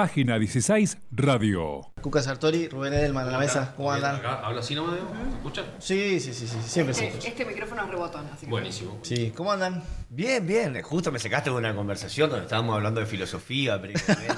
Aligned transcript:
Página 0.00 0.38
16 0.38 0.98
Radio. 1.12 1.90
Cuca 2.02 2.20
Sartori, 2.20 2.68
Rubén 2.68 2.92
Edelman 2.92 3.26
a 3.28 3.30
la 3.30 3.38
mesa. 3.38 3.72
¿Cómo 3.78 3.90
andan? 3.90 4.20
¿Habla 4.26 4.60
así 4.60 4.74
nomás? 4.74 4.92
Diego? 4.92 5.08
¿Se 5.30 5.36
escucha? 5.38 5.64
Sí, 5.78 6.20
sí, 6.20 6.34
sí, 6.34 6.46
sí, 6.46 6.58
siempre 6.66 6.92
se 6.92 7.06
Este, 7.06 7.16
escucha. 7.16 7.28
este 7.30 7.44
micrófono 7.46 7.82
es 7.82 7.88
rebotón, 7.88 8.26
así 8.30 8.44
que. 8.44 8.50
Buenísimo. 8.50 8.98
Sí, 9.00 9.32
¿cómo 9.34 9.52
andan? 9.52 9.82
Bien, 10.10 10.46
bien. 10.46 10.82
Justo 10.82 11.10
me 11.10 11.18
sacaste 11.18 11.48
de 11.48 11.56
una 11.56 11.74
conversación 11.74 12.28
donde 12.28 12.44
estábamos 12.44 12.76
hablando 12.76 13.00
de 13.00 13.06
filosofía 13.06 13.80
previamente. 13.80 14.26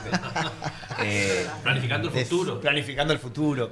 Eh, 1.01 1.47
Planificando 1.65 2.09
el 2.09 2.15
de- 2.15 2.25
futuro. 2.25 2.61
Planificando 2.61 3.13
el 3.13 3.19
futuro. 3.21 3.71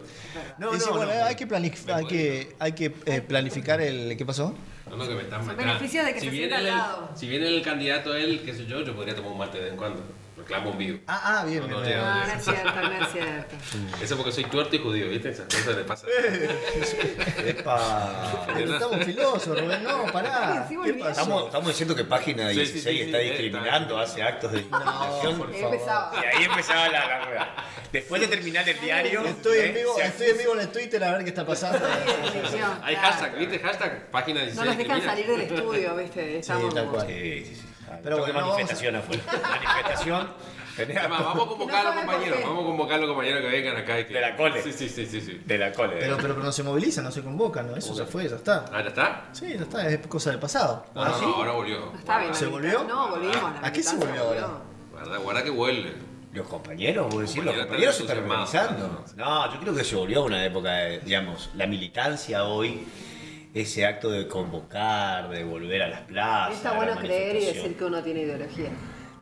No, 0.59 0.71
Dice, 0.73 0.87
no, 0.91 0.97
bueno, 0.97 1.13
no. 1.13 1.25
hay 1.25 1.35
que, 1.37 1.47
planif- 1.49 1.93
hay 1.93 2.07
que, 2.07 2.55
hay 2.61 2.73
que 2.73 2.95
eh, 3.05 3.21
planificar 3.21 3.81
el... 3.81 4.17
¿Qué 4.17 4.25
pasó? 4.25 4.55
No, 4.89 4.97
no, 4.97 5.09
que 5.09 5.15
me 5.17 5.23
están 5.23 5.45
beneficios 5.57 6.05
de 6.07 6.15
que 6.15 6.21
se 6.21 6.31
viene 6.31 6.47
sienta 6.47 6.57
al 6.59 6.67
el- 6.67 6.71
lado. 6.77 7.11
Si 7.17 7.27
viene 7.29 7.49
el 7.49 7.63
candidato 7.63 8.15
él, 8.15 8.43
qué 8.45 8.55
sé 8.55 8.67
yo, 8.67 8.81
yo 8.83 8.95
podría 8.95 9.15
tomar 9.17 9.33
un 9.33 9.39
mate 9.39 9.59
de 9.59 9.65
vez 9.65 9.73
en 9.73 9.79
cuando. 9.79 10.03
Reclamo 10.37 10.73
vivo. 10.75 10.99
Ah, 11.07 11.41
ah, 11.41 11.45
bien, 11.47 11.61
No, 11.61 11.67
bien, 11.67 11.81
no, 11.81 11.87
bien. 11.87 11.99
No, 11.99 12.27
no 12.27 12.33
es 12.33 12.45
cierto, 12.45 12.75
no 12.83 12.93
es 13.07 13.13
cierto. 13.13 13.57
Eso 14.03 14.17
porque 14.17 14.33
soy 14.33 14.45
tuerto 14.45 14.77
y 14.77 14.79
judío, 14.81 15.09
¿viste? 15.09 15.31
Esas 15.31 15.47
cosas 15.47 15.77
le 15.77 15.85
pasan. 15.85 16.11
Epa. 17.47 18.47
Estamos 18.59 19.05
filosos, 19.05 19.59
Rubén, 19.61 19.83
no, 19.83 20.05
pará. 20.13 20.67
Sí, 20.69 20.75
¿Qué 20.75 20.77
volví. 20.77 20.93
pasó? 21.01 21.11
Estamos, 21.23 21.45
estamos 21.47 21.69
diciendo 21.69 21.95
que 21.97 22.05
página 22.05 22.49
Sí, 22.51 22.55
sí, 22.55 22.61
16 22.73 22.85
sí, 22.85 22.91
sí, 22.99 23.01
está 23.07 23.19
sí, 23.19 23.25
discriminando, 23.29 24.01
está. 24.03 24.13
hace 24.13 24.23
actos 24.23 24.53
de 24.53 24.59
discriminación. 24.59 25.39
por 25.39 25.55
favor. 25.55 25.77
y 26.23 26.37
ahí 26.37 26.45
empezaba 26.45 26.89
la, 26.89 27.07
la 27.07 27.25
rueda. 27.25 27.55
Después 27.93 28.21
de 28.21 28.29
terminar 28.29 28.69
el 28.69 28.81
diario. 28.81 29.25
Estoy 29.25 29.59
en 29.59 29.65
¿eh? 29.65 29.73
vivo, 29.73 29.99
estoy 29.99 30.27
en 30.31 30.39
vivo 30.39 30.53
en 30.55 30.61
el 30.61 30.69
Twitter 30.69 31.03
a 31.03 31.13
ver 31.13 31.23
qué 31.25 31.31
está 31.31 31.47
pasando. 31.47 31.81
Hay 32.83 32.95
hashtag, 32.97 33.39
¿viste? 33.39 33.59
Hashtag 33.59 34.11
página 34.11 34.41
16. 34.43 34.57
No 34.57 34.65
nos 34.67 34.77
dejan 34.77 35.03
salir 35.03 35.27
del 35.27 35.41
estudio, 35.41 35.97
¿viste? 35.97 36.39
Estamos 36.41 36.75
tal 36.75 36.85
como- 36.85 36.97
cual. 36.99 37.07
Sí, 37.07 37.45
sí, 37.47 37.55
sí. 37.55 37.63
Ah, 37.89 37.99
Pero 38.03 38.19
bueno, 38.19 38.41
no 38.41 38.47
manifestación 38.49 38.97
afuera. 38.97 39.23
Manifestación. 39.43 40.29
tenés- 40.77 40.99
Además, 40.99 41.21
vamos 41.25 41.45
a 41.45 41.49
convocar 41.49 41.87
a 41.87 41.91
los 41.91 41.95
compañeros, 42.05 42.39
vamos 42.43 42.63
a 42.63 42.67
convocar 42.67 42.95
a 42.97 42.99
los 42.99 43.09
compañeros 43.09 43.41
que 43.43 43.49
vengan 43.49 43.77
acá. 43.77 44.01
Y 44.01 44.05
que... 44.07 44.15
De 44.15 44.21
la 44.21 44.37
cole. 44.37 44.63
Sí, 44.63 44.73
sí, 44.73 44.89
sí, 44.89 45.07
sí. 45.07 45.21
sí. 45.21 45.41
De 45.45 45.59
la 45.59 45.73
cole. 45.73 45.97
Pero, 46.01 46.17
pero, 46.17 46.35
pero 46.35 46.45
no 46.45 46.53
se 46.53 46.63
movilizan, 46.63 47.05
no 47.05 47.11
se 47.13 47.23
convocan, 47.23 47.71
¿no? 47.71 47.77
Eso 47.77 47.95
ya 47.95 48.05
fue, 48.07 48.29
ya 48.29 48.37
está. 48.37 48.65
Ah, 48.73 48.83
¿ya 48.83 48.89
está? 48.89 49.25
Sí, 49.33 49.47
ya 49.55 49.63
está, 49.63 49.89
es 49.89 50.07
cosa 50.07 50.31
del 50.31 50.41
pasado. 50.41 50.85
No, 50.95 51.05
no, 51.05 51.21
no, 51.21 51.35
ahora 51.37 51.53
volvió. 51.53 51.79
No 51.93 51.99
está 51.99 52.19
bien. 52.19 52.35
¿Se 52.35 52.47
volvió? 52.47 52.85
No, 52.85 53.09
volvimos. 53.11 53.37
la 53.61 53.69
¿A 53.69 53.73
qué 53.73 53.83
se 53.83 53.97
volvió 53.97 54.23
ahora? 54.23 54.49
Guarda, 54.93 55.19
guarda 55.19 55.45
que 55.45 55.51
vuelve. 55.51 55.95
Los 56.33 56.47
compañeros, 56.49 57.09
vos 57.09 57.21
decís, 57.23 57.43
los 57.43 57.55
Compañeros 57.55 57.95
se 57.95 58.03
están 58.03 58.19
organizando. 58.19 59.05
No, 59.17 59.55
yo 59.55 59.59
creo 59.61 59.75
que 59.75 59.85
se 59.85 59.97
volvió 59.97 60.21
a 60.21 60.25
una 60.27 60.45
época, 60.45 60.71
de, 60.71 60.99
digamos, 60.99 61.49
la 61.55 61.67
militancia 61.67 62.45
hoy, 62.45 62.87
ese 63.61 63.87
acto 63.87 64.11
de 64.11 64.29
convocar, 64.29 65.31
de 65.31 65.43
volver 65.45 65.83
a 65.83 65.89
las 65.89 66.01
plazas. 66.03 66.57
Está 66.57 66.73
bueno 66.73 66.95
creer 66.97 67.37
y 67.37 67.47
decir 67.47 67.77
que 67.77 67.85
uno 67.85 68.03
tiene 68.03 68.21
ideología. 68.23 68.69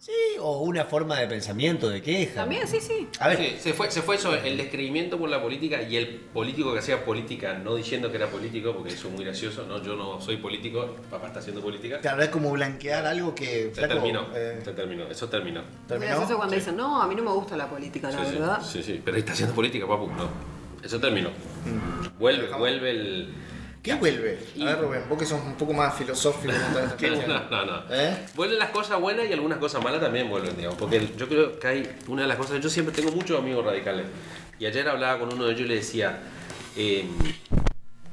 Sí, 0.01 0.13
o 0.39 0.59
una 0.63 0.85
forma 0.85 1.19
de 1.19 1.27
pensamiento, 1.27 1.89
de 1.89 2.03
queja. 2.03 2.35
También, 2.35 2.69
sí, 2.69 2.79
sí. 2.79 3.09
A 3.21 3.29
ver, 3.29 3.39
Sí, 3.39 3.57
se 3.59 3.73
fue, 3.73 3.91
se 3.91 4.03
fue 4.03 4.17
eso, 4.17 4.35
el 4.35 4.57
descreimiento 4.59 5.19
por 5.19 5.31
la 5.31 5.41
política 5.41 5.81
y 5.81 5.97
el 5.97 6.09
político 6.09 6.75
que 6.75 6.81
hacía 6.81 7.03
política 7.07 7.55
no 7.55 7.75
diciendo 7.77 8.11
que 8.11 8.19
era 8.19 8.27
político, 8.27 8.75
porque 8.75 8.93
eso 8.93 9.09
es 9.09 9.15
muy 9.15 9.25
gracioso, 9.25 9.65
¿no? 9.67 9.83
Yo 9.83 9.97
no 9.97 10.21
soy 10.21 10.37
político, 10.37 10.95
papá 11.11 11.29
está 11.29 11.39
haciendo 11.39 11.63
política. 11.63 12.01
Claro, 12.01 12.21
es 12.23 12.29
como 12.29 12.51
blanquear 12.51 13.07
algo 13.07 13.35
que. 13.35 13.71
Se 13.73 13.81
flaco, 13.81 13.95
terminó, 13.95 14.27
eh, 14.35 14.61
se 14.63 14.73
terminó, 14.73 15.05
eso 15.07 15.29
terminó. 15.31 15.61
Es 15.61 15.87
¿Terminó? 15.89 16.11
gracioso 16.11 16.37
cuando 16.37 16.55
dicen, 16.57 16.77
no, 16.77 17.01
a 17.01 17.07
mí 17.07 17.15
no 17.15 17.23
me 17.23 17.31
gusta 17.31 17.57
la 17.57 17.69
política, 17.71 18.11
la 18.11 18.19
sí, 18.19 18.25
sí, 18.31 18.39
verdad. 18.39 18.61
sí, 18.63 18.83
sí, 18.83 19.01
pero 19.03 19.17
está 19.17 19.33
haciendo 19.33 19.55
política, 19.55 19.87
papu, 19.87 20.09
no. 20.09 20.29
Eso 20.83 21.01
terminó. 21.01 21.31
Vuelve, 22.19 22.43
Dejamos. 22.43 22.61
vuelve 22.61 22.91
el... 22.91 23.35
¿Qué 23.85 23.95
vuelve? 23.95 24.39
A 24.61 24.65
ver, 24.65 24.81
Rubén, 24.81 25.03
vos 25.11 25.19
que 25.19 25.27
sos 25.27 25.41
un 25.43 25.55
poco 25.57 25.75
más 25.75 25.95
filosófico. 25.97 26.55
¿no? 26.73 26.79
Esta 26.81 27.09
No, 27.29 27.51
no, 27.51 27.67
no. 27.67 27.83
¿Eh? 27.95 28.17
Vuelven 28.35 28.59
las 28.59 28.71
cosas 28.71 28.99
buenas 28.99 29.27
y 29.29 29.33
algunas 29.35 29.59
cosas 29.59 29.85
malas 29.85 30.01
también 30.01 30.29
vuelven, 30.29 30.57
digamos. 30.57 30.79
Porque 30.79 31.07
yo 31.19 31.29
creo 31.29 31.59
que 31.59 31.67
hay 31.69 31.97
una 32.09 32.23
de 32.23 32.29
las 32.29 32.39
cosas. 32.39 32.61
Yo 32.63 32.71
siempre 32.71 32.95
tengo 32.95 33.13
muchos 33.13 33.39
amigos 33.39 33.63
radicales. 33.65 34.07
Y 34.59 34.65
ayer 34.67 34.89
hablaba 34.89 35.19
con 35.19 35.33
uno 35.35 35.45
de 35.45 35.53
ellos 35.53 35.67
y 35.67 35.69
le 35.69 35.75
decía 35.75 36.19
eh, 36.77 37.07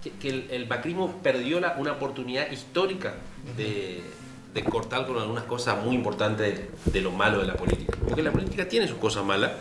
que, 0.04 0.12
que 0.12 0.28
el, 0.30 0.48
el 0.52 0.68
macrismo 0.68 1.22
perdió 1.24 1.62
la- 1.62 1.76
una 1.78 1.94
oportunidad 1.94 2.52
histórica 2.52 3.14
de, 3.56 4.02
de 4.54 4.64
cortar 4.66 5.08
con 5.08 5.18
algunas 5.20 5.46
cosas 5.46 5.82
muy 5.86 5.96
importantes 5.96 6.60
de, 6.86 6.92
de 6.92 7.02
lo 7.02 7.12
malo 7.12 7.40
de 7.40 7.48
la 7.48 7.54
política. 7.56 7.98
Porque 8.06 8.22
la 8.22 8.32
política 8.32 8.68
tiene 8.68 8.88
sus 8.90 8.98
cosas 8.98 9.24
malas. 9.24 9.52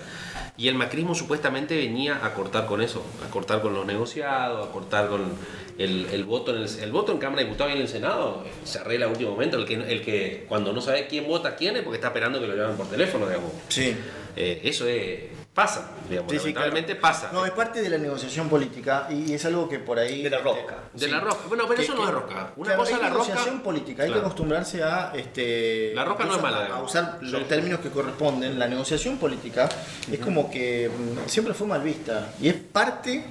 Y 0.61 0.69
el 0.69 0.75
macrismo 0.75 1.15
supuestamente 1.15 1.75
venía 1.75 2.23
a 2.23 2.35
cortar 2.35 2.67
con 2.67 2.83
eso, 2.83 3.03
a 3.27 3.31
cortar 3.31 3.63
con 3.63 3.73
los 3.73 3.87
negociados, 3.87 4.69
a 4.69 4.71
cortar 4.71 5.09
con 5.09 5.33
el, 5.79 6.05
el 6.13 6.25
voto 6.25 6.55
en 6.55 6.63
el, 6.63 6.69
el 6.83 6.93
voto 6.93 7.13
en 7.13 7.19
Cámara 7.19 7.39
de 7.41 7.45
Diputados 7.47 7.73
y 7.73 7.77
en 7.77 7.83
el 7.83 7.89
Senado. 7.89 8.45
eh, 8.47 8.51
Se 8.65 8.79
arregla 8.79 9.07
a 9.07 9.09
último 9.09 9.31
momento, 9.31 9.57
el 9.57 9.65
que, 9.65 9.75
el 9.75 10.03
que 10.03 10.45
cuando 10.51 10.75
no 10.75 10.83
sabe 10.83 11.07
quién 11.07 11.27
vota 11.27 11.57
quién 11.57 11.77
es 11.77 11.83
porque 11.83 11.97
está 11.97 12.09
esperando 12.09 12.39
que 12.43 12.47
lo 12.47 12.55
llamen 12.55 12.77
por 12.77 12.89
teléfono, 12.91 13.27
digamos. 13.27 13.53
Sí. 13.69 13.97
Eh, 14.37 14.61
eso 14.65 14.87
es, 14.87 15.21
pasa, 15.63 15.91
digamos, 16.09 16.33
Sí, 16.33 16.39
sí, 16.39 16.43
lamentablemente 16.45 16.93
claro. 16.97 17.01
pasa. 17.03 17.31
No, 17.33 17.45
es 17.45 17.53
parte 17.53 17.83
de 17.83 17.89
la 17.91 17.99
negociación 17.99 18.49
política 18.49 19.09
y 19.11 19.33
es 19.35 19.45
algo 19.45 19.69
que 19.69 19.79
por 19.79 19.99
ahí. 19.99 20.23
De 20.23 20.31
la 20.31 20.39
este, 20.39 20.49
rosca. 20.49 20.77
De 20.95 21.05
sí. 21.07 21.11
la 21.11 21.21
rosca. 21.21 21.43
Bueno, 21.49 21.65
pero 21.69 21.77
Que- 21.77 21.83
eso 21.85 21.95
no 21.95 22.01
que- 22.03 22.07
es 22.09 22.15
rosca. 22.15 22.53
Una 22.57 22.77
cosa 22.77 22.93
es 22.97 23.01
la 23.03 23.09
rosca. 23.11 23.25
negociación 23.29 23.61
política, 23.61 24.03
hay 24.03 24.09
Claro. 24.09 24.23
que 24.23 24.27
acostumbrarse 24.27 24.83
a 24.83 25.13
este 25.15 25.93
La 25.95 26.05
rosca 26.05 26.25
no 26.25 26.37
es 26.37 26.43
mala, 26.43 26.59
a- 26.67 26.77
a 26.77 26.83
usar 26.83 27.19
los 27.21 27.47
términos 27.49 27.81
que 27.81 27.91
corresponden. 27.91 28.59
La 28.59 28.67
negociación 28.69 29.19
política 29.19 29.69
es 30.11 30.19
como 30.19 30.51
que 30.51 30.89
mm, 30.89 31.29
siempre 31.29 31.53
fue 31.55 31.67
mal 31.67 31.83
vista 31.83 32.33
y 32.41 32.49
es 32.49 32.55
parte 32.55 33.25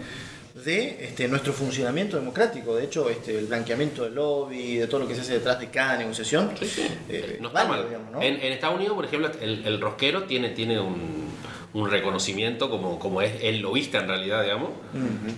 de 0.65 1.05
este, 1.05 1.27
nuestro 1.29 1.53
funcionamiento 1.53 2.17
democrático. 2.17 2.75
De 2.75 2.83
hecho, 2.83 3.09
este, 3.09 3.37
el 3.39 3.45
blanqueamiento 3.45 4.03
del 4.03 4.15
lobby, 4.15 4.75
de 4.77 4.87
todo 4.87 4.99
lo 5.01 5.07
que 5.07 5.15
se 5.15 5.21
hace 5.21 5.33
detrás 5.33 5.57
de 5.59 5.69
cada 5.69 5.95
negociación, 5.97 6.51
Sí, 6.59 6.65
sí. 6.67 6.87
eh, 7.07 7.37
no 7.39 7.47
está 7.47 7.63
mal. 7.65 7.85
digamos, 7.87 8.11
¿no? 8.11 8.21
en, 8.21 8.35
en 8.35 8.51
Estados 8.53 8.75
Unidos, 8.75 8.93
por 8.95 9.05
ejemplo, 9.05 9.31
el, 9.39 9.65
el 9.65 9.79
rosquero 9.79 10.23
tiene, 10.23 10.49
tiene 10.49 10.77
un, 10.79 11.28
un 11.71 11.89
reconocimiento 11.89 12.69
como, 12.69 12.97
como 12.97 13.21
es 13.21 13.43
el 13.43 13.59
lobista 13.59 13.99
en 13.99 14.07
realidad, 14.07 14.41
digamos. 14.43 14.69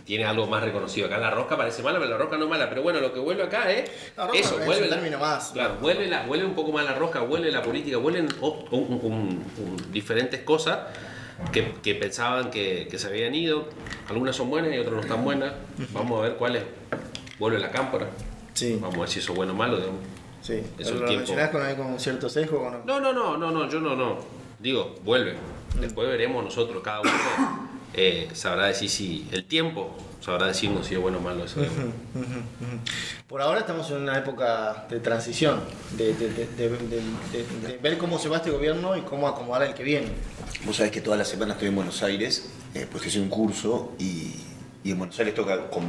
Tiene 0.06 0.24
algo 0.26 0.48
más 0.48 0.64
reconocido. 0.64 1.08
Acá 1.08 1.18
la 1.18 1.30
rosca 1.30 1.58
parece 1.58 1.84
mala, 1.84 2.00
pero 2.00 2.12
la 2.12 2.18
rosca 2.18 2.38
no 2.38 2.46
es 2.46 2.50
mala. 2.50 2.70
Pero 2.70 2.84
bueno, 2.84 3.00
lo 3.02 3.14
que 3.14 3.20
vuelve 3.20 3.44
acá 3.44 3.70
es 3.72 3.90
La 4.16 4.26
rosca 4.28 4.40
eso. 4.40 4.60
es 4.60 4.66
vuelve 4.66 4.84
un 4.86 4.90
término 4.90 5.18
más. 5.20 5.50
Claro, 5.52 5.76
vuelve, 5.82 6.08
la, 6.08 6.26
vuelve 6.26 6.46
un 6.46 6.54
poco 6.56 6.72
más 6.72 6.86
la 6.86 6.94
rosca, 6.96 7.20
vuelve 7.20 7.52
la 7.52 7.62
política, 7.62 7.98
vuelven 7.98 8.28
o- 8.40 8.66
un- 8.72 8.84
un- 8.86 9.00
un- 9.12 9.46
un- 9.58 9.92
diferentes 9.92 10.40
cosas 10.42 10.80
que, 11.52 11.74
que 11.84 11.96
pensaban 11.96 12.50
que, 12.50 12.88
que 12.90 12.98
se 12.98 13.08
habían 13.08 13.36
ido. 13.36 13.68
Algunas 14.10 14.36
son 14.36 14.50
buenas 14.50 14.74
y 14.74 14.78
otras 14.78 14.94
no 14.96 15.02
están 15.02 15.24
buenas. 15.26 15.52
Vamos 15.92 16.20
a 16.20 16.22
ver 16.24 16.36
cuáles. 16.36 16.64
Vuelve 17.40 17.60
la 17.60 17.72
cámpora. 17.72 18.08
Sí, 18.54 18.78
Vamos 18.80 18.96
a 18.98 19.00
ver 19.02 19.10
si 19.10 19.20
eso 19.20 19.32
es 19.34 19.38
bueno 19.38 19.52
o 19.54 19.56
malo. 19.56 19.78
digamos. 19.78 20.00
sí. 20.42 20.62
Eso 20.78 20.92
¿Lo 20.96 21.06
tiempo. 21.08 21.18
mencionás 21.34 21.50
con, 21.50 21.76
con 21.76 22.00
cierto 22.00 22.30
sesgo 22.30 22.60
o 22.62 22.70
no? 22.72 22.82
No, 22.86 23.00
no, 23.02 23.12
no, 23.12 23.38
no, 23.38 23.52
no, 23.52 23.70
yo 23.70 23.80
no, 23.82 23.96
no. 23.96 24.41
Digo, 24.62 24.96
vuelve. 25.04 25.36
Después 25.80 26.08
veremos 26.08 26.44
nosotros, 26.44 26.82
cada 26.84 27.02
uno 27.02 27.12
eh, 27.94 28.30
sabrá 28.34 28.68
decir 28.68 28.90
si 28.90 29.28
el 29.32 29.46
tiempo 29.46 29.96
sabrá 30.22 30.46
decirnos 30.48 30.86
si 30.86 30.94
es 30.94 31.00
bueno 31.02 31.18
o 31.18 31.22
malo 31.22 31.46
eso. 31.46 31.60
Por 33.28 33.42
ahora 33.42 33.62
estamos 33.62 33.90
en 33.90 33.98
una 33.98 34.18
época 34.18 34.86
de 34.90 35.00
transición, 35.00 35.62
de, 35.98 36.14
de- 36.14 36.30
de- 36.30 36.46
de- 36.46 36.70
de- 36.70 37.68
de 37.68 37.78
ver 37.82 37.98
cómo 37.98 38.20
se 38.20 38.30
va 38.30 38.38
este 38.38 38.52
gobierno 38.52 38.96
y 38.96 39.02
cómo 39.02 39.28
acomodar 39.28 39.64
el 39.64 39.74
que 39.74 39.84
viene. 39.84 40.08
Vos 40.66 40.76
sabés 40.76 40.92
que 40.92 41.02
toda 41.02 41.18
la 41.18 41.26
semana 41.26 41.54
estoy 41.54 41.70
en 41.70 41.76
Buenos 41.76 42.04
Aires, 42.04 42.50
eh, 42.76 42.86
porque 42.92 43.08
hice 43.08 43.20
un 43.20 43.30
curso 43.30 43.94
y, 43.98 44.36
y 44.84 44.92
en 44.92 45.00
Buenos 45.00 45.18
Aires 45.18 45.34
toca 45.34 45.70
con 45.72 45.86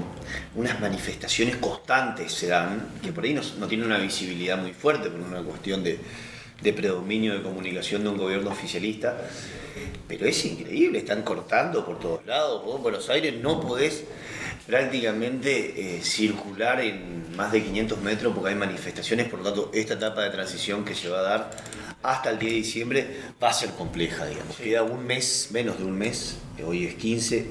unas 0.55 0.81
manifestaciones 0.81 1.57
constantes 1.57 2.33
se 2.33 2.47
dan, 2.47 2.89
que 3.03 3.13
por 3.13 3.25
ahí 3.25 3.35
no, 3.35 3.43
no 3.59 3.67
tienen 3.67 3.87
una 3.87 3.99
visibilidad 3.99 4.57
muy 4.57 4.73
fuerte 4.73 5.11
por 5.11 5.21
una 5.21 5.43
cuestión 5.43 5.83
de, 5.85 5.99
de 6.63 6.73
predominio 6.73 7.35
de 7.35 7.43
comunicación 7.43 8.03
de 8.05 8.09
un 8.11 8.17
gobierno 8.19 8.51
oficialista. 8.51 9.17
Pero 10.09 10.27
es 10.27 10.45
increíble, 10.45 10.99
están 10.99 11.23
cortando 11.23 11.85
por 11.85 11.99
todos 11.99 12.25
lados. 12.27 12.65
Vos 12.65 12.77
en 12.77 12.83
Buenos 12.83 13.09
Aires 13.09 13.35
no 13.41 13.61
podés 13.61 14.05
prácticamente 14.67 15.97
eh, 15.97 16.03
circular 16.03 16.81
en 16.81 17.35
más 17.37 17.51
de 17.53 17.63
500 17.63 18.01
metros 18.01 18.33
porque 18.35 18.51
hay 18.51 18.55
manifestaciones, 18.55 19.29
por 19.29 19.41
lo 19.41 19.45
tanto 19.47 19.71
esta 19.75 19.95
etapa 19.95 20.23
de 20.23 20.31
transición 20.31 20.85
que 20.85 20.95
se 20.95 21.09
va 21.09 21.19
a 21.19 21.23
dar 21.23 21.51
hasta 22.03 22.31
el 22.31 22.39
10 22.39 22.53
de 22.53 22.57
diciembre 22.59 23.17
va 23.43 23.51
a 23.51 23.53
ser 23.53 23.71
compleja, 23.71 24.27
digamos. 24.27 24.57
Queda 24.57 24.83
un 24.83 25.05
mes, 25.07 25.49
menos 25.53 25.79
de 25.79 25.85
un 25.85 25.97
mes, 25.97 26.39
hoy 26.65 26.85
es 26.87 26.95
15, 26.95 27.47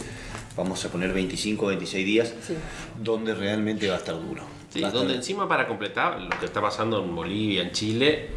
vamos 0.56 0.84
a 0.86 0.90
poner 0.90 1.14
25 1.14 1.66
o 1.66 1.70
26 1.70 2.06
días, 2.06 2.34
Sí. 2.46 2.54
donde 3.02 3.34
realmente 3.34 3.88
va 3.88 3.96
a 3.96 3.98
estar 3.98 4.16
duro. 4.16 4.44
Sí, 4.70 4.80
estar- 4.80 4.92
donde 4.94 5.16
encima 5.16 5.48
para 5.48 5.68
completar 5.68 6.20
lo 6.22 6.30
que 6.40 6.46
está 6.46 6.62
pasando 6.62 7.04
en 7.04 7.16
Bolivia, 7.16 7.62
en 7.64 7.72
Chile, 7.72 8.28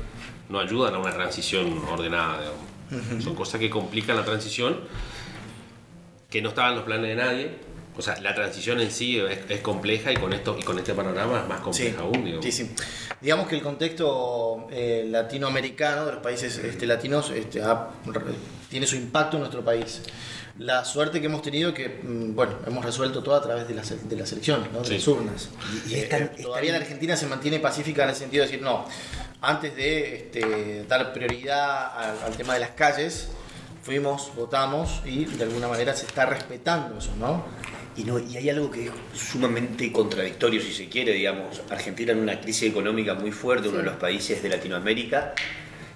no 0.49 0.61
ayudan 0.61 0.95
a 0.95 0.99
una 0.99 1.13
transición 1.13 1.79
ordenada. 1.91 2.41
digamos. 2.41 3.25
Son 3.25 3.35
cosas 3.35 3.59
que 3.61 3.71
complican 3.71 4.17
la 4.17 4.25
transición, 4.25 4.79
que 6.31 6.43
no 6.43 6.51
estaban 6.51 6.73
en 6.73 6.77
los 6.77 6.85
planes 6.85 7.09
de 7.09 7.15
nadie. 7.17 7.75
O 7.97 8.03
sea, 8.03 8.21
la 8.21 8.35
transición 8.35 8.81
en 8.81 8.91
sí 8.91 9.19
es, 9.21 9.39
es 9.49 9.61
compleja 9.61 10.11
y 10.11 10.17
con 10.17 10.33
esto 10.33 10.57
y 10.59 10.63
con 10.65 10.77
este 10.79 10.95
panorama 10.95 11.41
es 11.43 11.49
más 11.49 11.61
compleja 11.61 12.01
aún. 12.03 12.25
digamos. 12.25 12.45
sí, 12.45 12.51
sí. 12.51 12.71
Digamos 13.21 13.47
que 13.47 13.55
el 13.55 13.63
contexto 13.63 14.67
eh, 14.73 15.07
latinoamericano, 15.09 16.05
de 16.07 16.13
los 16.13 16.21
países 16.23 16.59
este, 16.59 16.87
latinos, 16.87 17.31
este, 17.31 17.63
ha- 17.63 17.89
tiene 18.69 18.87
su 18.87 18.97
impacto 18.97 19.37
en 19.37 19.43
nuestro 19.43 19.65
país. 19.65 20.03
La 20.59 20.85
suerte 20.85 21.21
que 21.21 21.27
hemos 21.27 21.43
tenido 21.43 21.69
es 21.71 21.75
que, 21.77 21.89
mm, 22.03 22.35
bueno, 22.35 22.55
hemos 22.67 22.85
resuelto 22.85 23.23
todo 23.23 23.37
a 23.37 23.43
través 23.43 23.67
de 23.69 23.75
las, 23.75 24.09
de 24.09 24.17
las 24.17 24.31
elecciones, 24.33 24.71
¿no? 24.73 24.81
de 24.81 24.87
Sí. 24.89 24.95
las 24.95 25.09
urnas. 25.09 25.49
Y- 25.87 25.91
y 25.91 25.95
Eh, 25.95 26.09
eh, 26.11 26.31
todavía 26.43 26.73
la 26.73 26.79
Argentina 26.79 27.17
se 27.17 27.27
mantiene 27.29 27.61
pacífica 27.61 28.03
en 28.05 28.11
el 28.11 28.17
sentido 28.17 28.45
de 28.45 28.51
decir, 28.51 28.63
no, 28.65 28.87
antes 29.47 29.75
de 29.77 30.15
este, 30.17 30.85
dar 30.89 31.13
prioridad 31.13 31.93
al, 31.97 32.19
al 32.25 32.37
tema 32.37 32.55
de 32.55 32.61
las 32.61 32.71
calles, 32.71 33.29
fuimos, 33.83 34.33
votamos 34.35 35.03
y 35.05 35.25
de 35.27 35.45
alguna 35.45 35.69
manera 35.69 35.95
se 35.95 36.07
está 36.07 36.27
respetando 36.27 36.99
eso, 36.99 37.15
¿no? 37.19 37.45
Y, 37.97 38.03
no, 38.05 38.19
y 38.19 38.37
hay 38.37 38.51
algo 38.51 38.71
que 38.71 38.87
es 38.87 38.93
sumamente 39.15 39.93
contradictorio, 39.93 40.61
si 40.61 40.73
se 40.73 40.89
quiere, 40.89 41.13
digamos. 41.13 41.61
Argentina 41.71 42.11
en 42.13 42.19
una 42.19 42.41
crisis 42.41 42.71
económica 42.71 43.15
muy 43.15 43.31
fuerte, 43.31 43.69
uno 43.69 43.79
de 43.79 43.85
Sí. 43.85 43.91
los 43.91 43.99
países 43.99 44.43
de 44.43 44.49
Latinoamérica, 44.49 45.35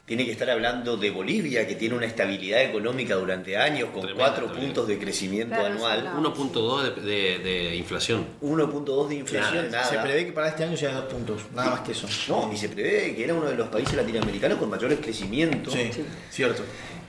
tiene 0.08 0.24
que 0.24 0.32
estar 0.32 0.48
hablando 0.48 0.96
de 0.96 1.10
Bolivia, 1.10 1.66
que 1.68 1.74
tiene 1.76 1.94
una 1.94 2.06
estabilidad 2.06 2.62
económica 2.62 3.14
durante 3.14 3.56
años, 3.58 3.90
con 3.90 4.00
Tremenda 4.00 4.24
cuatro 4.24 4.46
estabilidad. 4.46 4.74
puntos 4.74 4.88
de 4.88 4.98
crecimiento 4.98 5.54
Claro, 5.54 5.74
anual, 5.74 5.98
eso 5.98 6.16
1.2 6.18 6.94
de, 6.94 7.00
de- 7.02 7.38
de 7.40 7.76
inflación. 7.76 8.26
1.2 8.40 9.08
de 9.08 9.14
inflación, 9.16 9.70
nada. 9.70 9.84
Se 9.84 9.98
prevé 9.98 10.24
que 10.26 10.32
para 10.32 10.48
este 10.48 10.64
año 10.64 10.76
sea 10.78 10.92
dos 10.94 11.04
puntos, 11.12 11.42
nada 11.54 11.70
más 11.72 11.80
que 11.80 11.92
eso. 11.92 12.08
No, 12.28 12.50
y 12.52 12.56
se 12.56 12.70
prevé 12.70 13.14
que 13.14 13.22
era 13.22 13.34
uno 13.34 13.46
de 13.50 13.54
los 13.54 13.68
países 13.68 13.94
latinoamericanos 13.94 14.58
con 14.58 14.70
mayores 14.70 14.98
crecimientos. 15.00 15.74
Sí, 15.74 15.90
cierto. 16.30 16.64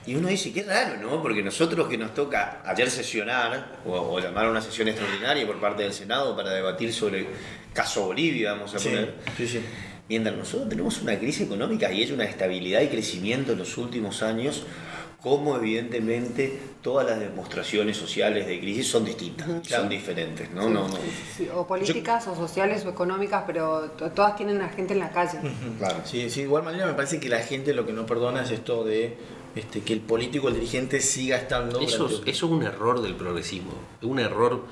Y 0.06 0.14
uno 0.14 0.28
dice, 0.28 0.52
qué 0.52 0.62
raro, 0.62 0.96
¿no? 1.00 1.22
Porque 1.22 1.42
nosotros 1.42 1.88
que 1.88 1.96
nos 1.98 2.12
toca 2.14 2.62
ayer 2.66 2.90
sesionar, 2.90 3.78
o, 3.86 3.92
o 3.92 4.18
llamar 4.20 4.46
a 4.46 4.50
una 4.50 4.60
sesión 4.60 4.88
extraordinaria 4.88 5.46
por 5.46 5.58
parte 5.60 5.82
del 5.84 5.92
Senado 5.92 6.34
para 6.36 6.50
debatir 6.50 6.92
sobre 6.92 7.20
el 7.20 7.26
caso 7.72 8.06
Bolivia, 8.06 8.52
vamos 8.52 8.74
a 8.74 8.78
Sí, 8.78 8.88
poner. 8.88 9.14
sí, 9.36 9.46
sí. 9.46 9.60
Mientras 10.10 10.36
nosotros 10.36 10.68
tenemos 10.68 11.00
una 11.02 11.16
crisis 11.20 11.42
económica 11.42 11.92
y 11.92 12.02
hay 12.02 12.10
una 12.10 12.24
estabilidad 12.24 12.80
y 12.80 12.88
crecimiento 12.88 13.52
en 13.52 13.58
los 13.58 13.78
últimos 13.78 14.24
años, 14.24 14.64
como 15.22 15.54
evidentemente 15.56 16.58
todas 16.82 17.06
las 17.08 17.20
demostraciones 17.20 17.96
sociales 17.96 18.44
de 18.48 18.58
crisis 18.58 18.88
son 18.88 19.04
distintas, 19.04 19.46
son 19.68 19.88
diferentes, 19.88 20.50
¿no? 20.50 20.68
no, 20.68 20.88
no. 20.88 20.94
Sí, 21.36 21.46
o 21.54 21.64
políticas, 21.64 22.26
o 22.26 22.34
sociales, 22.34 22.84
o 22.86 22.88
económicas, 22.88 23.44
pero 23.46 23.82
to- 23.92 24.10
todas 24.10 24.34
tienen 24.34 24.60
a 24.62 24.68
gente 24.70 24.94
en 24.94 24.98
la 24.98 25.10
calle. 25.12 25.38
Claro. 25.78 25.98
Sí, 26.04 26.28
sí, 26.28 26.40
de 26.40 26.46
igual 26.46 26.64
manera 26.64 26.86
me 26.86 26.94
parece 26.94 27.20
que 27.20 27.28
la 27.28 27.38
gente 27.38 27.72
lo 27.72 27.86
que 27.86 27.92
no 27.92 28.04
perdona 28.04 28.42
es 28.42 28.50
esto 28.50 28.82
de 28.82 29.16
este, 29.54 29.82
que 29.82 29.92
el 29.92 30.00
político, 30.00 30.48
el 30.48 30.54
dirigente 30.54 31.00
siga 31.00 31.36
estando. 31.36 31.78
Eso, 31.80 32.06
es- 32.06 32.10
durante- 32.12 32.30
eso 32.32 32.46
es 32.46 32.52
un 32.52 32.62
error 32.64 33.00
del 33.00 33.14
progresismo. 33.14 33.74
Es 34.00 34.08
un 34.08 34.18
error, 34.18 34.64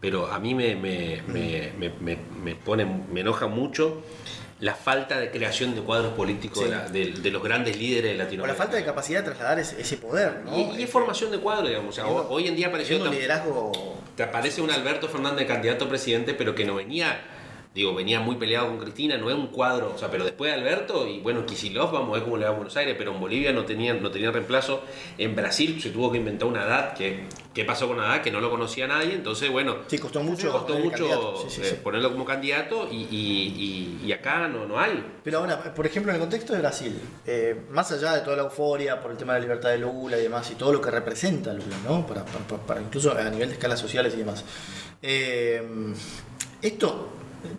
pero 0.00 0.26
a 0.30 0.38
mí 0.38 0.54
me, 0.54 0.76
me, 0.76 1.22
me, 1.26 1.72
me- 1.76 1.90
me- 2.00 2.18
me 2.44 2.54
pone, 2.54 2.84
me 2.84 3.22
enoja 3.22 3.48
mucho 3.48 4.02
la 4.60 4.74
falta 4.74 5.18
de 5.20 5.30
creación 5.30 5.74
de 5.74 5.82
cuadros 5.82 6.14
políticos 6.14 6.60
Sí. 6.60 6.64
de, 6.64 6.70
la- 6.70 6.88
de- 6.88 7.12
de 7.20 7.30
los 7.30 7.42
grandes 7.42 7.76
líderes 7.76 8.04
de 8.04 8.14
o 8.14 8.18
la 8.18 8.24
Latinoamérica. 8.24 8.62
falta 8.64 8.76
de 8.78 8.84
capacidad 8.84 9.20
de 9.20 9.26
trasladar 9.26 9.58
ese, 9.58 9.80
ese 9.80 9.96
poder, 9.98 10.40
¿no? 10.44 10.56
y, 10.56 10.80
y 10.80 10.82
es 10.84 10.90
formación 10.90 11.30
de 11.30 11.38
cuadros, 11.38 11.68
digamos. 11.68 11.90
O 11.90 11.92
sea, 11.92 12.06
hoy 12.06 12.48
en 12.48 12.56
día 12.56 12.68
apareció 12.68 13.02
un 13.02 13.10
liderazgo. 13.10 13.98
te 14.16 14.22
aparece 14.22 14.62
un 14.62 14.70
Alberto 14.70 15.08
Fernández 15.08 15.46
candidato 15.46 15.84
a 15.84 15.88
presidente, 15.90 16.32
pero 16.32 16.54
que 16.54 16.64
no 16.64 16.76
venía, 16.76 17.20
digo, 17.76 17.94
venía 17.94 18.18
muy 18.20 18.36
peleado 18.36 18.66
con 18.68 18.78
Cristina, 18.78 19.16
no 19.18 19.28
es 19.30 19.36
un 19.36 19.48
cuadro, 19.48 19.92
o 19.94 19.98
sea, 19.98 20.10
pero 20.10 20.24
después 20.24 20.50
de 20.50 20.58
Alberto, 20.58 21.06
y 21.06 21.20
bueno, 21.20 21.44
Kicillof, 21.46 21.92
vamos 21.92 22.10
a 22.10 22.14
ver 22.14 22.22
cómo 22.24 22.36
le 22.38 22.44
va 22.44 22.50
a 22.50 22.54
Buenos 22.54 22.76
Aires, 22.76 22.94
pero 22.98 23.12
en 23.12 23.20
Bolivia 23.20 23.52
no 23.52 23.64
tenían, 23.64 24.02
no 24.02 24.10
tenían 24.10 24.32
reemplazo, 24.32 24.82
en 25.18 25.36
Brasil 25.36 25.80
se 25.80 25.90
tuvo 25.90 26.10
que 26.10 26.16
inventar 26.18 26.48
una 26.48 26.64
edad, 26.64 26.94
que, 26.94 27.24
¿qué 27.54 27.64
pasó 27.64 27.86
con 27.86 28.00
Haddad? 28.00 28.22
Que 28.22 28.30
no 28.30 28.40
lo 28.40 28.50
conocía 28.50 28.86
nadie, 28.86 29.12
entonces, 29.14 29.50
bueno, 29.52 29.76
Sí, 29.88 29.98
costó 29.98 30.22
mucho. 30.22 30.50
costó 30.50 30.74
mucho 30.78 30.90
candidato, 31.06 31.36
sí, 31.42 31.54
sí, 31.54 31.60
eh, 31.62 31.70
sí. 31.70 31.76
ponerlo 31.84 32.10
como 32.12 32.24
candidato, 32.24 32.88
y, 32.90 32.96
y- 32.96 34.00
y- 34.02 34.06
y 34.06 34.12
acá 34.12 34.48
no, 34.48 34.66
no 34.66 34.80
hay. 34.80 35.04
Pero 35.22 35.38
ahora, 35.40 35.74
por 35.74 35.84
ejemplo, 35.86 36.10
en 36.12 36.16
el 36.16 36.20
contexto 36.22 36.54
de 36.54 36.60
Brasil, 36.60 36.98
eh, 37.26 37.60
más 37.70 37.92
allá 37.92 38.14
de 38.14 38.22
toda 38.22 38.36
la 38.36 38.42
euforia 38.44 39.00
por 39.00 39.10
el 39.10 39.18
tema 39.18 39.34
de 39.34 39.40
la 39.40 39.44
libertad 39.44 39.68
de 39.68 39.78
Lula 39.78 40.18
y 40.18 40.22
demás, 40.22 40.50
y 40.50 40.54
todo 40.54 40.72
lo 40.72 40.80
que 40.80 40.90
representa 40.90 41.52
Lula, 41.52 41.76
¿no? 41.86 42.06
Para- 42.06 42.24
para 42.24 42.80
incluso 42.80 43.12
a 43.12 43.28
nivel 43.28 43.48
de 43.48 43.54
escalas 43.54 43.78
sociales 43.78 44.14
y 44.14 44.18
demás. 44.18 44.44
eh, 45.02 45.62
¿Esto 46.62 47.10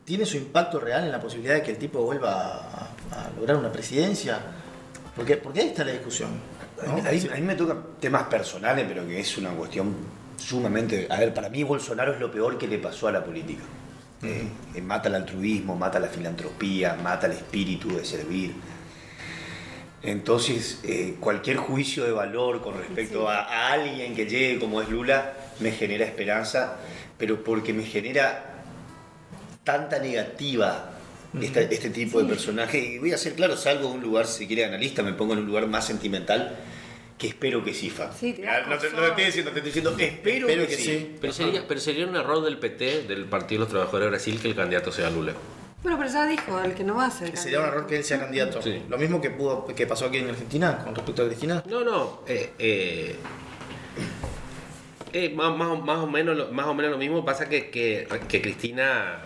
tiene 0.06 0.26
su 0.26 0.38
impacto 0.38 0.80
real 0.80 1.04
en 1.06 1.12
la 1.12 1.20
posibilidad 1.20 1.56
de 1.56 1.64
que 1.64 1.72
el 1.72 1.78
tipo 1.78 2.02
vuelva 2.02 2.32
a, 2.34 3.26
a 3.26 3.30
lograr 3.38 3.58
una 3.58 3.72
presidencia? 3.72 4.40
Porque, 5.16 5.38
porque 5.38 5.62
ahí 5.62 5.68
está 5.70 5.84
la 5.84 5.92
discusión. 5.94 6.30
A 6.82 6.86
¿no? 6.88 6.94
mí, 6.96 7.02
a 7.08 7.12
mí- 7.12 7.30
a 7.32 7.36
mí 7.36 7.42
me 7.42 7.56
tocan 7.56 7.82
temas 8.00 8.24
personales, 8.24 8.86
pero 8.88 9.08
que 9.08 9.20
es 9.20 9.38
una 9.38 9.50
cuestión 9.52 9.96
sumamente... 10.38 11.08
A 11.10 11.18
ver, 11.20 11.34
para 11.34 11.50
mí 11.50 11.64
Bolsonaro 11.64 12.14
es 12.14 12.20
lo 12.20 12.32
peor 12.32 12.58
que 12.58 12.68
le 12.68 12.78
pasó 12.78 13.08
a 13.08 13.12
la 13.12 13.24
política. 13.24 13.64
Eh, 14.24 14.48
eh, 14.76 14.82
mata 14.82 15.10
el 15.10 15.16
altruismo, 15.16 15.76
mata 15.76 16.00
la 16.00 16.08
filantropía, 16.08 16.96
mata 16.96 17.26
el 17.28 17.34
espíritu 17.34 17.96
de 17.96 18.04
servir. 18.06 18.54
Entonces, 20.04 20.80
eh, 20.84 21.16
cualquier 21.20 21.58
juicio 21.58 22.04
de 22.04 22.12
valor 22.12 22.62
con 22.62 22.78
respecto 22.78 23.28
a, 23.30 23.42
a 23.42 23.74
alguien 23.74 24.16
que 24.16 24.26
llegue 24.28 24.60
como 24.60 24.82
es 24.82 24.90
Lula 24.90 25.34
me 25.60 25.72
genera 25.72 26.06
esperanza, 26.06 26.76
pero 27.18 27.44
porque 27.44 27.74
me 27.74 27.84
genera 27.84 28.57
tanta 29.68 30.00
negativa 30.00 30.92
esta- 31.42 31.60
este 31.62 31.90
tipo 31.90 32.22
de 32.24 32.30
personaje. 32.30 32.78
Y 32.80 32.98
voy 33.00 33.12
a 33.12 33.18
ser 33.18 33.34
claro, 33.34 33.58
salgo 33.58 33.90
de 33.90 33.96
un 33.96 34.02
lugar, 34.02 34.26
si 34.26 34.48
quiere, 34.48 34.64
analista, 34.64 35.04
me 35.04 35.12
pongo 35.14 35.34
en 35.34 35.40
un 35.40 35.46
lugar 35.46 35.68
más 35.68 35.86
sentimental, 35.86 36.56
que 37.18 37.28
espero 37.28 37.64
que 37.66 37.74
SIFA. 37.74 38.14
Sí, 38.14 38.36
no, 38.40 38.78
te, 38.78 38.90
no 38.90 38.96
cosa. 38.96 39.06
te 39.06 39.08
estoy 39.10 39.26
diciendo, 39.26 39.52
te 39.52 39.60
estoy 39.60 39.72
diciendo, 39.74 39.96
espero, 40.00 40.48
Espero 40.48 40.62
que, 40.68 40.68
que 40.70 40.76
sí. 40.78 40.84
sí. 40.84 41.16
Pero 41.20 41.34
sería, 41.34 41.68
pero 41.68 41.80
sería 41.82 42.08
un 42.08 42.16
error 42.16 42.44
del 42.46 42.58
PT, 42.60 43.04
del 43.04 43.26
Partido 43.26 43.60
de 43.60 43.64
los 43.66 43.70
Trabajadores 43.70 44.06
de 44.06 44.10
Brasil, 44.12 44.40
que 44.42 44.48
el 44.48 44.56
candidato 44.56 44.92
sea 44.92 45.10
Lula. 45.10 45.34
Bueno, 45.84 45.98
pero 45.98 46.10
ya 46.12 46.26
dijo, 46.26 46.60
el 46.64 46.74
que 46.74 46.84
no 46.84 46.96
va 46.96 47.06
a 47.08 47.12
ser. 47.12 47.36
Sería 47.38 47.60
un 47.60 47.66
error 47.68 47.86
que 47.88 47.98
él 47.98 48.04
sea 48.04 48.20
candidato. 48.20 48.62
Sí. 48.62 48.82
Lo 48.90 48.98
mismo 48.98 49.20
que 49.22 49.30
pudo 49.32 49.66
que 49.68 49.86
pasó 49.86 50.06
aquí 50.06 50.18
en 50.18 50.30
Argentina 50.30 50.80
con 50.84 50.96
respecto 50.96 51.24
a 51.24 51.28
Cristina. 51.28 51.64
No, 51.70 51.84
no. 51.84 52.22
eh, 52.28 52.52
eh, 52.58 53.16
eh, 55.14 55.30
más, 55.36 55.56
más 55.56 55.68
o- 55.70 55.78
más 55.78 56.00
o 56.00 56.08
menos, 56.08 56.36
lo- 56.38 56.52
más 56.52 56.66
o 56.68 56.74
menos 56.74 56.92
lo 56.92 56.98
mismo. 56.98 57.24
Pasa 57.26 57.48
que, 57.50 57.70
que, 57.70 58.08
que 58.28 58.42
Cristina 58.42 59.20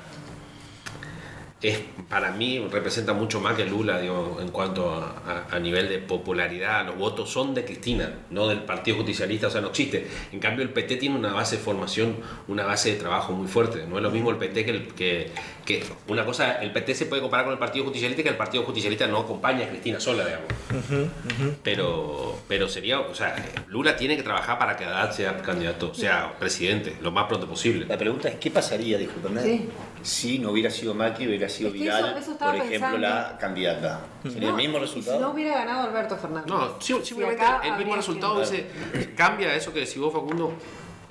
es, 1.62 1.80
para 2.10 2.32
mí 2.32 2.60
representa 2.72 3.14
mucho 3.14 3.40
más 3.40 3.56
que 3.56 3.66
Lula 3.66 4.00
digo, 4.00 4.40
en 4.42 4.50
cuanto 4.50 4.92
a, 4.96 5.46
a- 5.50 5.56
a 5.56 5.60
nivel 5.60 5.88
de 5.90 6.00
popularidad. 6.00 6.86
Los 6.86 6.98
votos 6.98 7.30
son 7.30 7.54
de 7.54 7.64
Cristina, 7.66 8.12
no 8.32 8.48
del 8.48 8.64
Partido 8.64 8.98
Justicialista, 8.98 9.48
o 9.48 9.50
sea, 9.52 9.62
no 9.62 9.68
existe. 9.70 10.08
En 10.32 10.40
cambio, 10.40 10.64
el 10.64 10.70
PT 10.72 10.96
tiene 10.98 11.16
una 11.16 11.34
base 11.34 11.58
de 11.58 11.62
formación, 11.64 12.18
una 12.48 12.66
base 12.66 12.94
de 12.94 13.00
trabajo 13.00 13.34
muy 13.34 13.48
fuerte. 13.48 13.86
No 13.88 13.98
es 13.98 14.04
lo 14.04 14.10
mismo 14.12 14.32
el 14.32 14.38
PT 14.38 14.66
que, 14.66 14.72
el, 14.72 14.88
que, 14.94 15.30
que 15.66 15.84
una 16.08 16.26
cosa, 16.26 16.54
el 16.62 16.72
PT 16.72 16.96
se 16.96 17.06
puede 17.06 17.22
comparar 17.22 17.46
con 17.46 17.54
el 17.54 17.60
Partido 17.60 17.86
Justicialista, 17.86 18.24
que 18.24 18.30
el 18.30 18.38
Partido 18.38 18.64
Justicialista 18.64 19.06
no 19.08 19.20
acompaña 19.20 19.66
a 19.66 19.70
Cristina 19.70 20.00
sola, 20.00 20.26
digamos. 20.26 20.48
Pero, 21.64 22.40
pero 22.48 22.68
sería, 22.70 23.00
o 23.00 23.14
sea, 23.16 23.36
Lula 23.68 23.96
tiene 23.96 24.18
que 24.18 24.24
trabajar 24.24 24.58
para 24.58 24.76
que 24.78 24.86
Haddad 24.86 25.12
sea 25.12 25.38
candidato, 25.42 25.94
sea 25.94 26.34
presidente, 26.40 26.96
lo 27.02 27.12
más 27.12 27.26
pronto 27.28 27.48
posible. 27.48 27.86
La 27.88 27.98
pregunta 27.98 28.30
es, 28.30 28.36
¿qué 28.36 28.50
pasaría, 28.52 28.98
discúlpame, 28.98 29.42
Sí. 29.42 29.68
Si 30.04 30.40
no 30.40 30.52
hubiera 30.52 30.70
sido 30.70 30.94
Macri, 30.94 31.28
hubiera 31.28 31.48
sido 31.50 31.70
Es 31.70 31.74
que 31.76 31.80
Vidal, 31.82 32.06
eso- 32.06 32.18
eso 32.18 32.32
estaba 32.32 32.52
por 32.52 32.62
ejemplo, 32.62 32.90
pensando. 32.92 32.98
la 33.08 33.38
candidata? 33.40 34.00
¿Sería 34.24 34.40
No, 34.42 34.50
el 34.50 34.56
mismo 34.56 34.80
resultado? 34.80 35.18
Si 35.18 35.22
no 35.24 35.32
hubiera 35.32 35.56
ganado 35.60 35.88
Alberto 35.90 36.18
Fernández. 36.18 36.48
No, 36.48 36.82
sí- 36.82 36.94
Si 37.00 37.06
simplemente 37.06 37.44
acá 37.44 37.62
el 37.68 37.78
mismo 37.78 37.96
resultado 37.96 38.44
sido- 38.46 38.64
dice, 38.94 39.14
cambia 39.16 39.56
eso 39.56 39.74
que 39.74 39.80
decís 39.82 39.98
vos, 39.98 40.14
Facundo, 40.14 40.54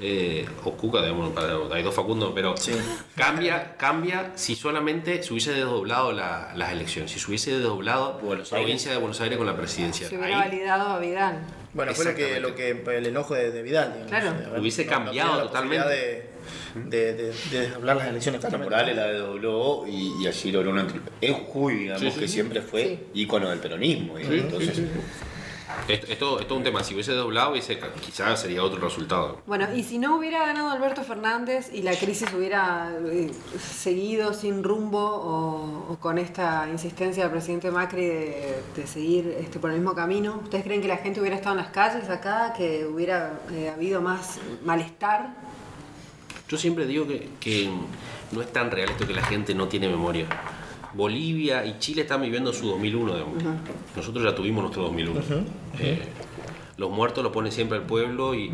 eh, 0.01 0.47
o 0.65 0.73
Cuca, 0.73 1.03
digamos, 1.03 1.31
para- 1.33 1.55
hay 1.75 1.83
dos 1.83 1.95
Facundo, 1.95 2.33
pero 2.35 2.57
Sí. 2.57 2.73
cambia, 3.17 3.77
cambia 3.77 4.33
si 4.35 4.55
solamente 4.57 5.23
se 5.23 5.33
hubiese 5.33 5.53
desdoblado 5.53 6.13
la- 6.13 6.53
las 6.57 6.73
elecciones, 6.73 7.11
si 7.11 7.19
se 7.19 7.27
hubiese 7.29 7.53
desdoblado 7.53 8.21
la 8.37 8.45
provincia 8.45 8.91
de 8.91 8.97
Buenos 8.99 9.21
Aires 9.21 9.37
con 9.39 9.47
la 9.47 9.57
presidencia. 9.57 10.09
Se 10.09 10.17
hubiera 10.17 10.41
Ahí- 10.41 10.49
validado 10.51 10.89
a 10.91 10.99
Vidal. 10.99 11.41
Bueno, 11.73 11.95
fue 11.95 12.05
lo 12.07 12.15
que, 12.17 12.41
lo 12.41 12.55
que 12.57 12.71
el 12.71 13.07
enojo 13.07 13.35
de, 13.35 13.53
de 13.53 13.63
Vidal, 13.63 13.93
digamos. 13.93 14.09
Claro. 14.11 14.33
de 14.39 14.47
haber- 14.47 14.61
Hubiese 14.61 14.87
cambiado 14.87 15.43
totalmente. 15.43 16.31
De, 16.75 17.15
de, 17.15 17.33
de, 17.51 17.73
las 17.83 18.07
elecciones. 18.09 18.41
Morales 18.59 18.97
la 18.97 19.13
dobló 19.13 19.85
y, 19.87 20.13
y 20.23 20.27
así 20.27 20.51
logró 20.53 20.71
una... 20.71 20.87
En 21.21 21.35
Jujuy, 21.35 21.75
digamos, 21.75 22.01
Sí, 22.03 22.11
sí, 22.13 22.21
que 22.21 22.27
sí. 22.29 22.33
siempre 22.35 22.61
fue 22.63 22.83
Sí. 22.85 23.01
ícono 23.15 23.51
del 23.51 23.59
peronismo. 23.59 24.17
¿eh? 24.19 24.25
Entonces, 24.31 24.81
Esto, 25.89 26.07
esto, 26.07 26.41
esto 26.41 26.55
es 26.55 26.59
un 26.59 26.65
tema, 26.65 26.85
si 26.85 26.95
hubiese 26.95 27.13
desdoblado, 27.13 27.53
hubiese, 27.53 27.79
quizás 28.05 28.41
sería 28.41 28.63
otro 28.63 28.81
resultado. 28.81 29.41
Bueno, 29.47 29.67
y 29.75 29.83
si 29.83 29.99
no 29.99 30.17
hubiera 30.17 30.47
ganado 30.47 30.71
Alberto 30.71 31.03
Fernández 31.03 31.71
y 31.73 31.83
la 31.83 31.95
crisis 31.97 32.29
hubiera 32.33 32.93
eh, 33.07 33.31
seguido 33.59 34.33
sin 34.33 34.63
rumbo 34.63 35.01
o, 35.01 35.93
o 35.93 35.97
con 35.97 36.19
esta 36.19 36.69
insistencia 36.71 37.25
del 37.25 37.33
presidente 37.33 37.71
Macri 37.71 38.05
de, 38.05 38.63
de 38.77 38.87
seguir 38.87 39.37
este, 39.41 39.59
por 39.59 39.71
el 39.71 39.77
mismo 39.79 39.95
camino, 39.95 40.41
¿ustedes 40.43 40.65
creen 40.65 40.81
que 40.81 40.89
la 40.89 40.99
gente 40.99 41.21
hubiera 41.21 41.37
estado 41.37 41.57
en 41.57 41.63
las 41.63 41.73
calles 41.73 42.09
acá, 42.09 42.53
que 42.57 42.87
hubiera 42.87 43.41
eh, 43.53 43.71
habido 43.75 44.01
más 44.01 44.39
malestar? 44.65 45.35
Yo 46.49 46.57
siempre 46.57 46.87
digo 46.87 47.07
que, 47.07 47.31
que 47.41 47.71
no 48.33 48.43
es 48.43 48.53
tan 48.53 48.71
real 48.71 48.91
esto 48.91 49.07
que 49.07 49.15
la 49.15 49.25
gente 49.25 49.55
no 49.55 49.69
tiene 49.69 49.89
memoria. 49.89 50.27
Bolivia 50.95 51.65
y 51.65 51.79
Chile 51.79 52.03
están 52.03 52.23
viviendo 52.23 52.53
su 52.53 52.67
2001, 52.69 53.15
digamos. 53.15 53.43
Nosotros 53.97 54.25
ya 54.25 54.35
tuvimos 54.35 54.63
nuestro 54.63 54.83
2001. 54.85 55.21
Eh, 55.79 56.03
los 56.77 56.91
muertos 56.91 57.23
lo 57.23 57.31
pone 57.33 57.51
siempre 57.51 57.79
el 57.79 57.85
pueblo 57.85 58.35
y, 58.35 58.51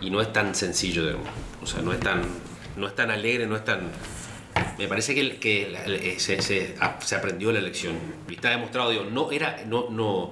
y 0.00 0.10
no 0.10 0.20
es 0.20 0.32
tan 0.32 0.54
sencillo, 0.54 1.04
digamos. 1.04 1.28
O 1.62 1.66
sea, 1.66 1.82
no 1.82 1.92
es 1.92 2.00
tan, 2.00 2.22
no 2.76 2.86
es 2.86 2.94
tan 2.94 3.10
alegre, 3.10 3.46
no 3.46 3.56
es 3.56 3.64
tan... 3.64 3.80
Me 4.78 4.88
parece 4.88 5.14
que, 5.14 5.20
el- 5.84 6.18
se, 6.20 6.40
se- 6.42 6.74
a- 6.80 7.00
se 7.00 7.14
aprendió 7.14 7.52
la 7.52 7.58
elección. 7.60 7.94
Y 8.28 8.34
está 8.34 8.50
demostrado, 8.50 8.90
digo, 8.90 9.04
no 9.10 9.30
era... 9.30 9.62
No, 9.66 9.88
no, 9.90 10.30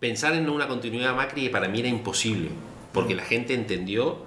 pensar 0.00 0.34
en 0.34 0.48
una 0.50 0.66
continuidad 0.68 1.10
de 1.10 1.16
Macri 1.16 1.48
para 1.50 1.68
mí 1.68 1.80
era 1.80 1.88
imposible. 1.88 2.50
Porque 2.92 3.14
la 3.14 3.22
gente 3.24 3.54
entendió 3.54 4.18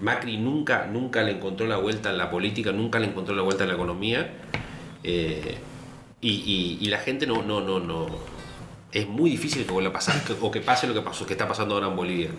Macri 0.00 0.36
nunca, 0.38 0.86
nunca 0.86 1.22
le 1.22 1.32
encontró 1.32 1.66
la 1.66 1.76
vuelta 1.76 2.10
en 2.10 2.18
la 2.18 2.30
política, 2.30 2.70
nunca 2.72 2.98
le 3.00 3.06
encontró 3.06 3.34
la 3.34 3.42
vuelta 3.42 3.64
en 3.64 3.68
la 3.70 3.74
economía. 3.74 4.30
eh, 5.02 5.56
y, 6.20 6.30
y- 6.30 6.78
y 6.80 6.88
la 6.88 6.98
gente 6.98 7.26
no, 7.26 7.42
no, 7.42 7.60
no, 7.60 7.78
no. 7.80 8.06
Es 8.92 9.06
muy 9.06 9.30
difícil 9.30 9.66
que 9.66 9.72
vuelva 9.72 9.90
a 9.90 9.92
pasar 9.92 10.22
que- 10.24 10.34
o 10.40 10.50
que 10.50 10.60
pase 10.60 10.86
lo 10.86 10.94
que 10.94 11.02
pasó, 11.02 11.26
que 11.26 11.34
está 11.34 11.46
pasando 11.46 11.74
ahora 11.74 11.88
en 11.88 11.96
Bolivia. 11.96 12.30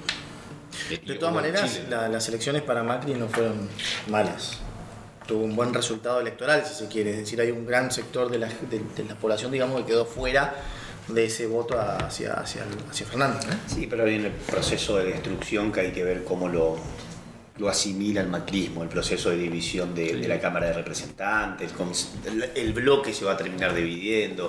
Eh, 0.90 1.00
De 1.06 1.16
todas 1.16 1.34
maneras, 1.34 1.82
la- 1.90 2.08
las 2.10 2.28
elecciones 2.28 2.62
para 2.62 2.84
Macri 2.84 3.14
no 3.14 3.28
fueron 3.28 3.70
malas. 4.10 4.60
Tuvo 5.28 5.44
un 5.44 5.56
buen 5.56 5.74
resultado 5.74 6.20
electoral, 6.22 6.64
si 6.66 6.74
se 6.74 6.88
quiere. 6.88 7.12
Es 7.12 7.18
decir, 7.18 7.40
hay 7.42 7.52
un 7.52 7.66
gran 7.66 7.92
sector 7.92 8.30
de 8.32 8.40
la, 8.40 8.48
de, 8.48 8.80
de 8.96 9.04
la 9.08 9.16
población, 9.16 9.52
digamos, 9.52 9.82
que 9.82 9.88
quedó 9.88 10.06
fuera 10.06 10.56
de 11.10 11.26
ese 11.26 11.48
voto 11.48 11.80
hacia, 11.80 12.34
hacia, 12.34 12.66
hacia 12.90 13.06
Fernández. 13.06 13.46
¿no? 13.48 13.54
Sí, 13.68 13.88
pero 13.90 14.04
viene 14.06 14.28
el 14.28 14.34
proceso 14.34 14.98
de 14.98 15.06
destrucción 15.06 15.72
que 15.72 15.82
hay 15.82 15.92
que 15.92 16.04
ver 16.04 16.24
cómo 16.24 16.48
lo, 16.48 16.78
lo 17.60 17.70
asimila 17.70 18.22
el 18.22 18.28
macrismo, 18.28 18.84
el 18.84 18.90
proceso 18.90 19.30
de 19.30 19.38
división 19.38 19.94
de, 19.96 20.16
de 20.16 20.28
la 20.28 20.40
Cámara 20.40 20.68
de 20.68 20.74
Representantes, 20.74 21.72
el, 22.26 22.52
el 22.56 22.74
bloque 22.74 23.14
se 23.14 23.26
va 23.26 23.34
a 23.34 23.38
terminar 23.38 23.74
dividiendo. 23.74 24.48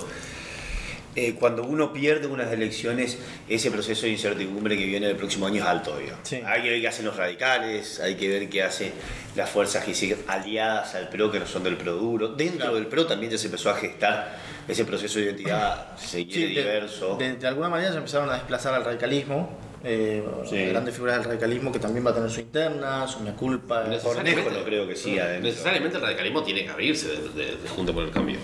Eh, 1.16 1.34
cuando 1.34 1.64
uno 1.64 1.92
pierde 1.92 2.28
unas 2.28 2.52
elecciones, 2.52 3.18
ese 3.48 3.72
proceso 3.72 4.02
de 4.02 4.12
incertidumbre 4.12 4.76
que 4.78 4.84
viene 4.84 5.08
el 5.10 5.16
próximo 5.16 5.46
año 5.46 5.56
es 5.62 5.68
alto. 5.68 5.98
Sí. 6.22 6.40
Hay 6.46 6.62
que 6.62 6.70
ver 6.70 6.80
qué 6.80 6.88
hacen 6.88 7.06
los 7.06 7.16
radicales, 7.16 7.98
hay 7.98 8.14
que 8.14 8.28
ver 8.28 8.48
qué 8.48 8.62
hacen 8.62 8.92
las 9.34 9.50
fuerzas 9.50 9.84
que 9.84 9.94
siguen 9.94 10.18
aliadas 10.28 10.94
al 10.94 11.08
PRO, 11.08 11.32
que 11.32 11.40
no 11.40 11.46
son 11.46 11.64
del 11.64 11.76
PRO 11.76 11.94
duro. 11.94 12.28
Dentro 12.28 12.58
Claro. 12.58 12.74
del 12.76 12.86
PRO 12.86 13.06
también 13.06 13.32
ya 13.32 13.38
se 13.38 13.46
empezó 13.46 13.70
a 13.70 13.74
gestar 13.74 14.38
ese 14.68 14.84
proceso 14.84 15.18
de 15.18 15.24
identidad, 15.24 15.96
se 15.96 16.24
quiere, 16.26 16.48
Sí, 16.50 16.54
de, 16.54 16.60
diverso. 16.62 17.16
de- 17.16 17.34
de 17.36 17.46
alguna 17.48 17.68
manera 17.70 17.90
ya 17.90 17.96
empezaron 17.98 18.28
a 18.30 18.34
desplazar 18.34 18.74
al 18.74 18.84
radicalismo. 18.84 19.58
Eh, 19.84 20.24
Sí. 20.48 20.66
Grandes 20.66 20.94
figuras 20.94 21.16
del 21.18 21.24
radicalismo 21.24 21.70
que 21.72 21.78
también 21.78 22.04
va 22.06 22.10
a 22.10 22.14
tener 22.14 22.30
su 22.30 22.40
interna, 22.40 23.06
su 23.06 23.20
mea 23.20 23.34
culpa. 23.34 23.84
Cornejo 24.02 24.50
no 24.50 24.64
creo 24.64 24.86
que 24.88 24.94
adentro. 25.20 25.48
Necesariamente 25.48 25.96
el 25.96 26.02
radicalismo 26.02 26.42
tiene 26.42 26.64
que 26.64 26.70
abrirse 26.70 27.08
de, 27.08 27.28
de, 27.30 27.56
de 27.56 27.68
Junta 27.68 27.92
por 27.92 28.02
el 28.04 28.10
Cambio. 28.10 28.38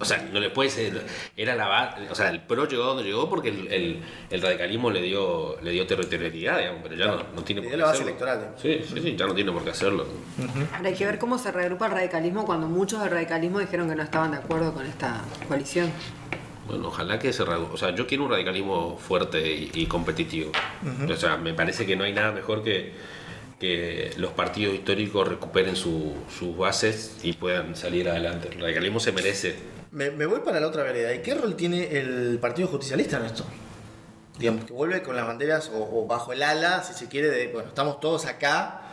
O 0.00 0.04
sea, 0.04 0.18
no 0.32 0.38
le 0.38 0.50
puede 0.50 0.70
ser. 0.70 1.04
Era 1.36 1.56
la 1.56 1.96
O 2.08 2.14
sea, 2.14 2.30
el 2.30 2.40
PRO 2.42 2.68
llegó 2.68 2.84
donde 2.84 3.02
llegó 3.02 3.28
porque 3.28 3.48
el, 3.48 3.66
el- 3.72 4.00
el 4.30 4.40
radicalismo 4.42 4.90
le 4.92 5.02
dio, 5.02 5.60
le 5.60 5.72
dio 5.72 5.88
territorialidad, 5.88 6.58
digamos, 6.58 6.80
pero 6.84 6.94
ya 6.94 7.06
no, 7.06 7.16
no 7.34 7.42
tiene 7.42 7.62
por 7.62 7.70
qué 7.72 7.76
la 7.76 7.84
base 7.86 8.02
hacerlo. 8.02 8.10
electoral. 8.10 8.54
Sí, 8.62 8.80
sí, 8.88 9.00
sí, 9.02 9.16
ya 9.18 9.26
no 9.26 9.34
tiene 9.34 9.50
por 9.50 9.64
qué 9.64 9.70
hacerlo. 9.70 10.06
Ahora 10.76 10.88
hay 10.88 10.94
que 10.94 11.04
ver 11.04 11.18
cómo 11.18 11.36
se 11.36 11.50
reagrupa 11.50 11.86
el 11.86 11.92
radicalismo 11.92 12.46
cuando 12.46 12.68
muchos 12.68 13.00
del 13.00 13.10
radicalismo 13.10 13.58
dijeron 13.58 13.88
que 13.88 13.96
no 13.96 14.02
estaban 14.04 14.30
de 14.30 14.36
acuerdo 14.36 14.72
con 14.72 14.86
esta 14.86 15.20
coalición. 15.48 15.90
Bueno, 16.68 16.88
ojalá 16.88 17.18
que 17.18 17.32
se. 17.32 17.42
O 17.42 17.76
sea, 17.76 17.94
yo 17.94 18.06
quiero 18.06 18.24
un 18.24 18.30
radicalismo 18.30 18.96
fuerte 18.98 19.40
y, 19.52 19.70
y 19.74 19.86
competitivo. 19.86 20.52
O 21.10 21.16
sea, 21.16 21.36
me 21.36 21.54
parece 21.54 21.84
que 21.86 21.96
no 21.96 22.04
hay 22.04 22.12
nada 22.12 22.30
mejor 22.32 22.62
que 22.62 22.92
que 23.58 24.12
los 24.18 24.30
partidos 24.34 24.72
históricos 24.72 25.26
recuperen 25.26 25.74
su- 25.74 26.14
sus 26.38 26.56
bases 26.56 27.16
y 27.24 27.32
puedan 27.32 27.74
salir 27.74 28.08
adelante. 28.08 28.50
El 28.52 28.60
radicalismo 28.60 29.00
se 29.00 29.10
merece 29.10 29.56
Me, 29.90 30.12
me 30.12 30.26
voy 30.26 30.38
para 30.44 30.60
la 30.60 30.68
otra 30.68 30.84
vereda. 30.84 31.12
¿Y 31.12 31.22
qué 31.22 31.34
rol 31.34 31.56
tiene 31.56 31.98
el 31.98 32.38
Partido 32.40 32.68
Justicialista 32.68 33.16
en 33.16 33.24
esto? 33.24 33.44
Digamos, 34.38 34.64
que 34.64 34.72
vuelve 34.72 35.02
con 35.02 35.16
las 35.16 35.26
banderas 35.26 35.72
o, 35.74 35.78
o 35.92 36.06
bajo 36.06 36.32
el 36.32 36.44
ala, 36.44 36.84
si 36.84 36.94
se 36.94 37.08
quiere, 37.08 37.30
de, 37.30 37.48
bueno, 37.48 37.66
estamos 37.70 37.98
todos 37.98 38.26
acá, 38.26 38.87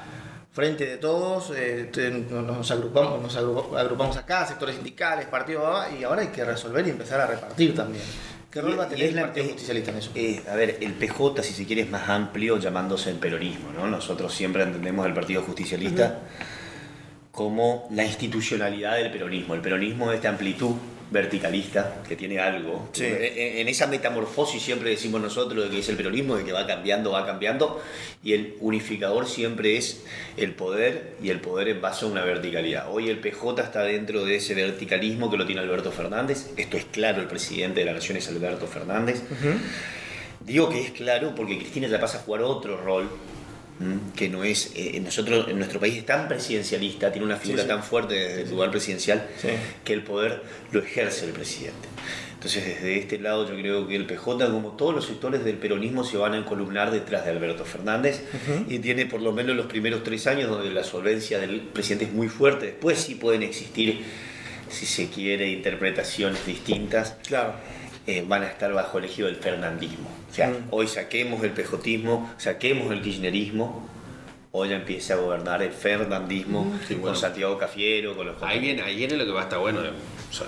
frente 0.56 0.86
de 0.86 0.98
todos, 0.98 1.52
eh, 1.56 1.92
nos 2.32 2.72
agrupamos, 2.72 3.22
nos 3.22 3.36
agrupa- 3.36 3.78
agrupamos 3.80 4.16
acá, 4.16 4.48
sectores 4.48 4.76
sindicales, 4.76 5.28
partidos, 5.28 5.86
y 6.00 6.04
ahora 6.06 6.22
hay 6.22 6.30
que 6.30 6.46
resolver 6.46 6.88
y 6.88 6.92
empezar 6.92 7.20
a 7.20 7.28
repartir 7.28 7.76
también. 7.76 8.04
¿Qué 8.50 8.62
rol 8.62 8.80
va 8.80 8.86
a 8.86 8.88
tener 8.88 9.10
el 9.10 9.16
Partido 9.20 9.48
Justicialista 9.48 9.92
en 9.92 9.98
eso? 9.98 10.12
eh, 10.16 10.42
a 10.50 10.56
ver, 10.56 10.78
el 10.80 10.94
PJ, 10.94 11.44
si 11.44 11.52
se 11.54 11.66
quiere, 11.66 11.82
es 11.82 11.90
más 11.90 12.08
amplio 12.08 12.58
llamándose 12.58 13.10
el 13.10 13.18
peronismo, 13.18 13.70
¿no? 13.74 13.86
Nosotros 13.88 14.34
siempre 14.34 14.64
entendemos 14.64 15.06
el 15.06 15.14
Partido 15.14 15.42
Justicialista 15.42 16.20
como 17.34 17.90
la 17.92 18.06
institucionalidad 18.06 18.96
del 18.96 19.12
peronismo. 19.12 19.56
El 19.56 19.60
peronismo 19.62 20.10
es 20.14 20.22
de 20.22 20.30
amplitud 20.30 20.72
verticalista, 21.12 22.02
que 22.08 22.16
tiene 22.16 22.40
algo. 22.40 22.90
Sí. 22.94 23.06
En, 23.06 23.60
en 23.60 23.68
esa 23.68 23.88
metamorfosis 23.88 24.62
siempre 24.62 24.90
decimos 24.90 25.22
nosotros 25.22 25.66
de 25.66 25.70
que 25.70 25.80
es 25.80 25.90
el 25.90 25.98
peronismo, 25.98 26.36
de 26.36 26.44
que 26.44 26.52
va 26.52 26.66
cambiando, 26.66 27.12
va 27.12 27.26
cambiando, 27.26 27.82
y 28.24 28.34
el 28.34 28.56
unificador 28.60 29.28
siempre 29.28 29.78
es 29.78 30.04
el 30.38 30.54
poder 30.54 31.16
y 31.22 31.30
el 31.30 31.40
poder 31.40 31.70
en 31.70 31.82
base 31.82 32.06
a 32.06 32.08
una 32.08 32.24
verticalidad. 32.24 32.92
Hoy 32.92 33.10
el 33.10 33.20
PJ 33.20 33.62
está 33.62 33.84
dentro 33.84 34.26
de 34.26 34.38
ese 34.38 34.56
verticalismo 34.56 35.30
que 35.30 35.38
lo 35.38 35.46
tiene 35.46 35.62
Alberto 35.62 35.92
Fernández. 35.92 36.52
Esto 36.58 36.78
es 36.78 36.86
claro, 36.86 37.22
el 37.22 37.28
presidente 37.28 37.82
de 37.82 37.86
la 37.86 37.94
Nación 37.94 38.18
es 38.18 38.28
Alberto 38.28 38.68
Fernández. 38.68 39.22
Digo 40.42 40.70
que 40.70 40.82
es 40.82 40.92
claro 40.92 41.34
porque 41.36 41.58
Cristina 41.58 41.88
ya 41.88 42.00
pasa 42.00 42.20
a 42.20 42.22
jugar 42.22 42.42
otro 42.42 42.78
rol. 42.78 43.10
Que 44.16 44.30
no 44.30 44.44
es 44.46 44.72
eh, 44.76 45.00
nosotros 45.04 45.48
en 45.50 45.58
nuestro 45.58 45.80
país 45.82 45.96
es 45.98 46.06
tan 46.06 46.28
presidencialista 46.30 47.12
tiene 47.12 47.26
una 47.26 47.36
figura 47.36 47.64
sí. 47.64 47.68
tan 47.68 47.84
fuerte 47.84 48.14
desde 48.14 48.42
el 48.44 48.50
lugar 48.50 48.72
presidencial 48.72 49.28
Sí. 49.42 49.50
que 49.84 49.92
el 49.94 50.02
poder 50.04 50.42
lo 50.72 50.80
ejerce 50.80 51.26
el 51.26 51.32
presidente 51.34 51.88
entonces 52.36 52.64
desde 52.66 52.98
este 53.00 53.20
lado 53.20 53.50
yo 53.50 53.56
creo 53.60 53.86
que 53.88 53.96
el 53.98 54.06
PJ 54.06 54.50
como 54.52 54.72
todos 54.78 54.96
los 54.96 55.06
sectores 55.06 55.44
del 55.44 55.56
peronismo 55.58 56.06
se 56.06 56.16
van 56.16 56.34
a 56.34 56.38
encolumnar 56.38 56.90
detrás 56.92 57.26
de 57.26 57.32
Alberto 57.32 57.66
Fernández 57.66 58.22
y 58.70 58.80
tiene 58.80 59.08
por 59.08 59.22
lo 59.22 59.34
menos 59.34 59.56
los 59.58 59.66
primeros 59.66 60.04
tres 60.04 60.26
años 60.28 60.50
donde 60.50 60.70
la 60.72 60.84
solvencia 60.86 61.40
del 61.40 61.60
presidente 61.62 62.06
es 62.06 62.14
muy 62.14 62.30
fuerte 62.30 62.68
después 62.68 63.00
sí 63.00 63.16
pueden 63.16 63.44
existir 63.44 64.04
si 64.70 64.86
se 64.86 65.10
quiere 65.10 65.50
interpretaciones 65.50 66.46
distintas 66.46 67.16
Claro. 67.28 67.54
Eh, 68.08 68.24
van 68.28 68.44
a 68.44 68.48
estar 68.48 68.72
bajo 68.74 68.98
el 69.00 69.06
ejido 69.06 69.28
del 69.28 69.38
fernandismo. 69.38 70.10
O 70.32 70.34
sea, 70.34 70.50
Mm. 70.50 70.68
hoy 70.72 70.88
saquemos 70.88 71.44
el 71.44 71.52
pejotismo, 71.52 72.34
saquemos 72.38 72.92
el 72.92 73.02
kirchnerismo, 73.02 73.88
hoy 74.52 74.70
ya 74.70 74.76
empieza 74.76 75.16
a 75.16 75.18
gobernar 75.18 75.62
el 75.64 75.72
fernandismo 75.72 76.72
Sí, 76.88 76.96
con. 76.96 77.16
Santiago 77.16 77.58
Cafiero, 77.58 78.16
con 78.16 78.28
los 78.28 78.42
Ahí 78.44 78.60
viene, 78.60 78.82
ahí 78.84 78.96
viene 78.96 79.16
lo 79.18 79.26
que 79.26 79.32
va 79.32 79.42
a 79.42 79.44
estar 79.44 79.60
bueno. 79.60 79.80
digamos. 79.82 80.02
O 80.30 80.34
sea, 80.34 80.48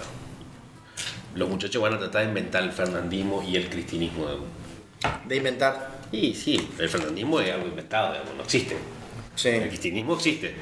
los 1.35 1.49
muchachos 1.49 1.81
van 1.81 1.93
a 1.93 1.99
tratar 1.99 2.23
de 2.23 2.27
inventar 2.29 2.63
el 2.63 2.71
fernandismo 2.71 3.43
y 3.47 3.55
el 3.55 3.69
cristinismo. 3.69 4.25
digamos. 4.25 4.47
De 5.27 5.35
inventar. 5.35 5.97
Y 6.11 6.33
sí, 6.33 6.69
el 6.79 6.89
fernandismo 6.89 7.39
es 7.41 7.51
algo 7.51 7.67
inventado, 7.67 8.13
digamos, 8.13 8.35
no 8.35 8.43
existe. 8.43 8.75
Sí. 9.35 9.49
El 9.49 9.67
cristinismo 9.67 10.15
existe. 10.15 10.55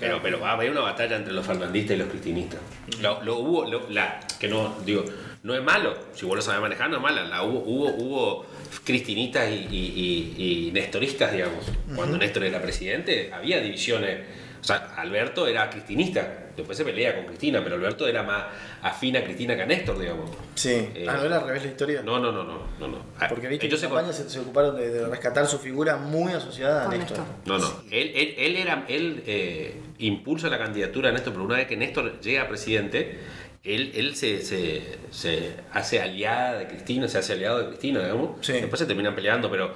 Pero, 0.00 0.20
pero 0.20 0.40
va 0.40 0.50
a 0.50 0.52
haber 0.54 0.70
una 0.70 0.80
batalla 0.80 1.16
entre 1.16 1.32
los 1.32 1.46
fernandistas 1.46 1.94
y 1.94 1.98
los 2.00 2.08
cristinistas. 2.08 2.58
Lo, 3.00 3.22
lo 3.22 3.38
hubo, 3.38 3.64
lo- 3.70 3.88
la, 3.90 4.18
que 4.40 4.48
no, 4.48 4.74
digo, 4.84 5.04
no 5.42 5.54
es 5.54 5.62
malo, 5.62 5.94
si 6.14 6.24
vos 6.26 6.36
lo 6.36 6.42
sabés 6.42 6.60
manejar, 6.60 6.88
no 6.90 6.96
es 6.96 7.02
mala. 7.02 7.24
La 7.24 7.42
hubo, 7.42 7.58
hubo, 7.60 7.86
hubo 7.96 8.46
cristinistas 8.84 9.48
y, 9.50 9.54
y- 9.70 10.34
y- 10.38 10.68
y 10.68 10.72
nestoristas, 10.72 11.32
digamos. 11.32 11.64
Cuando 11.94 12.16
Néstor 12.18 12.44
era 12.44 12.60
presidente, 12.62 13.30
había 13.32 13.60
divisiones. 13.60 14.20
O 14.60 14.64
sea, 14.64 14.76
Alberto 14.96 15.48
era 15.48 15.68
cristinista, 15.68 16.50
después 16.56 16.78
se 16.78 16.84
pelea 16.84 17.16
con 17.16 17.24
Cristina, 17.26 17.60
pero 17.64 17.74
Alberto 17.74 18.06
era 18.06 18.22
más 18.22 18.44
afín 18.82 19.16
a 19.16 19.24
Cristina 19.24 19.56
que 19.56 19.62
a 19.62 19.66
Néstor, 19.66 19.98
digamos. 19.98 20.30
Sí. 20.54 20.70
Eh, 20.94 21.04
ah, 21.08 21.14
no 21.16 21.24
era 21.24 21.38
al 21.38 21.46
revés 21.48 21.64
la 21.64 21.70
historia. 21.70 22.02
No, 22.04 22.20
no, 22.20 22.30
no, 22.30 22.44
no, 22.44 22.58
no. 22.78 22.86
no. 22.86 22.98
Ah, 23.18 23.26
Porque 23.28 23.48
viste 23.48 23.68
que 23.68 23.74
en 23.74 23.80
se 23.80 23.86
campaña 23.88 24.12
se, 24.12 24.30
se 24.30 24.38
ocuparon 24.38 24.76
de, 24.76 24.88
de 24.88 25.06
rescatar 25.08 25.48
su 25.48 25.58
figura 25.58 25.96
muy 25.96 26.32
asociada 26.32 26.84
a 26.86 26.88
Néstor. 26.96 27.18
Néstor. 27.18 27.34
No, 27.46 27.58
no. 27.58 27.82
Él, 27.90 28.12
él, 28.14 28.34
él 28.38 28.56
era, 28.56 28.84
él 28.88 29.24
eh, 29.26 29.80
impulsa 29.98 30.48
la 30.48 30.58
candidatura 30.58 31.08
de 31.08 31.14
Néstor, 31.14 31.32
pero 31.32 31.44
una 31.44 31.56
vez 31.56 31.66
que 31.66 31.76
Néstor 31.76 32.20
llega 32.20 32.42
a 32.42 32.48
presidente, 32.48 33.18
él, 33.64 33.92
él 33.94 34.16
se, 34.16 34.42
se, 34.42 34.98
se 35.10 35.54
hace 35.72 36.00
aliada 36.00 36.58
de 36.58 36.66
Cristina, 36.66 37.06
se 37.08 37.18
hace 37.18 37.34
aliado 37.34 37.58
de 37.60 37.66
Cristina, 37.68 38.00
digamos. 38.00 38.44
Sí. 38.44 38.52
Después 38.54 38.78
se 38.80 38.86
terminan 38.86 39.14
peleando, 39.14 39.50
pero 39.50 39.72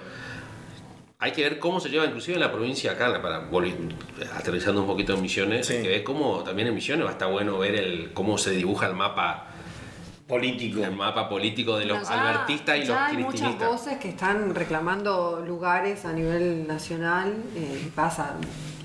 hay 1.19 1.33
que 1.33 1.43
ver 1.43 1.59
cómo 1.59 1.81
se 1.81 1.89
lleva, 1.89 2.05
inclusive 2.05 2.35
en 2.35 2.41
la 2.41 2.53
provincia 2.53 2.93
acá, 2.93 3.23
para 3.23 3.39
volver, 3.41 3.75
aterrizando 4.35 4.81
un 4.83 4.87
poquito 4.87 5.15
en 5.15 5.23
Misiones, 5.23 5.67
Sí. 5.67 5.75
hay 5.75 5.83
que 5.83 5.89
ver 5.89 6.05
cómo 6.05 6.43
también 6.45 6.69
en 6.69 6.75
Misiones 6.75 7.07
va 7.07 7.11
a 7.11 7.13
estar 7.13 7.31
bueno 7.31 7.59
ver 7.59 7.75
el, 7.77 8.13
cómo 8.13 8.37
se 8.39 8.51
dibuja 8.51 8.87
el 8.87 8.95
mapa, 8.95 9.49
político. 10.27 10.83
el 10.85 10.93
mapa 10.93 11.29
político 11.29 11.77
de 11.79 11.87
los 11.87 12.09
ya- 12.09 12.15
albertistas 12.31 12.77
y 12.77 12.79
los 12.81 12.89
ya 12.89 13.07
hay 13.07 13.17
muchas 13.19 13.31
cristinistas. 13.33 13.69
voces 13.69 13.99
que 13.99 14.09
están 14.09 14.55
reclamando 14.55 15.43
lugares 15.47 16.05
a 16.05 16.13
nivel 16.13 16.67
nacional 16.67 17.35
eh, 17.55 17.83
y 17.87 17.91
pasa 17.91 18.35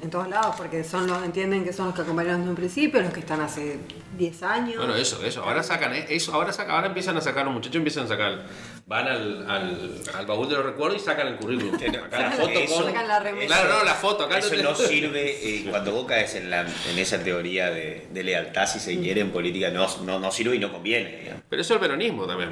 en 0.03 0.09
todos 0.09 0.27
lados 0.29 0.55
porque 0.57 0.83
son 0.83 1.05
los 1.07 1.23
entienden 1.23 1.63
que 1.63 1.73
son 1.73 1.85
los 1.87 1.95
que 1.95 2.01
acompañaron 2.01 2.39
desde 2.41 2.49
un 2.49 2.55
principio, 2.55 3.01
los 3.01 3.13
que 3.13 3.19
están 3.19 3.39
hace 3.41 3.77
10 4.17 4.43
años. 4.43 4.77
Bueno, 4.77 4.95
eso, 4.95 5.23
eso. 5.23 5.43
Ahora 5.43 5.61
sacan, 5.61 5.93
eh, 5.93 6.05
eso, 6.09 6.33
ahora 6.33 6.51
sacan, 6.51 6.75
ahora 6.75 6.87
empiezan 6.87 7.17
a 7.17 7.21
sacar, 7.21 7.45
los 7.45 7.53
muchachos 7.53 7.75
empiezan 7.75 8.05
a 8.05 8.07
sacar, 8.07 8.45
van 8.87 9.07
al, 9.07 9.47
al, 9.49 10.01
al 10.17 10.25
baúl 10.25 10.49
de 10.49 10.55
los 10.55 10.65
recuerdos 10.65 10.99
y 11.01 11.05
sacan 11.05 11.27
el 11.27 11.35
currículum. 11.35 11.75
Acá 11.75 12.19
la 12.19 12.31
foto 12.31 12.49
Eso- 12.49 12.75
con. 12.77 12.85
Sacan 12.85 13.07
la. 13.07 13.19
Claro, 13.45 13.77
no, 13.77 13.83
la 13.83 13.93
foto, 13.93 14.23
acá 14.23 14.39
Eso 14.39 14.49
te- 14.49 14.63
no 14.63 14.73
sirve 14.75 15.37
eh, 15.47 15.67
cuando 15.69 15.91
vos 15.91 16.05
caes 16.07 16.33
en, 16.33 16.49
la, 16.49 16.61
en 16.61 16.97
esa 16.97 17.23
teoría 17.23 17.69
de, 17.69 18.07
de 18.11 18.23
lealtad, 18.23 18.65
si 18.65 18.79
se 18.79 18.99
quiere, 18.99 19.21
en 19.21 19.29
política, 19.29 19.69
no, 19.69 19.85
no, 20.03 20.17
no 20.19 20.31
sirve 20.31 20.55
y 20.55 20.59
no 20.59 20.71
conviene. 20.71 21.30
Pero 21.49 21.61
eso 21.61 21.73
es 21.73 21.81
el 21.81 21.87
peronismo 21.87 22.25
también. 22.27 22.49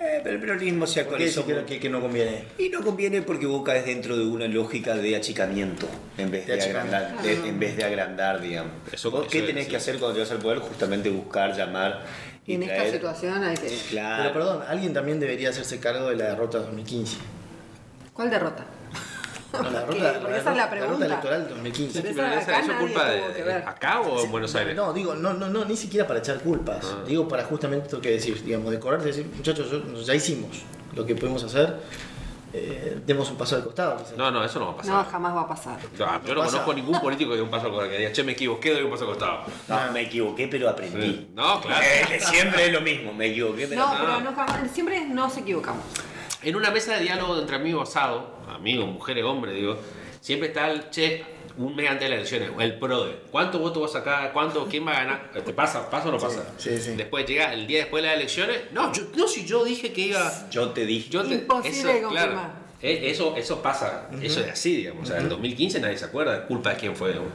Eh, 0.00 0.20
pero 0.22 0.36
el 0.36 0.40
peronismo 0.40 0.86
se 0.86 1.02
¿Por 1.04 1.16
qué 1.18 1.24
actualizó. 1.24 1.40
decir 1.42 1.64
que, 1.64 1.74
que- 1.74 1.80
que 1.80 1.88
no 1.90 2.00
conviene? 2.00 2.44
Y 2.56 2.68
no 2.68 2.82
conviene 2.82 3.20
porque 3.22 3.46
vos 3.46 3.64
caes 3.64 3.84
dentro 3.84 4.16
de 4.16 4.24
una 4.24 4.46
lógica 4.46 4.94
de 4.94 5.16
achicamiento 5.16 5.88
en 6.16 6.30
vez 6.30 6.46
De 6.46 6.52
agrandar, 6.62 7.20
de- 7.20 7.32
en 7.48 7.58
vez 7.58 7.76
de 7.76 7.82
agrandar, 7.84 8.40
digamos. 8.40 8.72
Eso- 8.92 9.10
¿Vos 9.10 9.26
¿Qué 9.26 9.38
eso 9.38 9.46
es, 9.46 9.50
tenés 9.50 9.64
sí. 9.64 9.70
que 9.72 9.76
hacer 9.76 9.98
cuando 9.98 10.14
llegas 10.16 10.30
al 10.30 10.38
poder? 10.38 10.58
Justamente 10.60 11.10
buscar, 11.10 11.56
llamar 11.56 12.04
y, 12.46 12.52
y 12.52 12.54
en 12.54 12.62
esta 12.62 12.88
situación 12.92 13.42
hay 13.42 13.56
que... 13.56 13.66
Claro. 13.90 14.22
Pero 14.22 14.34
perdón, 14.34 14.62
alguien 14.68 14.92
también 14.94 15.18
debería 15.18 15.50
hacerse 15.50 15.80
cargo 15.80 16.10
de 16.10 16.16
la 16.16 16.26
derrota 16.26 16.58
de 16.58 16.64
2015. 16.66 17.16
¿Cuál 18.12 18.30
derrota? 18.30 18.64
No, 19.52 19.62
la 19.70 19.86
Porque- 19.86 20.36
esa 20.38 20.50
es 20.50 20.56
la 20.56 20.70
pregunta. 20.70 21.06
electoral 21.06 21.40
del 21.40 21.48
2015. 21.54 22.02
Pero 22.02 22.14
Pero 22.14 22.26
esa 22.28 22.40
esa- 22.40 22.50
acá 22.50 22.58
eso 22.60 22.60
es 22.60 22.68
nadie 22.78 22.86
culpa 22.86 23.04
de, 23.10 23.52
acá 23.54 24.00
o 24.00 24.24
en 24.24 24.30
Buenos 24.30 24.54
Aires. 24.54 24.76
No, 24.76 24.92
digo, 24.92 25.14
no, 25.14 25.32
no, 25.34 25.48
no, 25.48 25.64
ni 25.64 25.76
siquiera 25.76 26.06
para 26.06 26.18
echar 26.20 26.38
culpas. 26.40 26.84
Ah. 26.84 27.04
Digo 27.06 27.26
para 27.28 27.44
justamente 27.44 27.86
esto 27.86 28.00
que 28.00 28.10
decir, 28.10 28.42
digamos, 28.44 28.70
de 28.70 28.78
cobrarte 28.78 29.08
y 29.08 29.12
decir, 29.12 29.30
muchachos, 29.34 29.70
yo- 29.70 30.02
ya 30.02 30.14
hicimos 30.14 30.62
lo 30.94 31.04
que 31.06 31.14
podemos 31.14 31.42
hacer. 31.44 31.76
eh, 32.50 32.98
demos 33.06 33.30
un 33.30 33.36
paso 33.36 33.56
al 33.56 33.62
costado. 33.64 33.98
quizás. 33.98 34.16
No, 34.16 34.30
no, 34.30 34.42
eso 34.42 34.58
no 34.58 34.66
va 34.68 34.72
a 34.72 34.76
pasar. 34.78 34.94
No, 34.94 35.04
jamás 35.10 35.36
va 35.36 35.40
a 35.42 35.48
pasar. 35.48 35.78
No, 35.98 36.24
yo 36.24 36.34
no 36.34 36.40
pasa. 36.40 36.52
conozco 36.52 36.72
ningún 36.72 36.98
político 37.00 37.30
que 37.32 37.36
dé 37.36 37.42
un 37.42 37.50
paso 37.50 37.66
al 37.66 37.72
costado. 37.72 37.90
Que 37.90 37.98
diga, 37.98 38.10
che, 38.12 38.22
me 38.24 38.32
equivoqué, 38.32 38.72
doy 38.72 38.82
un 38.84 38.90
paso 38.90 39.04
al 39.04 39.10
costado. 39.10 39.40
No, 39.68 39.92
me 39.92 40.00
equivoqué, 40.00 40.48
pero 40.48 40.70
aprendí. 40.70 41.02
Sí. 41.12 41.30
No, 41.34 41.60
claro. 41.60 41.84
Eh, 41.84 42.18
siempre 42.20 42.66
es 42.66 42.72
lo 42.72 42.80
mismo, 42.80 43.12
me 43.12 43.26
equivoqué, 43.26 43.66
pero 43.66 43.82
No, 43.82 43.92
no. 43.92 44.00
pero 44.00 44.20
no 44.30 44.34
jamás, 44.34 44.70
siempre 44.72 45.04
nos 45.04 45.36
equivocamos. 45.36 45.84
En 46.42 46.54
una 46.56 46.70
mesa 46.70 46.94
de 46.96 47.02
diálogo 47.02 47.38
entre 47.38 47.56
amigos 47.56 47.88
asado, 47.88 48.36
amigos, 48.48 48.86
mujeres, 48.88 49.24
hombres, 49.24 49.54
digo, 49.54 49.76
siempre 50.20 50.48
está 50.48 50.70
el 50.70 50.88
che, 50.90 51.24
un 51.56 51.74
mes 51.74 51.90
antes 51.90 52.08
de 52.08 52.16
las 52.16 52.18
elecciones, 52.32 52.50
o 52.56 52.60
el 52.60 52.78
PRODE. 52.78 53.16
¿Cuántos 53.32 53.60
votos 53.60 53.82
vas 53.82 53.90
a 53.96 53.98
sacar? 53.98 54.32
¿Cuánto? 54.32 54.66
¿Quién 54.68 54.86
va 54.86 54.92
a 54.92 55.04
ganar? 55.04 55.30
¿Te 55.44 55.52
pasa? 55.52 55.90
¿Pasa 55.90 56.08
o 56.08 56.12
no 56.12 56.18
pasa? 56.18 56.44
sí, 56.56 56.78
sí. 56.78 56.92
Después 56.94 57.26
llega 57.26 57.52
el 57.52 57.66
día 57.66 57.78
después 57.80 58.02
de 58.04 58.08
las 58.10 58.16
elecciones. 58.18 58.60
No, 58.72 58.92
yo, 58.92 59.02
no, 59.16 59.26
si 59.26 59.44
yo 59.44 59.64
dije 59.64 59.92
que 59.92 60.02
iba. 60.02 60.48
yo 60.50 60.70
te 60.70 60.86
dije. 60.86 61.10
Yo 61.10 61.24
te- 61.24 61.34
Imposible 61.34 61.94
de 61.94 62.02
confirmar. 62.02 62.28
claro, 62.30 62.40
eh, 62.80 63.10
eso, 63.10 63.34
eso 63.36 63.60
pasa, 63.60 64.08
eso 64.22 64.40
es 64.40 64.52
así, 64.52 64.76
digamos. 64.76 65.02
O 65.02 65.06
sea, 65.06 65.16
en 65.16 65.24
el 65.24 65.28
2015 65.30 65.80
nadie 65.80 65.98
se 65.98 66.04
acuerda, 66.04 66.46
culpa 66.46 66.70
de 66.70 66.76
quién 66.76 66.94
fue. 66.94 67.08
digamos. 67.08 67.32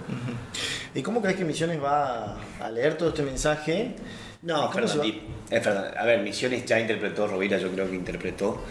¿Y 0.96 1.02
cómo 1.02 1.22
crees 1.22 1.36
que 1.36 1.44
Misiones 1.44 1.84
va 1.84 2.38
a 2.62 2.70
leer 2.72 2.98
todo 2.98 3.10
este 3.10 3.24
mensaje? 3.24 3.98
No, 4.42 4.70
¿Cómo 4.72 4.88
se 4.88 4.98
va? 5.00 5.06
Eh, 5.54 5.62
A 5.98 6.06
ver, 6.06 6.22
Misiones 6.22 6.66
ya 6.66 6.80
interpretó, 6.80 7.28
Rovira 7.28 7.58
yo 7.58 7.72
creo 7.72 7.90
que 7.90 7.96
interpretó. 7.96 8.64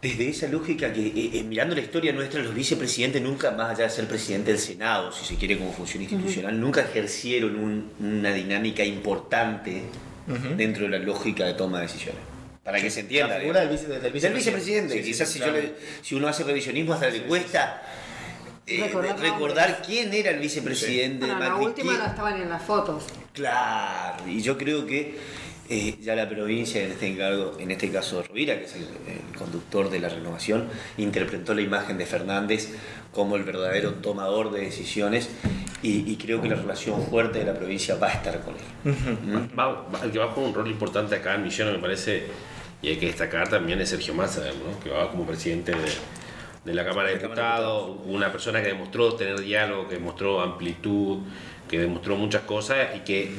Desde 0.00 0.28
esa 0.28 0.48
lógica 0.48 0.92
que, 0.92 1.06
eh, 1.06 1.30
eh, 1.34 1.42
mirando 1.44 1.76
la 1.76 1.80
historia 1.80 2.12
nuestra, 2.12 2.42
los 2.42 2.52
vicepresidentes 2.52 3.22
nunca, 3.22 3.52
más 3.52 3.70
allá 3.70 3.84
de 3.84 3.90
ser 3.90 4.06
presidente 4.08 4.50
del 4.50 4.58
Senado, 4.58 5.12
si 5.12 5.24
se 5.24 5.36
quiere 5.36 5.56
como 5.58 5.72
función 5.72 6.02
institucional, 6.02 6.58
nunca 6.60 6.80
ejercieron 6.80 7.54
un- 7.56 7.92
una 8.00 8.32
dinámica 8.34 8.84
importante 8.84 9.82
dentro 10.56 10.84
de 10.84 10.88
la 10.90 10.98
lógica 10.98 11.44
de 11.46 11.54
toma 11.54 11.78
de 11.78 11.86
decisiones. 11.86 12.20
Para 12.64 12.80
que 12.80 12.90
se 12.90 13.00
entienda. 13.00 13.34
La 13.34 13.40
figura 13.40 13.60
del 13.60 13.68
vice- 13.70 13.86
del 13.88 14.02
Del 14.02 14.12
vicepresidente. 14.12 14.94
vicepresidente. 14.94 14.94
Sí, 14.94 14.98
sí, 15.02 15.06
Quizás 15.12 15.28
si, 15.28 15.38
claro. 15.38 15.54
yo 15.56 15.62
le- 15.62 15.72
si 16.02 16.14
uno 16.16 16.28
hace 16.28 16.44
revisionismo 16.44 16.94
hasta 16.94 17.08
le 17.10 17.22
cuesta 17.22 17.82
eh, 18.66 18.80
Recordar 18.84 19.18
recordar 19.18 19.82
quién 19.84 20.12
era 20.14 20.30
el 20.30 20.38
vicepresidente 20.40 21.26
Bueno, 21.26 21.34
de 21.34 21.40
la 21.40 21.50
Macri. 21.50 21.66
última 21.66 21.90
quién- 21.92 22.02
no 22.04 22.06
estaban 22.10 22.40
en 22.42 22.48
las 22.48 22.62
fotos. 22.62 23.04
Claro, 23.32 24.28
y 24.28 24.40
yo 24.42 24.56
creo 24.58 24.86
que 24.86 25.18
eh, 25.70 25.96
ya 26.02 26.14
la 26.14 26.28
provincia, 26.28 26.82
en 26.84 26.92
este, 26.92 27.06
encargo, 27.06 27.56
en 27.58 27.70
este 27.70 27.90
caso 27.90 28.22
Rovira, 28.22 28.58
que 28.58 28.64
es 28.66 28.74
el, 28.74 28.82
el 28.82 29.36
conductor 29.38 29.88
de 29.90 30.00
la 30.00 30.08
renovación, 30.10 30.68
interpretó 30.98 31.54
la 31.54 31.62
imagen 31.62 31.96
de 31.96 32.04
Fernández 32.04 32.68
como 33.10 33.36
el 33.36 33.42
verdadero 33.44 33.94
tomador 33.94 34.50
de 34.52 34.60
decisiones 34.62 35.30
y, 35.82 36.10
y 36.12 36.16
creo 36.16 36.42
que 36.42 36.48
la 36.48 36.56
relación 36.56 37.02
fuerte 37.06 37.38
de 37.38 37.46
la 37.46 37.54
provincia 37.54 37.94
va 37.96 38.08
a 38.08 38.12
estar 38.12 38.40
con 38.42 38.54
él. 38.54 38.94
¿Mm? 38.94 39.58
Va, 39.58 39.66
va- 39.88 40.00
el 40.04 40.12
que 40.12 40.18
va 40.18 40.26
a 40.26 40.28
jugar 40.28 40.48
un 40.50 40.54
rol 40.54 40.68
importante 40.70 41.14
acá 41.16 41.34
en 41.36 41.42
Misiones, 41.44 41.74
me 41.74 41.80
parece, 41.80 42.24
y 42.82 42.88
hay 42.88 42.96
que 42.96 43.06
destacar 43.06 43.48
también 43.48 43.80
es 43.80 43.88
Sergio 43.88 44.12
Massa, 44.14 44.42
¿no? 44.42 44.78
que 44.80 44.90
va 44.90 45.10
como 45.10 45.24
presidente 45.26 45.72
de, 45.72 45.78
de 46.64 46.74
la 46.74 46.84
Cámara 46.84 47.08
de 47.08 47.18
Diputados, 47.18 47.96
una 48.06 48.30
persona 48.30 48.62
que 48.62 48.68
demostró 48.68 49.14
tener 49.14 49.40
diálogo, 49.40 49.88
que 49.88 49.96
demostró 49.96 50.40
amplitud, 50.40 51.18
que 51.68 51.78
demostró 51.78 52.16
muchas 52.16 52.42
cosas 52.42 52.76
y 52.96 53.00
que 53.00 53.32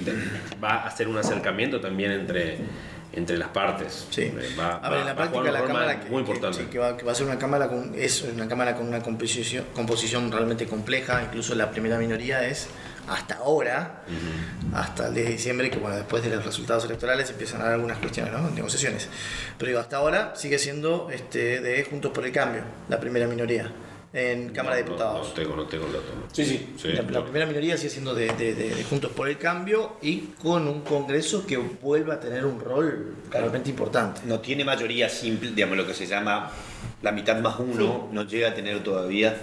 va 0.63 0.71
a 0.83 0.87
hacer 0.87 1.07
un 1.07 1.17
acercamiento 1.17 1.79
también 1.79 2.11
entre, 2.11 2.57
entre 3.13 3.37
las 3.37 3.49
partes. 3.49 4.07
Sí. 4.09 4.23
Eh, 4.23 4.55
Va, 4.59 4.75
a 4.77 4.89
ver, 4.89 4.99
en 5.01 5.05
la 5.05 5.15
práctica 5.15 5.51
la 5.51 5.63
cámara 5.63 5.99
que, 6.01 6.09
muy 6.09 6.23
que- 6.23 6.31
importante. 6.31 6.57
sí, 6.63 6.65
que 6.69 6.79
va, 6.79 6.97
que 6.97 7.05
va 7.05 7.11
a 7.13 7.15
ser 7.15 7.27
una 7.27 7.37
cámara 7.39 7.69
con 7.69 7.93
es 7.95 8.23
una 8.23 8.47
cámara 8.47 8.75
con 8.75 8.87
una 8.87 9.01
composición 9.01 9.65
composición 9.73 10.31
realmente 10.31 10.65
compleja, 10.67 11.23
incluso 11.23 11.55
la 11.55 11.71
primera 11.71 11.97
minoría 11.97 12.45
es 12.47 12.67
hasta 13.07 13.35
ahora, 13.35 14.03
hasta 14.73 15.07
el 15.07 15.13
10 15.13 15.25
de 15.25 15.31
diciembre, 15.33 15.69
que 15.69 15.77
bueno, 15.77 15.95
después 15.95 16.23
de 16.23 16.29
los 16.29 16.45
resultados 16.45 16.85
electorales 16.85 17.29
empiezan 17.29 17.61
a 17.61 17.65
dar 17.65 17.73
algunas 17.73 17.97
cuestiones, 17.97 18.33
¿no? 18.33 18.49
negociaciones. 18.49 19.07
Pero 19.57 19.69
digo, 19.69 19.79
hasta 19.79 19.97
ahora 19.97 20.33
sigue 20.35 20.57
siendo 20.57 21.09
este, 21.11 21.61
de 21.61 21.83
Juntos 21.83 22.11
por 22.11 22.25
el 22.25 22.31
Cambio, 22.31 22.61
la 22.89 22.99
primera 22.99 23.27
minoría, 23.27 23.71
en 24.13 24.49
Cámara 24.49 24.75
de 24.75 24.83
Diputados. 24.83 25.27
No, 25.29 25.33
tengo, 25.33 25.55
no 25.55 25.65
tengo 25.65 25.87
el 25.87 25.93
dato. 25.93 26.05
Sí, 26.31 26.45
sí. 26.45 26.73
Sí, 26.79 26.89
la, 26.89 27.01
primera 27.23 27.47
minoría 27.47 27.75
sigue 27.77 27.89
siendo 27.89 28.13
de, 28.13 28.27
de- 28.33 28.53
de- 28.53 28.75
de 28.75 28.83
Juntos 28.83 29.11
por 29.11 29.27
el 29.27 29.39
Cambio 29.39 29.97
y 30.03 30.17
con 30.41 30.67
un 30.67 30.81
Congreso 30.81 31.45
que 31.47 31.57
vuelva 31.57 32.13
a 32.15 32.19
tener 32.19 32.45
un 32.45 32.59
rol 32.59 33.15
realmente 33.31 33.71
importante. 33.71 34.21
No 34.25 34.39
tiene 34.39 34.63
mayoría 34.63 35.09
simple, 35.09 35.49
digamos 35.51 35.77
lo 35.77 35.87
que 35.87 35.95
se 35.95 36.05
llama 36.05 36.51
la 37.01 37.11
mitad 37.11 37.37
más 37.39 37.59
uno, 37.59 38.07
no 38.11 38.23
llega 38.23 38.49
a 38.49 38.53
tener 38.53 38.81
todavía 38.83 39.35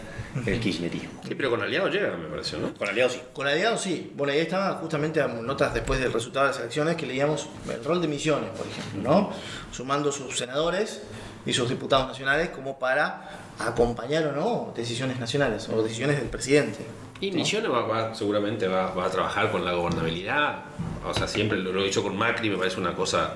el 0.47 0.61
kirchnerismo. 0.61 1.21
Sí, 1.27 1.35
pero 1.35 1.51
con 1.51 1.61
aliados 1.61 1.93
llega, 1.93 2.17
me 2.17 2.29
pareció, 2.29 2.59
¿no? 2.59 2.73
Con 2.75 2.89
aliados 2.89 3.15
sí. 3.15 3.21
Con 3.33 3.47
aliados 3.49 3.81
sí. 3.83 4.13
Bueno, 4.15 4.33
ahí 4.33 4.39
estaba 4.39 4.75
justamente 4.75 5.21
notas 5.43 5.75
después 5.75 5.99
del 6.01 6.13
resultado 6.13 6.47
de 6.47 6.53
las 6.53 6.61
elecciones 6.61 6.95
que 6.97 7.07
leíamos 7.07 7.49
el 7.69 7.83
rol 7.85 8.01
de 8.01 8.07
Misiones, 8.09 8.51
por 8.51 8.67
ejemplo, 8.69 9.03
¿no? 9.11 9.31
Sumando 9.73 10.13
sus 10.13 10.39
senadores 10.39 11.03
y 11.45 11.53
sus 11.53 11.69
diputados 11.69 12.07
nacionales 12.09 12.51
como 12.51 12.79
para 12.79 13.29
acompañar 13.67 14.27
o 14.27 14.33
no 14.33 14.73
decisiones 14.75 15.19
nacionales 15.19 15.69
o 15.69 15.83
decisiones 15.83 16.19
del 16.19 16.29
presidente. 16.29 16.79
Y 17.21 17.31
Misiones 17.33 17.71
va, 17.71 17.83
va- 17.83 18.15
seguramente 18.15 18.67
va, 18.67 18.93
va 18.95 19.07
a 19.07 19.11
trabajar 19.11 19.51
con 19.53 19.65
la 19.65 19.73
gobernabilidad. 19.73 20.63
O 21.07 21.13
sea, 21.13 21.29
siempre 21.29 21.59
lo, 21.59 21.73
lo 21.73 21.83
he 21.83 21.87
hecho 21.87 22.03
con 22.03 22.17
Macri, 22.17 22.49
me 22.51 22.57
parece 22.57 22.81
una 22.81 22.95
cosa, 22.95 23.35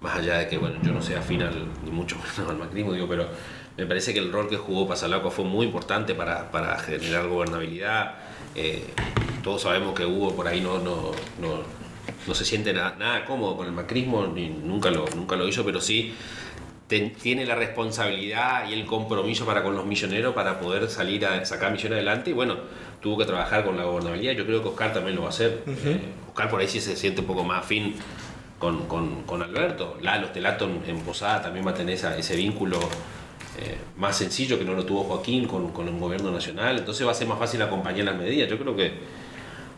más 0.00 0.16
allá 0.16 0.38
de 0.38 0.48
que, 0.48 0.56
bueno, 0.58 0.76
yo 0.82 0.92
no 0.92 1.02
sea 1.02 1.18
afín 1.18 1.42
al, 1.42 1.66
ni 1.84 1.90
mucho 1.90 2.16
menos 2.38 2.50
al 2.50 2.56
macrismo, 2.58 2.92
digo, 2.94 3.06
pero 3.08 3.26
me 3.76 3.84
parece 3.86 4.14
que 4.14 4.20
el 4.20 4.32
rol 4.32 4.48
que 4.48 4.56
jugó 4.56 4.86
Pasalaco 4.88 5.30
fue 5.30 5.44
muy 5.44 5.66
importante 5.66 6.14
para, 6.14 6.50
para 6.50 6.78
generar 6.78 7.26
gobernabilidad. 7.28 8.14
Eh, 8.54 8.86
todos 9.42 9.62
sabemos 9.62 9.94
que 9.94 10.06
Hugo 10.06 10.34
por 10.34 10.48
ahí 10.48 10.60
no, 10.62 10.78
no, 10.78 11.10
no, 11.40 11.58
no 12.26 12.34
se 12.34 12.44
siente 12.46 12.72
nada, 12.72 12.96
nada 12.98 13.24
cómodo 13.26 13.56
con 13.58 13.66
el 13.66 13.72
macrismo, 13.72 14.26
ni, 14.26 14.48
nunca, 14.48 14.90
lo, 14.90 15.04
nunca 15.14 15.36
lo 15.36 15.46
hizo, 15.46 15.62
pero 15.64 15.80
sí 15.82 16.14
tiene 16.88 17.46
la 17.46 17.54
responsabilidad 17.54 18.68
y 18.68 18.74
el 18.74 18.84
compromiso 18.86 19.46
para 19.46 19.62
con 19.62 19.74
los 19.74 19.86
milloneros 19.86 20.34
para 20.34 20.60
poder 20.60 20.88
salir 20.90 21.24
a 21.26 21.44
sacar 21.44 21.72
millones 21.72 21.92
adelante. 21.96 22.30
Y 22.30 22.32
bueno, 22.34 22.56
tuvo 23.00 23.18
que 23.18 23.24
trabajar 23.24 23.64
con 23.64 23.76
la 23.76 23.84
gobernabilidad, 23.84 24.34
yo 24.34 24.46
creo 24.46 24.62
que 24.62 24.68
Oscar 24.68 24.92
también 24.92 25.16
lo 25.16 25.22
va 25.22 25.28
a 25.28 25.30
hacer. 25.30 25.62
Eh, 25.66 26.00
Oscar 26.28 26.48
por 26.50 26.60
ahí 26.60 26.68
sí 26.68 26.80
se 26.80 26.96
siente 26.96 27.20
un 27.22 27.26
poco 27.26 27.42
más 27.44 27.64
afín 27.64 27.94
con, 28.58 28.86
con, 28.86 29.22
con 29.22 29.42
Alberto, 29.42 29.96
Lalo 30.00 30.28
Stelato 30.28 30.68
en, 30.86 31.00
Posada 31.00 31.42
también 31.42 31.66
va 31.66 31.72
a 31.72 31.74
tener 31.74 31.94
esa- 31.94 32.16
ese 32.16 32.34
vínculo 32.36 32.78
eh, 33.58 33.76
más 33.98 34.16
sencillo 34.16 34.58
que 34.58 34.64
no 34.64 34.74
lo 34.74 34.84
tuvo 34.84 35.04
Joaquín 35.04 35.46
con, 35.46 35.70
con 35.72 35.86
el 35.88 35.98
gobierno 35.98 36.30
nacional, 36.30 36.78
entonces 36.78 37.06
va 37.06 37.10
a 37.10 37.14
ser 37.14 37.26
más 37.28 37.38
fácil 37.38 37.60
acompañar 37.62 38.04
las 38.06 38.16
medidas, 38.16 38.48
yo 38.48 38.58
creo 38.58 38.74
que 38.76 38.92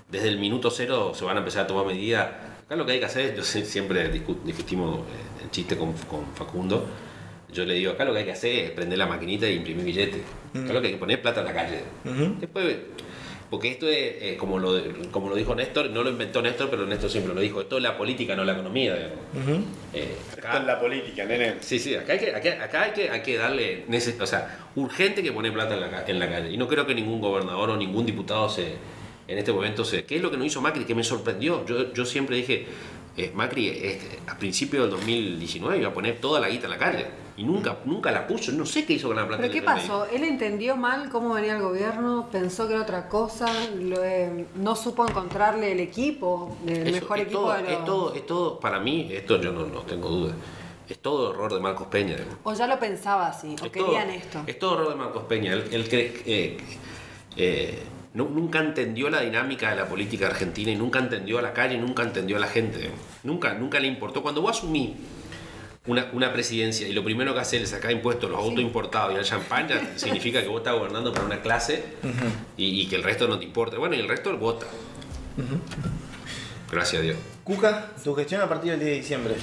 desde 0.08 0.28
el 0.28 0.38
minuto 0.38 0.70
cero 0.70 1.12
se 1.14 1.24
van 1.24 1.36
a 1.36 1.40
empezar 1.40 1.64
a 1.64 1.66
tomar 1.66 1.84
medidas. 1.86 2.28
Acá 2.66 2.74
lo 2.76 2.84
que 2.84 2.92
hay 2.92 2.98
que 2.98 3.04
hacer, 3.06 3.36
yo 3.36 3.42
siempre 3.44 4.12
discu- 4.12 4.42
discutimos 4.42 5.00
eh, 5.00 5.44
el 5.44 5.50
chiste 5.50 5.76
con, 5.76 5.92
con 5.92 6.26
Facundo. 6.34 6.84
Yo 7.52 7.64
le 7.64 7.74
digo, 7.74 7.92
acá 7.92 8.04
lo 8.04 8.12
que 8.12 8.18
hay 8.20 8.24
que 8.24 8.32
hacer 8.32 8.64
es 8.64 8.70
prender 8.72 8.98
la 8.98 9.06
maquinita 9.06 9.46
e 9.46 9.52
imprimir 9.54 9.84
billetes. 9.84 10.20
Acá 10.52 10.72
lo 10.72 10.80
que 10.80 10.88
hay 10.88 10.92
que 10.94 10.98
poner 10.98 11.18
es 11.18 11.22
plata 11.22 11.40
en 11.40 11.46
la 11.46 11.52
calle. 11.54 11.80
Después, 12.40 12.76
porque 13.48 13.68
esto 13.70 13.86
es, 13.88 13.96
eh, 14.20 14.36
como, 14.36 14.58
lo, 14.58 14.82
como 15.12 15.28
lo 15.30 15.36
dijo 15.36 15.54
Néstor, 15.54 15.90
no 15.90 16.02
lo 16.02 16.10
inventó 16.10 16.42
Néstor, 16.42 16.68
pero 16.68 16.84
Néstor 16.86 17.08
siempre 17.08 17.32
lo 17.32 17.40
dijo, 17.40 17.60
esto 17.60 17.76
es 17.76 17.82
la 17.84 17.96
política, 17.96 18.34
no 18.34 18.44
la 18.44 18.54
economía. 18.54 18.94
digamos. 18.96 19.62
Eh, 19.94 20.16
acá- 20.32 20.80
política, 20.80 21.24
nene. 21.24 21.54
Sí, 21.60 21.78
sí, 21.78 21.94
acá 21.94 22.14
hay 22.14 22.18
que, 22.18 22.34
acá, 22.34 22.64
acá 22.64 22.82
hay 22.82 22.90
que, 22.90 23.08
hay 23.10 23.22
que 23.22 23.36
darle, 23.36 23.84
o 24.20 24.26
sea, 24.26 24.66
urgente 24.74 25.22
que 25.22 25.30
poner 25.30 25.52
plata 25.52 25.76
la, 25.76 26.04
en 26.04 26.18
la 26.18 26.28
calle. 26.28 26.50
Y 26.50 26.56
no 26.56 26.66
creo 26.66 26.84
que 26.84 26.96
ningún 26.96 27.20
gobernador 27.20 27.70
o 27.70 27.76
ningún 27.76 28.04
diputado 28.04 28.48
se, 28.48 28.72
en 29.28 29.38
este 29.38 29.52
momento 29.52 29.84
se... 29.84 30.04
¿Qué 30.04 30.16
es 30.16 30.22
lo 30.22 30.30
que 30.30 30.36
nos 30.36 30.46
hizo 30.46 30.60
Macri? 30.60 30.84
Que 30.84 30.94
me 30.94 31.04
sorprendió. 31.04 31.64
Yo, 31.66 31.92
yo 31.92 32.04
siempre 32.04 32.36
dije, 32.36 32.66
eh, 33.16 33.32
Macri 33.34 33.68
este, 33.68 34.18
a 34.26 34.36
principios 34.38 34.82
del 34.82 34.90
2019 34.92 35.78
iba 35.78 35.88
a 35.88 35.92
poner 35.94 36.20
toda 36.20 36.40
la 36.40 36.48
guita 36.48 36.66
en 36.66 36.70
la 36.70 36.78
calle. 36.78 37.06
Y 37.38 37.44
nunca, 37.44 37.76
nunca 37.84 38.10
la 38.12 38.26
puso. 38.26 38.50
No 38.52 38.64
sé 38.64 38.86
qué 38.86 38.94
hizo 38.94 39.08
con 39.08 39.16
la 39.16 39.26
plata. 39.26 39.42
¿Pero 39.42 39.52
qué 39.52 39.60
pasó? 39.60 40.06
Él 40.06 40.24
entendió 40.24 40.74
mal 40.76 41.10
cómo 41.10 41.34
venía 41.34 41.56
el 41.56 41.62
gobierno, 41.62 42.28
pensó 42.32 42.66
que 42.66 42.72
era 42.72 42.82
otra 42.82 43.08
cosa, 43.10 43.46
lo, 43.74 44.02
eh, 44.02 44.46
no 44.54 44.74
supo 44.74 45.06
encontrarle 45.06 45.72
el 45.72 45.80
equipo, 45.80 46.56
el 46.66 46.86
Eso, 46.86 46.92
mejor 46.92 47.18
equipo 47.20 47.40
todo, 47.40 47.52
de 47.52 47.62
los... 47.62 47.72
es 47.72 47.84
todo, 47.84 48.14
es 48.14 48.26
todo, 48.26 48.58
para 48.58 48.80
mí, 48.80 49.08
esto 49.12 49.38
yo 49.38 49.52
no, 49.52 49.66
no 49.66 49.80
tengo 49.82 50.08
duda, 50.08 50.32
es 50.88 50.98
todo 50.98 51.34
error 51.34 51.52
de 51.52 51.60
Marcos 51.60 51.88
Peña. 51.88 52.16
O 52.42 52.54
ya 52.54 52.66
lo 52.66 52.78
pensaba 52.80 53.26
así, 53.26 53.54
o 53.60 53.66
Es 53.66 53.70
querían 53.70 54.06
todo- 54.06 54.16
esto. 54.16 54.42
Es 54.46 54.58
todo 54.58 54.74
error 54.76 54.88
de 54.90 54.94
Marcos 54.94 55.24
Peña. 55.24 55.52
Él, 55.52 55.64
él 55.72 55.88
cree- 55.90 56.22
eh, 57.36 57.78
nu- 58.16 58.30
nunca 58.30 58.58
entendió 58.58 59.08
la 59.10 59.20
dinámica 59.20 59.70
de 59.70 59.76
la 59.76 59.86
política 59.86 60.26
argentina 60.26 60.70
y 60.72 60.76
nunca 60.76 60.98
entendió 60.98 61.38
a 61.38 61.42
la 61.42 61.52
calle, 61.52 61.76
nunca 61.78 62.02
entendió 62.02 62.36
a 62.36 62.40
la 62.40 62.48
gente. 62.48 62.90
Nunca, 63.22 63.54
nunca 63.54 63.78
le 63.78 63.86
importó. 63.88 64.22
Cuando 64.22 64.40
vos 64.42 64.56
asumís 64.56 64.90
una, 65.86 66.08
una 66.12 66.32
presidencia 66.32 66.88
y 66.88 66.92
lo 66.92 67.04
primero 67.04 67.32
que 67.34 67.40
haces 67.40 67.62
es 67.62 67.70
sacar 67.70 67.92
impuestos 67.92 68.28
los 68.30 68.40
autos 68.40 68.60
importados 68.60 69.14
y 69.14 69.18
al 69.18 69.24
champán, 69.24 69.68
ya 69.68 69.92
significa 69.96 70.42
que 70.42 70.48
vos 70.48 70.58
estás 70.58 70.74
gobernando 70.74 71.12
para 71.12 71.24
una 71.26 71.40
clase 71.42 71.84
y, 72.56 72.80
y 72.80 72.88
que 72.88 72.96
el 72.96 73.02
resto 73.04 73.28
no 73.28 73.38
te 73.38 73.44
importa. 73.44 73.78
Bueno, 73.78 73.94
y 73.94 74.00
el 74.00 74.08
resto 74.08 74.36
vota. 74.36 74.66
Gracias 76.72 77.00
a 77.00 77.04
Dios. 77.04 77.16
Cuca, 77.44 77.90
tu 78.02 78.14
gestión 78.14 78.40
a 78.40 78.48
partir 78.48 78.72
del 78.72 78.80
10 78.80 78.90
de 78.90 78.96
diciembre 78.96 79.34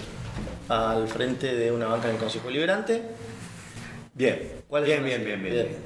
al 0.68 1.08
frente 1.08 1.54
de 1.56 1.72
una 1.72 1.86
banca 1.88 2.08
en 2.10 2.16
el 2.16 2.20
Consejo 2.20 2.50
Liberante. 2.50 3.02
Bien, 4.16 4.64
¿Cuáles 4.68 4.88
bien, 4.88 5.00
son 5.00 5.06
bien, 5.08 5.24
bien, 5.26 5.42
bien, 5.44 5.54
bien. 5.54 5.68
bien. 5.68 5.84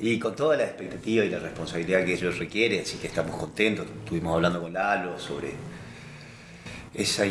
Y 0.00 0.18
con 0.18 0.36
toda 0.36 0.56
la 0.56 0.64
expectativa 0.64 1.24
y 1.24 1.28
la 1.30 1.38
responsabilidad 1.40 2.04
que 2.04 2.14
ellos 2.14 2.38
requieren, 2.38 2.82
así 2.82 2.98
que 2.98 3.08
estamos 3.08 3.36
contentos. 3.36 3.86
Estuvimos 4.04 4.34
hablando 4.34 4.60
con 4.62 4.72
Lalo 4.72 5.18
sobre 5.18 5.52
esa, 6.94 7.24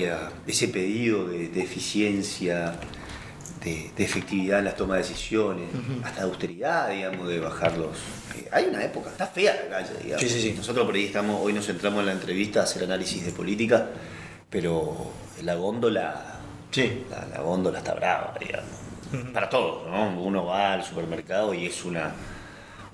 ese 0.46 0.68
pedido 0.68 1.28
de, 1.28 1.48
de 1.50 1.62
eficiencia, 1.62 2.76
de, 3.64 3.92
de 3.96 4.04
efectividad 4.04 4.60
en 4.60 4.66
la 4.66 4.76
toma 4.76 4.96
de 4.96 5.02
decisiones, 5.04 5.70
hasta 6.04 6.22
de 6.22 6.28
austeridad, 6.28 6.90
digamos, 6.90 7.28
de 7.30 7.40
bajarlos. 7.40 7.98
Eh, 8.38 8.48
hay 8.52 8.66
una 8.66 8.84
época, 8.84 9.10
está 9.12 9.28
fea 9.28 9.56
la 9.64 9.78
calle, 9.78 9.94
digamos. 10.04 10.22
Sí, 10.22 10.30
sí, 10.30 10.42
sí. 10.42 10.54
Nosotros 10.58 10.86
por 10.86 10.96
ahí 10.96 11.06
estamos, 11.06 11.40
hoy 11.42 11.54
nos 11.54 11.66
centramos 11.66 12.02
en 12.02 12.08
la 12.08 12.12
entrevista 12.12 12.60
a 12.60 12.64
hacer 12.64 12.84
análisis 12.84 13.26
de 13.26 13.32
política, 13.32 13.88
pero 14.50 15.12
la 15.44 15.56
góndola, 15.56 16.34
Sí. 16.72 17.06
la, 17.10 17.26
la 17.28 17.40
góndola 17.42 17.78
está 17.80 17.94
brava, 17.94 18.36
digamos. 18.40 18.70
Para 19.34 19.50
todos, 19.50 19.90
¿no? 19.90 20.22
Uno 20.22 20.46
va 20.46 20.74
al 20.74 20.84
supermercado 20.84 21.54
y 21.54 21.66
es 21.66 21.86
una, 21.86 22.14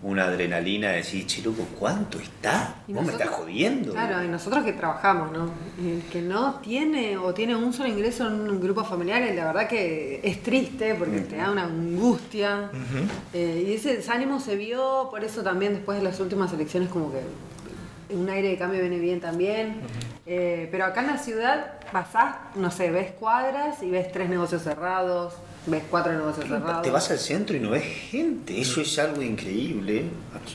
una 0.04 0.26
adrenalina 0.26 0.90
de 0.90 0.98
decir, 0.98 1.26
che, 1.26 1.42
loco, 1.42 1.66
¿cuánto 1.80 2.20
está? 2.20 2.76
Vos 2.88 3.06
me 3.06 3.14
estás 3.14 3.30
jodiendo. 3.30 3.94
Claro, 3.94 4.24
y 4.24 4.28
nosotros 4.28 4.66
que 4.66 4.74
trabajamos, 4.74 5.32
¿no? 5.32 5.50
El 5.80 6.04
que 6.12 6.22
no 6.22 6.56
tiene 6.56 7.18
o 7.18 7.34
tiene 7.34 7.56
un 7.56 7.72
solo 7.74 7.88
ingreso 7.90 8.28
en 8.28 8.34
un 8.34 8.60
grupo 8.60 8.84
familiar, 8.84 9.22
la 9.34 9.46
verdad 9.46 9.68
que 9.68 10.20
es 10.22 10.44
triste 10.44 10.96
porque 10.96 11.22
te 11.22 11.38
da 11.38 11.52
una 11.52 11.64
angustia. 11.64 12.70
Eh, 13.34 13.66
y 13.68 13.74
ese 13.74 13.96
desánimo 13.96 14.42
se 14.42 14.58
vio, 14.58 15.08
por 15.10 15.24
eso 15.24 15.42
también 15.42 15.74
después 15.74 15.98
de 15.98 16.04
las 16.04 16.20
últimas 16.20 16.52
elecciones 16.52 16.90
como 16.90 17.12
que 17.12 17.22
un 18.14 18.30
aire 18.30 18.50
de 18.50 18.58
cambio 18.58 18.82
viene 18.82 19.00
bien 19.00 19.22
también. 19.22 19.82
Eh, 20.26 20.68
pero 20.72 20.86
acá 20.86 21.02
en 21.02 21.08
la 21.08 21.18
ciudad 21.18 21.80
pasás, 21.94 22.36
no 22.56 22.72
sé, 22.72 22.92
ves 22.92 23.12
cuadras 23.12 23.82
y 23.82 23.90
ves 23.90 24.12
tres 24.12 24.30
negocios 24.30 24.64
cerrados, 24.64 25.34
ves 25.68 25.84
cuatro 25.90 26.12
negocios 26.14 26.48
cerrados. 26.48 26.82
Te 26.82 26.92
vas 26.92 27.10
al 27.12 27.20
centro 27.20 27.56
y 27.56 27.60
no 27.60 27.72
ves 27.72 27.84
gente, 27.84 28.60
eso 28.60 28.82
es 28.82 28.98
algo 29.00 29.22
increíble. 29.22 30.04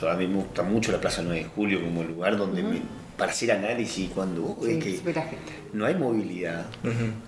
A 0.08 0.14
mí 0.14 0.26
me 0.26 0.36
gusta 0.36 0.62
mucho 0.62 0.92
la 0.92 1.00
Plaza 1.00 1.22
9 1.22 1.40
de 1.44 1.48
Julio 1.48 1.80
como 1.82 2.02
lugar 2.04 2.36
donde 2.36 2.62
me- 2.62 2.82
para 3.16 3.32
hacer 3.32 3.50
análisis 3.50 4.10
cuando 4.14 4.42
vos 4.42 4.60
ves 4.64 4.84
Sí, 4.84 5.00
que 5.02 5.12
la 5.12 5.26
no 5.72 5.86
hay 5.86 5.96
movilidad, 5.96 6.66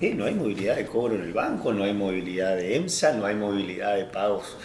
¿eh? 0.01 0.15
no 0.17 0.25
hay 0.25 0.35
movilidad 0.35 0.77
de 0.77 0.87
cobro 0.87 1.17
en 1.17 1.23
el 1.23 1.33
banco, 1.33 1.73
no 1.73 1.83
hay 1.83 1.93
movilidad 1.93 2.55
de 2.57 2.77
EMSA, 2.77 3.15
no 3.15 3.27
hay 3.27 3.35
movilidad 3.35 3.97
de 3.97 4.05
pagos. 4.05 4.57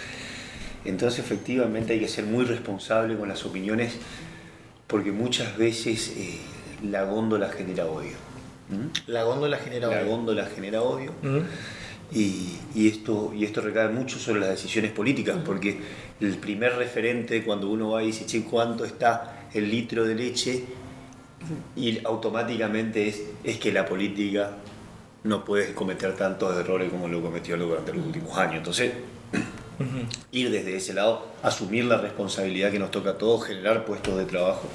Entonces 0.86 1.20
efectivamente 1.20 1.94
hay 1.94 2.00
que 2.00 2.08
ser 2.08 2.26
muy 2.26 2.46
responsable 2.46 3.18
con 3.18 3.28
las 3.28 3.44
opiniones 3.44 3.94
porque 4.86 5.12
muchas 5.12 5.58
veces 5.58 6.14
eh, 6.16 6.38
la 6.84 7.04
góndola 7.06 7.50
genera 7.50 7.86
odio. 7.88 8.12
¿m? 8.72 8.90
La 9.08 9.24
góndola 9.24 9.58
genera 9.58 9.88
La 9.88 10.02
odio. 10.02 10.08
góndola 10.08 10.46
genera 10.46 10.84
odio. 10.84 11.12
Y, 12.14 12.58
y 12.76 12.88
esto, 12.88 13.34
y 13.36 13.46
esto 13.46 13.62
recae 13.62 13.90
mucho 13.90 14.20
sobre 14.20 14.40
las 14.42 14.50
decisiones 14.50 14.92
políticas, 14.92 15.38
porque 15.46 15.80
el 16.20 16.38
primer 16.38 16.76
referente 16.76 17.44
cuando 17.44 17.70
uno 17.70 17.92
va 17.92 18.04
y 18.04 18.08
dice, 18.08 18.26
che, 18.26 18.44
¿cuánto 18.44 18.86
está 18.86 19.48
el 19.54 19.70
litro 19.70 20.06
de 20.06 20.16
leche? 20.16 20.64
Y 21.76 22.06
automáticamente 22.06 23.08
es, 23.08 23.22
es 23.44 23.58
que 23.58 23.72
la 23.72 23.86
política 23.86 24.58
no 25.24 25.44
puede 25.44 25.74
cometer 25.74 26.16
tantos 26.16 26.56
errores 26.56 26.90
como 26.92 27.08
lo 27.08 27.22
cometió 27.22 27.58
durante 27.58 27.94
los 27.94 28.06
últimos 28.06 28.38
años. 28.38 28.58
Entonces, 28.58 28.94
ir 30.32 30.52
desde 30.52 30.76
ese 30.76 30.94
lado, 30.94 31.28
asumir 31.44 31.86
la 31.86 31.98
responsabilidad 31.98 32.72
que 32.72 32.80
nos 32.80 32.92
toca 32.92 33.12
a 33.12 33.18
todos, 33.18 33.46
generar 33.46 33.86
puestos 33.86 34.18
de 34.18 34.26
trabajo. 34.26 34.70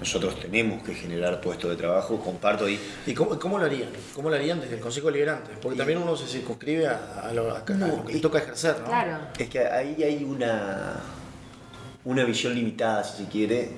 Nosotros 0.00 0.40
tenemos 0.40 0.82
que 0.82 0.94
generar 0.94 1.40
puestos 1.42 1.70
de 1.70 1.76
trabajo, 1.76 2.18
comparto 2.18 2.64
ahí. 2.64 2.80
¿Y 3.06 3.12
cómo, 3.12 3.38
cómo 3.38 3.58
lo 3.58 3.66
harían? 3.66 3.90
¿Cómo 4.14 4.30
lo 4.30 4.36
harían 4.36 4.58
desde 4.60 4.76
el 4.76 4.80
Consejo 4.80 5.10
Liberante? 5.10 5.50
Porque 5.60 5.76
también 5.76 5.98
uno 5.98 6.16
se 6.16 6.26
circunscribe 6.26 6.86
a, 6.88 7.20
a 7.28 7.32
lo, 7.34 7.50
a- 7.54 7.58
a 7.58 7.72
lo 7.86 8.04
que 8.06 8.14
le 8.14 8.20
toca 8.20 8.38
ejercer, 8.38 8.76
¿no? 8.80 8.86
Claro. 8.86 9.18
Es 9.38 9.48
que 9.50 9.58
ahí 9.60 10.02
hay 10.02 10.24
una, 10.24 11.00
una 12.04 12.24
visión 12.24 12.54
limitada, 12.54 13.04
si 13.04 13.24
se 13.24 13.28
quiere. 13.30 13.70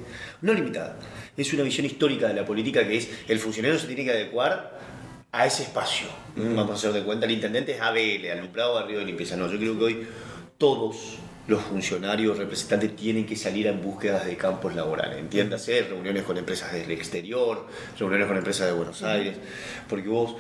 No 0.43 0.55
limitada, 0.55 0.97
es 1.37 1.53
una 1.55 1.65
visión 1.65 1.87
histórica 1.87 2.29
de 2.29 2.35
la 2.35 2.45
política 2.47 2.87
que 2.87 2.99
es 2.99 3.09
el 3.27 3.39
funcionario 3.41 3.77
se 3.79 3.89
tiene 3.89 4.05
que 4.05 4.13
adecuar 4.13 4.79
a 5.33 5.47
ese 5.47 5.65
espacio. 5.65 6.07
Vamos 6.37 6.71
a 6.71 6.75
hacer 6.75 6.93
de 6.93 7.03
cuenta, 7.03 7.27
el 7.27 7.33
intendente 7.33 7.73
es 7.73 7.81
ABL, 7.81 8.31
alumbrado 8.31 8.75
barrio 8.75 8.99
de 9.01 9.07
limpieza. 9.07 9.37
No, 9.37 9.51
yo 9.51 9.59
creo 9.59 9.77
que 9.77 9.85
hoy 9.85 10.07
todos 10.59 11.17
los 11.49 11.61
funcionarios 11.63 12.39
representantes 12.39 12.95
tienen 12.95 13.27
que 13.27 13.35
salir 13.37 13.67
en 13.67 13.83
búsquedas 13.83 14.27
de 14.27 14.37
campos 14.37 14.75
laborales. 14.75 15.19
Entiéndase, 15.19 15.83
reuniones 15.83 16.23
con 16.23 16.37
empresas 16.37 16.73
del 16.73 16.91
exterior, 16.91 17.67
reuniones 17.99 18.29
con 18.29 18.37
empresas 18.37 18.67
de 18.69 18.73
Buenos 18.73 19.03
Aires, 19.03 19.37
porque 19.89 20.09
vos 20.09 20.37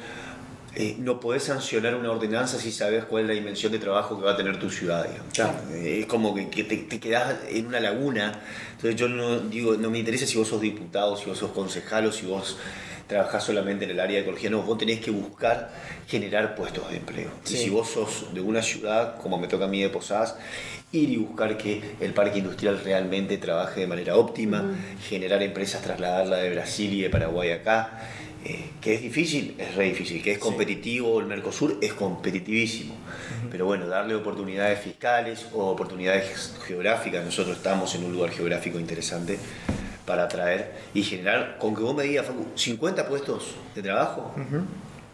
eh, 0.74 0.96
no 0.98 1.20
podés 1.20 1.42
sancionar 1.42 1.96
una 1.96 2.10
ordenanza 2.12 2.58
si 2.58 2.72
sabes 2.72 3.04
cuál 3.04 3.22
es 3.24 3.28
la 3.28 3.34
dimensión 3.34 3.72
de 3.72 3.78
trabajo 3.78 4.16
que 4.18 4.24
va 4.24 4.32
a 4.32 4.36
tener 4.36 4.58
tu 4.58 4.70
ciudad. 4.70 5.06
digamos. 5.06 5.32
Eh, 5.72 6.00
Es 6.00 6.06
como 6.06 6.34
que, 6.34 6.48
que 6.48 6.64
te, 6.64 6.76
te 6.78 6.98
quedás 7.00 7.34
en 7.48 7.66
una 7.66 7.80
laguna. 7.80 8.40
Entonces 8.76 8.96
yo 8.96 9.08
no 9.08 9.40
digo, 9.40 9.74
no 9.76 9.90
me 9.90 9.98
interesa 9.98 10.24
si 10.26 10.38
vos 10.38 10.48
sos 10.48 10.60
diputado, 10.60 11.16
si 11.16 11.26
vos 11.26 11.36
sos 11.36 11.50
concejal 11.50 12.06
o 12.06 12.12
si 12.12 12.26
vos 12.26 12.56
trabajás 13.12 13.44
solamente 13.44 13.84
en 13.84 13.90
el 13.90 14.00
área 14.00 14.16
de 14.16 14.22
ecología. 14.22 14.50
No, 14.50 14.62
vos 14.62 14.78
tenés 14.78 15.00
que 15.00 15.10
buscar 15.10 15.70
generar 16.08 16.54
puestos 16.54 16.90
de 16.90 16.96
empleo. 16.96 17.30
Sí. 17.44 17.54
Y 17.54 17.56
si 17.58 17.70
vos 17.70 17.90
sos 17.90 18.32
de 18.32 18.40
una 18.40 18.62
ciudad, 18.62 19.16
como 19.18 19.38
me 19.38 19.48
toca 19.48 19.66
a 19.66 19.68
mí 19.68 19.82
de 19.82 19.90
Posadas, 19.90 20.36
ir 20.92 21.10
y 21.10 21.16
buscar 21.16 21.56
que 21.56 21.82
el 22.00 22.12
parque 22.12 22.38
industrial 22.38 22.80
realmente 22.82 23.36
trabaje 23.38 23.80
de 23.80 23.86
manera 23.86 24.16
óptima, 24.16 24.64
generar 25.08 25.42
empresas, 25.42 25.82
trasladarla 25.82 26.38
de 26.38 26.50
Brasil 26.50 26.92
y 26.92 27.02
de 27.02 27.10
Paraguay 27.10 27.50
acá. 27.50 28.00
Eh, 28.44 28.70
que 28.80 28.94
es 28.94 29.02
difícil, 29.02 29.54
es 29.56 29.76
re 29.76 29.84
difícil, 29.84 30.20
que 30.20 30.32
es 30.32 30.38
competitivo, 30.38 31.20
el 31.20 31.26
Mercosur 31.26 31.78
es 31.80 31.92
competitivísimo, 31.92 32.92
pero 33.52 33.66
bueno, 33.66 33.86
darle 33.86 34.16
oportunidades 34.16 34.80
fiscales 34.80 35.46
o 35.52 35.66
oportunidades 35.66 36.52
geográficas, 36.66 37.24
nosotros 37.24 37.58
estamos 37.58 37.94
en 37.94 38.02
un 38.02 38.12
lugar 38.12 38.30
geográfico 38.30 38.80
interesante 38.80 39.38
para 40.06 40.24
atraer 40.24 40.72
y 40.94 41.02
generar, 41.02 41.58
con 41.58 41.74
que 41.74 41.82
vos 41.82 41.94
me 41.94 42.02
digas, 42.04 42.26
Facu, 42.26 42.44
50 42.54 43.08
puestos 43.08 43.54
de 43.74 43.82
trabajo, 43.82 44.34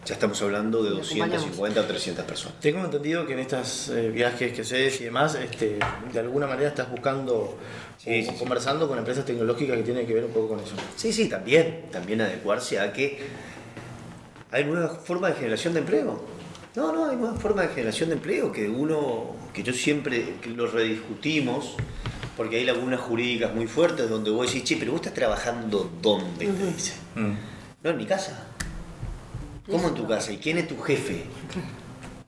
ya 0.05 0.14
estamos 0.14 0.40
hablando 0.40 0.83
de 0.83 0.90
Y 0.90 0.92
acompañamos. 0.98 1.31
250 1.31 1.81
o 1.81 1.85
300 1.85 2.24
personas. 2.24 2.61
Tengo 2.61 2.85
entendido 2.85 3.27
que 3.27 3.35
en 3.35 3.40
estos 3.40 3.90
eh, 3.90 4.09
viajes 4.11 4.53
que 4.53 4.62
haces 4.62 5.01
y 5.01 5.05
demás, 5.05 5.35
este, 5.35 5.79
de 6.12 6.18
alguna 6.20 6.46
manera 6.46 6.68
estás 6.68 6.90
buscando 6.90 7.59
Sí, 7.98 8.11
o 8.11 8.22
sí, 8.22 8.31
sí. 8.31 8.37
conversando 8.38 8.87
con 8.88 8.96
empresas 8.96 9.24
tecnológicas 9.24 9.77
que 9.77 9.83
tienen 9.83 10.07
que 10.07 10.14
ver 10.14 10.24
un 10.24 10.31
poco 10.31 10.51
con 10.51 10.61
eso. 10.61 10.74
Sí, 10.96 11.12
sí, 11.12 11.29
también, 11.29 11.87
también 11.90 12.20
adecuarse 12.20 12.79
a 12.79 12.92
que 12.92 13.18
hay 14.51 14.64
nuevas 14.64 14.98
formas 15.05 15.33
de 15.33 15.37
generación 15.38 15.74
de 15.74 15.81
empleo. 15.81 16.38
No, 16.77 16.92
no, 16.92 17.11
hay 17.11 17.16
nuevas 17.16 17.40
formas 17.42 17.68
de 17.68 17.74
generación 17.74 18.11
de 18.11 18.14
empleo 18.14 18.53
que 18.53 18.68
uno, 18.68 19.35
que 19.53 19.64
yo 19.64 19.72
siempre 19.72 20.37
que 20.40 20.51
lo 20.51 20.68
rediscutimos, 20.68 21.74
porque 22.38 22.57
hay 22.57 22.64
lagunas 22.64 23.01
jurídicas 23.01 23.53
muy 23.53 23.66
fuertes 23.66 24.09
donde 24.09 24.31
vos 24.31 24.46
decís, 24.46 24.62
che, 24.62 24.77
pero 24.77 24.92
vos 24.92 25.01
estás 25.01 25.12
trabajando 25.12 25.90
dónde, 26.01 26.46
te 26.46 26.66
dice. 26.66 26.94
No, 27.16 27.90
en 27.90 27.96
mi 27.96 28.07
casa. 28.07 28.46
¿Cómo 29.68 29.88
en 29.88 29.94
tu 29.94 30.07
casa? 30.07 30.33
¿Y 30.33 30.38
quién 30.38 30.57
es 30.57 30.68
tu 30.68 30.81
jefe? 30.81 31.24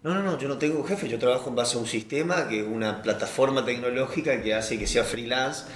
No, 0.03 0.15
no, 0.15 0.23
no, 0.23 0.39
yo 0.39 0.49
no 0.49 0.57
tengo 0.57 0.83
jefe, 0.83 1.11
yo 1.11 1.19
trabajo 1.19 1.51
en 1.51 1.57
base 1.57 1.77
a 1.77 1.79
un 1.79 1.87
sistema 1.87 2.49
que 2.49 2.61
es 2.61 2.67
una 2.67 3.03
plataforma 3.03 3.67
tecnológica 3.67 4.41
que 4.41 4.55
hace 4.55 4.79
que 4.79 4.87
sea 4.87 5.05
freelance. 5.05 5.67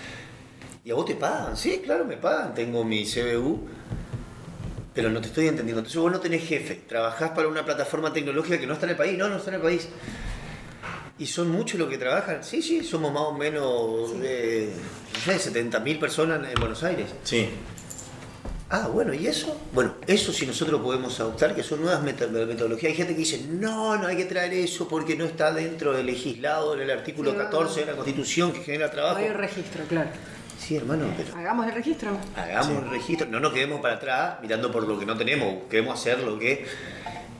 ¿Y 0.83 0.91
a 0.91 0.95
vos 0.95 1.05
te 1.05 1.15
pagan? 1.15 1.59
Sí, 1.59 1.83
claro, 1.85 2.07
me 2.07 2.17
pagan, 2.17 2.55
tengo 2.55 2.85
mi 2.85 3.05
CBU, 3.05 3.61
pero 4.95 5.11
no 5.11 5.21
te 5.21 5.27
estoy 5.27 5.49
entendiendo. 5.49 5.81
Entonces 5.81 6.01
vos 6.01 6.11
no 6.11 6.21
tenés 6.21 6.43
jefe, 6.43 6.77
trabajás 6.89 7.33
para 7.33 7.49
una 7.49 7.67
plataforma 7.67 8.15
tecnológica 8.15 8.59
que 8.59 8.67
no 8.67 8.73
está 8.73 8.87
en 8.87 8.93
el 8.93 8.97
país, 8.97 9.19
no, 9.19 9.29
no 9.29 9.37
está 9.37 9.51
en 9.51 9.57
el 9.57 9.61
país. 9.61 9.91
¿Y 11.19 11.27
son 11.27 11.51
muchos 11.51 11.79
los 11.79 11.89
que 11.89 11.97
trabajan? 11.99 12.43
Sí, 12.43 12.61
sí, 12.61 12.83
somos 12.83 13.13
más 13.13 13.23
o 13.23 13.33
menos 13.33 14.19
de, 14.21 14.73
no 15.15 15.21
sé, 15.39 15.53
70.000 15.53 15.99
personas 16.01 16.49
en 16.49 16.55
Buenos 16.59 16.83
Aires. 16.83 17.07
Sí. 17.23 17.49
Ah, 18.71 18.89
bueno, 18.89 19.15
¿y 19.15 19.29
eso? 19.29 19.57
Bueno, 19.73 19.95
eso 20.09 20.33
sí 20.33 20.45
nosotros 20.47 20.81
podemos 20.81 21.21
adoptar, 21.21 21.55
que 21.55 21.63
son 21.63 21.83
nuevas 21.83 22.03
metodologías. 22.03 22.91
Hay 22.91 22.97
gente 22.97 23.13
que 23.13 23.21
dice, 23.21 23.45
no, 23.49 23.97
no 23.97 24.09
hay 24.09 24.17
que 24.17 24.25
traer 24.25 24.53
eso 24.55 24.89
porque 24.89 25.15
no 25.15 25.25
está 25.25 25.53
dentro 25.53 25.93
del 25.93 26.07
legislado, 26.07 26.75
en 26.75 26.81
el 26.81 26.91
artículo 26.91 27.31
Sí, 27.31 27.37
14 27.37 27.81
de 27.81 27.87
la 27.87 27.93
Constitución 27.93 28.53
que 28.53 28.61
genera 28.65 28.87
No 28.87 28.93
trabajo. 28.93 29.19
hay 29.19 29.29
registro, 29.29 29.85
claro. 29.85 30.11
Sí, 30.59 30.77
hermano, 30.77 31.07
pero 31.17 31.37
Hagamos 31.37 31.67
el 31.69 31.75
registro. 31.75 32.17
hagamos 32.37 32.83
el 32.85 32.91
registro, 32.91 33.27
no 33.29 33.39
nos 33.39 33.53
quedemos 33.53 33.81
para 33.81 33.97
atrás 33.97 34.37
mirando 34.43 34.73
por 34.73 34.89
lo 34.89 34.99
que 34.99 35.05
no 35.07 35.17
tenemos, 35.17 35.55
busquemos 35.55 36.01
hacer 36.01 36.21
lo 36.21 36.39
que 36.39 36.65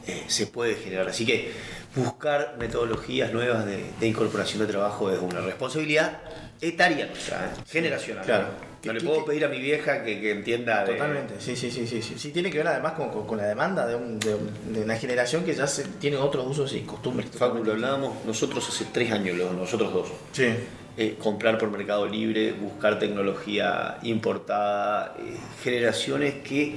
eh, 0.07 0.25
se 0.27 0.47
puede 0.47 0.75
generar. 0.77 1.09
Así 1.09 1.25
que 1.27 1.53
buscar 1.97 2.57
metodologías 2.59 3.33
nuevas 3.33 3.65
de, 3.67 3.85
de 4.01 4.07
incorporación 4.07 4.61
de 4.61 4.67
trabajo 4.67 5.11
es 5.11 5.19
una 5.21 5.41
responsabilidad 5.41 6.19
etaria 6.61 7.07
nuestra, 7.07 7.47
¿eh? 7.47 7.61
generacional. 7.69 8.25
Claro. 8.25 8.47
No 8.85 8.93
le 8.93 9.01
¿Qué- 9.01 9.07
puedo 9.07 9.25
pedir 9.25 9.45
a 9.45 9.49
mi 9.49 9.61
vieja 9.61 10.03
que, 10.05 10.21
que 10.21 10.31
entienda 10.33 10.85
de- 10.85 10.93
Totalmente, 10.93 11.35
sí, 11.39 11.57
sí, 11.57 11.71
sí, 11.71 11.87
sí, 11.87 12.03
sí. 12.03 12.15
Sí, 12.19 12.31
tiene 12.33 12.51
que 12.51 12.59
ver 12.59 12.69
además 12.69 12.93
con, 12.93 13.09
con- 13.11 13.27
con 13.27 13.39
la 13.39 13.45
demanda 13.47 13.87
de, 13.87 13.95
un- 13.97 14.19
de 14.19 14.35
un- 14.35 14.75
de 14.75 14.81
una 14.83 14.97
generación 14.97 15.43
que 15.45 15.55
ya 15.55 15.67
se, 15.67 15.85
tiene 15.85 16.17
otros 16.19 16.47
usos 16.47 16.73
y 16.75 16.81
costumbres. 16.81 17.31
Facu, 17.31 17.65
lo 17.65 17.73
hablábamos 17.73 18.25
nosotros 18.27 18.69
hace 18.69 18.85
tres 18.93 19.11
años, 19.11 19.37
nosotros 19.53 19.93
dos. 19.93 20.09
Sí. 20.33 20.49
Eh, 20.97 21.17
comprar 21.19 21.57
por 21.59 21.71
Mercado 21.71 22.07
Libre, 22.07 22.53
buscar 22.53 22.99
tecnología 22.99 23.99
importada, 24.03 25.17
eh, 25.19 25.35
generaciones 25.65 26.35
que 26.45 26.77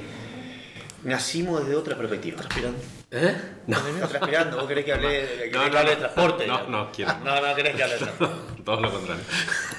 nacimos 1.03 1.61
desde 1.61 1.75
otra 1.75 1.97
perspectiva. 1.97 2.37
Transpirando. 2.37 2.79
¿Eh? 3.09 3.35
No. 3.67 3.77
Transpirando, 4.09 4.57
¿vos 4.57 4.67
querés 4.67 4.83
que 4.85 4.93
hable, 4.93 5.09
querés 5.09 5.51
No, 5.53 5.63
que 5.63 5.69
no, 5.69 5.77
hable 5.77 5.89
de 5.89 5.95
no. 5.95 5.99
transporte? 6.01 6.47
No, 6.47 6.67
no, 6.67 6.91
quiero. 6.91 7.13
No, 7.23 7.39
no, 7.41 7.55
querés 7.55 7.75
que 7.75 7.83
hable 7.83 7.93
de 7.95 7.99
transporte. 8.01 8.35
Todo 8.65 8.81
lo 8.81 8.91
contrario. 8.91 9.23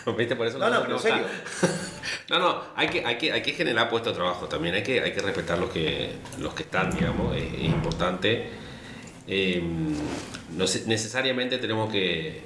¿Viste? 0.16 0.36
Por 0.36 0.46
eso 0.46 0.58
No, 0.58 0.70
no, 0.70 0.76
me 0.80 0.84
pero 0.86 0.96
en 0.96 1.02
serio. 1.02 1.24
No, 2.30 2.38
no, 2.38 2.62
hay 2.76 2.88
que, 2.88 3.04
hay 3.04 3.16
que, 3.16 3.32
hay 3.32 3.40
que 3.42 3.52
generar 3.52 3.88
puestos 3.88 4.12
de 4.12 4.18
trabajo 4.18 4.46
también, 4.48 4.74
hay 4.74 4.82
que, 4.82 5.00
hay 5.00 5.12
que 5.12 5.20
respetar 5.20 5.58
los 5.58 5.70
que, 5.70 6.10
los 6.38 6.52
que 6.54 6.62
están, 6.62 6.90
digamos, 6.90 7.34
es, 7.36 7.42
es 7.54 7.60
importante. 7.64 8.50
eh, 9.26 9.62
no 10.54 10.66
sé, 10.66 10.84
necesariamente 10.86 11.56
tenemos 11.58 11.90
que, 11.90 12.42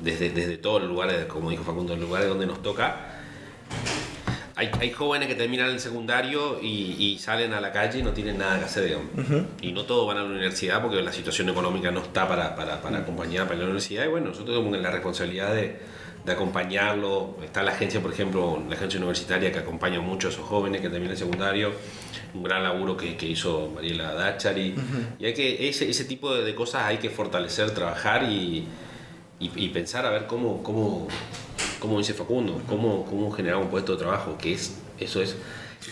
desde, 0.00 0.30
desde 0.30 0.58
todos 0.58 0.82
los 0.82 0.90
lugares, 0.90 1.26
como 1.26 1.50
dijo 1.50 1.64
Facundo, 1.64 1.94
los 1.96 2.04
lugares 2.04 2.28
donde 2.28 2.46
nos 2.46 2.62
toca, 2.62 3.17
hay, 4.58 4.70
hay 4.80 4.90
jóvenes 4.90 5.28
que 5.28 5.36
terminan 5.36 5.70
el 5.70 5.78
secundario 5.78 6.58
y, 6.60 6.96
y 6.98 7.18
salen 7.20 7.52
a 7.52 7.60
la 7.60 7.70
calle 7.70 8.00
y 8.00 8.02
no 8.02 8.10
tienen 8.10 8.38
nada 8.38 8.58
que 8.58 8.64
hacer, 8.64 8.84
digamos. 8.86 9.08
Y 9.62 9.70
no 9.70 9.84
todos 9.84 10.08
van 10.08 10.18
a 10.18 10.22
la 10.22 10.26
universidad 10.26 10.82
porque 10.82 11.00
la 11.00 11.12
situación 11.12 11.48
económica 11.48 11.92
no 11.92 12.00
está 12.00 12.26
para, 12.26 12.56
para, 12.56 12.82
para 12.82 12.98
acompañar 12.98 13.46
para 13.46 13.60
la 13.60 13.64
universidad. 13.66 14.04
Y 14.04 14.08
bueno, 14.08 14.30
nosotros 14.30 14.58
tenemos 14.58 14.76
la 14.82 14.90
responsabilidad 14.90 15.54
de, 15.54 15.78
de 16.24 16.32
acompañarlo. 16.32 17.36
Está 17.44 17.62
la 17.62 17.70
agencia, 17.70 18.00
por 18.02 18.12
ejemplo, 18.12 18.60
la 18.68 18.74
agencia 18.74 18.98
universitaria 18.98 19.52
que 19.52 19.60
acompaña 19.60 20.00
mucho 20.00 20.26
a 20.26 20.30
esos 20.32 20.44
jóvenes 20.44 20.80
que 20.80 20.88
terminan 20.88 21.12
el 21.12 21.18
secundario. 21.18 21.72
Un 22.34 22.42
gran 22.42 22.64
laburo 22.64 22.96
que, 22.96 23.16
que 23.16 23.26
hizo 23.26 23.70
Mariela 23.72 24.12
Dachari. 24.12 24.74
Y 25.20 25.24
hay 25.24 25.34
que, 25.34 25.68
ese, 25.68 25.88
ese 25.88 26.04
tipo 26.04 26.34
de, 26.34 26.42
de 26.42 26.56
cosas 26.56 26.82
hay 26.82 26.98
que 26.98 27.10
fortalecer, 27.10 27.70
trabajar 27.70 28.24
y, 28.24 28.66
y, 29.38 29.50
y 29.54 29.68
pensar 29.68 30.04
a 30.04 30.10
ver 30.10 30.26
cómo, 30.26 30.64
cómo, 30.64 31.06
cómo 31.78 31.98
dice 31.98 32.14
Facundo, 32.14 32.60
cómo, 32.68 33.04
cómo 33.06 33.30
generar 33.30 33.58
un 33.58 33.68
puesto 33.68 33.92
de 33.92 33.98
trabajo, 33.98 34.36
que 34.40 34.54
es, 34.54 34.76
eso 34.98 35.22
es, 35.22 35.36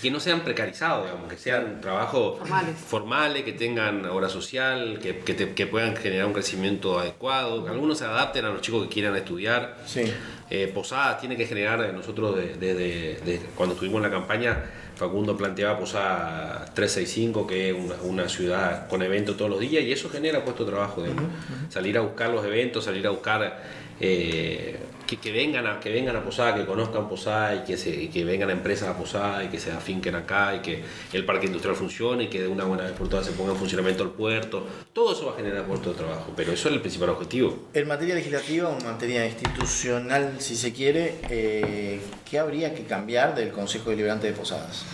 que 0.02 0.10
no 0.10 0.20
sean 0.20 0.40
precarizados, 0.40 1.04
digamos, 1.06 1.28
que 1.30 1.38
sean 1.38 1.80
trabajos 1.80 2.38
Formales. 2.38 2.76
formales, 2.76 3.44
que 3.44 3.52
tengan 3.52 4.04
obra 4.06 4.28
social, 4.28 4.98
que, 5.00 5.18
que, 5.20 5.32
te- 5.34 5.54
que 5.54 5.66
puedan 5.66 5.96
generar 5.96 6.26
un 6.26 6.32
crecimiento 6.34 6.98
adecuado, 6.98 7.64
que 7.64 7.70
algunos 7.70 7.98
se 7.98 8.04
adapten 8.04 8.44
a 8.44 8.50
los 8.50 8.60
chicos 8.60 8.82
que 8.82 8.92
quieran 8.92 9.16
estudiar. 9.16 9.78
Sí. 9.86 10.02
Eh, 10.50 10.70
Posadas 10.74 11.18
tiene 11.20 11.36
que 11.36 11.46
generar, 11.46 11.80
eh, 11.82 11.92
nosotros 11.92 12.36
desde 12.36 12.74
de, 12.74 13.20
de- 13.24 13.40
cuando 13.56 13.74
estuvimos 13.74 13.98
en 13.98 14.02
la 14.02 14.10
campaña, 14.10 14.64
Facundo 14.96 15.36
planteaba 15.36 15.78
Posada 15.78 16.64
365, 16.74 17.46
que 17.46 17.70
es 17.70 17.76
una, 17.76 17.94
una 18.02 18.28
ciudad 18.28 18.88
con 18.88 19.02
eventos 19.02 19.36
todos 19.36 19.50
los 19.50 19.60
días, 19.60 19.82
y 19.84 19.92
eso 19.92 20.10
genera 20.10 20.44
puesto 20.44 20.64
de 20.64 20.72
trabajo. 20.72 21.02
digamos. 21.02 21.24
Salir 21.70 21.96
a 21.96 22.00
buscar 22.02 22.28
los 22.30 22.44
eventos, 22.44 22.84
salir 22.84 23.06
a 23.06 23.10
buscar 23.10 23.62
eh, 24.00 24.78
que, 25.06 25.32
vengan 25.32 25.66
a, 25.66 25.80
que 25.80 25.90
vengan 25.90 26.16
a 26.16 26.24
Posada, 26.24 26.54
que 26.54 26.66
conozcan 26.66 27.08
Posada 27.08 27.54
y 27.54 27.64
que, 27.64 27.76
se, 27.76 28.08
que 28.10 28.24
vengan 28.24 28.50
a 28.50 28.52
empresas 28.52 28.88
a 28.88 28.96
Posada 28.96 29.44
y 29.44 29.48
que 29.48 29.58
se 29.58 29.70
afinquen 29.70 30.14
acá 30.14 30.56
y 30.56 30.60
que 30.60 30.82
el 31.12 31.24
parque 31.24 31.46
industrial 31.46 31.76
funcione 31.76 32.24
y 32.24 32.26
que 32.28 32.42
de 32.42 32.48
una 32.48 32.64
buena 32.64 32.84
vez 32.84 32.92
por 32.92 33.08
todas 33.08 33.26
se 33.26 33.32
ponga 33.32 33.52
en 33.52 33.58
funcionamiento 33.58 34.02
el 34.02 34.10
puerto. 34.10 34.66
Todo 34.92 35.12
eso 35.12 35.26
va 35.26 35.32
a 35.32 35.36
generar 35.36 35.64
puesto 35.64 35.90
de 35.90 35.96
trabajo, 35.96 36.32
pero 36.36 36.52
eso 36.52 36.68
es 36.68 36.74
el 36.74 36.80
principal 36.80 37.10
objetivo. 37.10 37.68
En 37.72 37.86
materia 37.86 38.14
legislativa 38.14 38.68
o 38.68 38.78
en 38.78 38.84
materia 38.84 39.26
institucional, 39.26 40.34
si 40.38 40.56
se 40.56 40.72
quiere, 40.72 41.16
eh, 41.30 42.00
¿qué 42.28 42.38
habría 42.38 42.74
que 42.74 42.84
cambiar 42.84 43.34
del 43.34 43.52
Consejo 43.52 43.90
Deliberante 43.90 44.26
de 44.26 44.32
Posadas? 44.32 44.84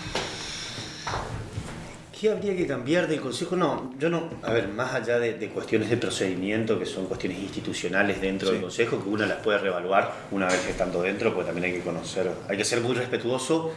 ¿Qué 2.22 2.30
habría 2.30 2.56
que 2.56 2.68
cambiar 2.68 3.08
del 3.08 3.20
Consejo? 3.20 3.56
No, 3.56 3.92
yo 3.98 4.08
no. 4.08 4.30
A 4.44 4.52
ver, 4.52 4.68
más 4.68 4.94
allá 4.94 5.18
de, 5.18 5.34
de 5.34 5.48
cuestiones 5.48 5.90
de 5.90 5.96
procedimiento, 5.96 6.78
que 6.78 6.86
son 6.86 7.06
cuestiones 7.06 7.40
institucionales 7.40 8.20
dentro 8.20 8.46
Sí. 8.46 8.52
del 8.54 8.62
Consejo, 8.62 9.02
que 9.02 9.08
una 9.08 9.26
las 9.26 9.38
puede 9.38 9.58
reevaluar 9.58 10.12
una 10.30 10.46
vez 10.46 10.64
estando 10.68 11.02
dentro, 11.02 11.34
pues 11.34 11.46
también 11.46 11.64
hay 11.64 11.72
que 11.72 11.84
conocer, 11.84 12.30
hay 12.48 12.56
que 12.56 12.64
ser 12.64 12.80
muy 12.80 12.94
respetuoso 12.94 13.72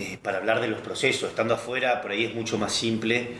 eh, 0.00 0.18
para 0.20 0.38
hablar 0.38 0.60
de 0.60 0.66
los 0.66 0.80
procesos. 0.80 1.28
Estando 1.30 1.54
afuera, 1.54 2.02
por 2.02 2.10
ahí 2.10 2.24
es 2.24 2.34
mucho 2.34 2.58
más 2.58 2.72
simple, 2.72 3.34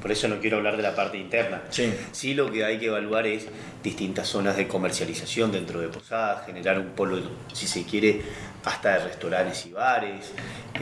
por 0.00 0.12
eso 0.12 0.28
no 0.28 0.38
quiero 0.40 0.58
hablar 0.58 0.76
de 0.76 0.82
la 0.82 0.94
parte 0.94 1.18
interna. 1.18 1.62
Sí. 1.70 1.92
Sí, 2.12 2.34
lo 2.34 2.50
que 2.50 2.64
hay 2.64 2.78
que 2.78 2.86
evaluar 2.86 3.26
es 3.26 3.46
distintas 3.82 4.28
zonas 4.28 4.56
de 4.56 4.68
comercialización 4.68 5.52
dentro 5.52 5.80
de 5.80 5.88
Posadas, 5.88 6.46
generar 6.46 6.78
un 6.78 6.88
polo, 6.88 7.18
si 7.52 7.66
se 7.66 7.84
quiere, 7.84 8.22
hasta 8.64 8.98
de 8.98 9.04
restaurantes 9.04 9.66
y 9.66 9.72
bares, 9.72 10.32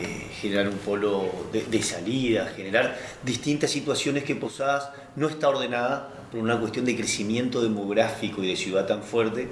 eh, 0.01 0.27
generar 0.41 0.69
un 0.69 0.79
polo 0.79 1.49
de, 1.53 1.65
de 1.65 1.83
salida, 1.83 2.53
generar 2.57 2.99
distintas 3.23 3.71
situaciones 3.71 4.25
que 4.25 4.35
Posadas 4.35 4.91
no 5.17 5.29
está 5.29 5.49
ordenada 5.49 6.09
por 6.31 6.41
una 6.41 6.59
cuestión 6.59 6.85
de 6.85 6.97
crecimiento 6.97 7.63
demográfico 7.63 8.43
y 8.43 8.49
de 8.49 8.57
ciudad 8.57 8.87
tan 8.87 9.03
fuerte 9.03 9.49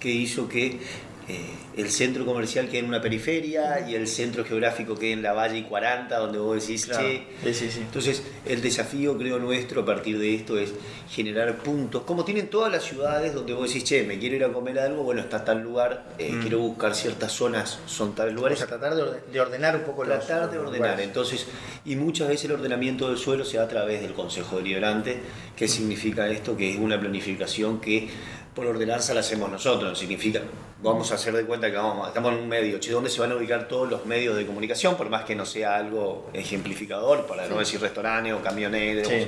que 0.00 0.10
hizo 0.10 0.48
que 0.48 0.80
eh, 1.28 1.40
el 1.76 1.90
centro 1.90 2.24
comercial 2.26 2.68
quede 2.68 2.80
en 2.80 2.86
una 2.86 3.00
periferia 3.00 3.88
y 3.88 3.94
el 3.94 4.06
centro 4.06 4.44
geográfico 4.44 4.94
quede 4.96 5.12
en 5.12 5.22
la 5.22 5.32
Valle 5.32 5.58
y 5.58 5.62
40, 5.62 6.16
donde 6.18 6.38
vos 6.38 6.60
decís, 6.60 6.86
Claro. 6.86 7.02
che, 7.06 7.26
Sí, 7.44 7.54
sí, 7.54 7.70
sí. 7.70 7.80
entonces, 7.80 8.22
el 8.46 8.60
desafío, 8.60 9.16
creo, 9.16 9.38
nuestro 9.38 9.82
a 9.82 9.84
partir 9.86 10.18
de 10.18 10.34
esto 10.34 10.58
es 10.58 10.72
generar 11.10 11.56
puntos, 11.58 12.02
como 12.02 12.24
tienen 12.24 12.48
todas 12.48 12.70
las 12.70 12.84
ciudades 12.84 13.34
donde 13.34 13.52
vos 13.54 13.68
decís, 13.68 13.84
che, 13.84 14.04
me 14.04 14.18
quiero 14.18 14.36
ir 14.36 14.44
a 14.44 14.52
comer 14.52 14.78
algo, 14.78 15.02
bueno, 15.02 15.20
está 15.22 15.44
tal 15.44 15.62
lugar, 15.62 16.04
eh, 16.18 16.36
quiero 16.40 16.58
buscar 16.58 16.94
ciertas 16.94 17.32
zonas, 17.32 17.78
son 17.86 18.14
tales 18.14 18.32
O 18.34 18.36
lugares. 18.36 18.58
sea, 18.58 18.68
tratar 18.68 18.94
de, 18.94 19.02
orde- 19.02 19.20
de 19.32 19.40
ordenar 19.40 19.76
un 19.76 19.82
poco 19.82 20.04
los- 20.04 20.26
Tratar 20.26 20.50
de 20.50 20.58
ordenar, 20.58 20.78
lugares. 20.90 21.06
entonces, 21.06 21.46
y 21.84 21.96
muchas 21.96 22.28
veces 22.28 22.44
el 22.46 22.52
ordenamiento 22.52 23.08
del 23.08 23.18
suelo 23.18 23.44
se 23.44 23.56
da 23.56 23.64
a 23.64 23.68
través 23.68 24.00
del 24.02 24.12
Consejo 24.12 24.56
Deliberante. 24.58 25.20
¿Qué 25.56 25.68
significa 25.68 26.28
esto? 26.28 26.56
Que 26.56 26.70
es 26.72 26.76
una 26.78 26.98
planificación 27.00 27.80
que 27.80 28.08
por 28.54 28.66
ordenanza 28.66 29.14
la 29.14 29.20
hacemos 29.20 29.50
nosotros, 29.50 29.98
significa, 29.98 30.40
vamos 30.82 31.10
a 31.10 31.16
hacer 31.16 31.34
de 31.34 31.44
cuenta 31.44 31.70
que 31.70 31.76
vamos, 31.76 32.08
estamos 32.08 32.32
en 32.32 32.38
un 32.38 32.48
medio, 32.48 32.78
che, 32.78 32.92
¿dónde 32.92 33.10
se 33.10 33.20
van 33.20 33.32
a 33.32 33.36
ubicar 33.36 33.66
todos 33.66 33.88
los 33.90 34.06
medios 34.06 34.36
de 34.36 34.46
comunicación? 34.46 34.96
Por 34.96 35.10
más 35.10 35.24
que 35.24 35.34
no 35.34 35.44
sea 35.44 35.76
algo 35.76 36.30
ejemplificador, 36.32 37.26
para 37.26 37.48
no 37.48 37.58
decir 37.58 37.80
restaurantes 37.80 38.32
o 38.32 38.40
camioneros. 38.40 39.08
Sí. 39.08 39.26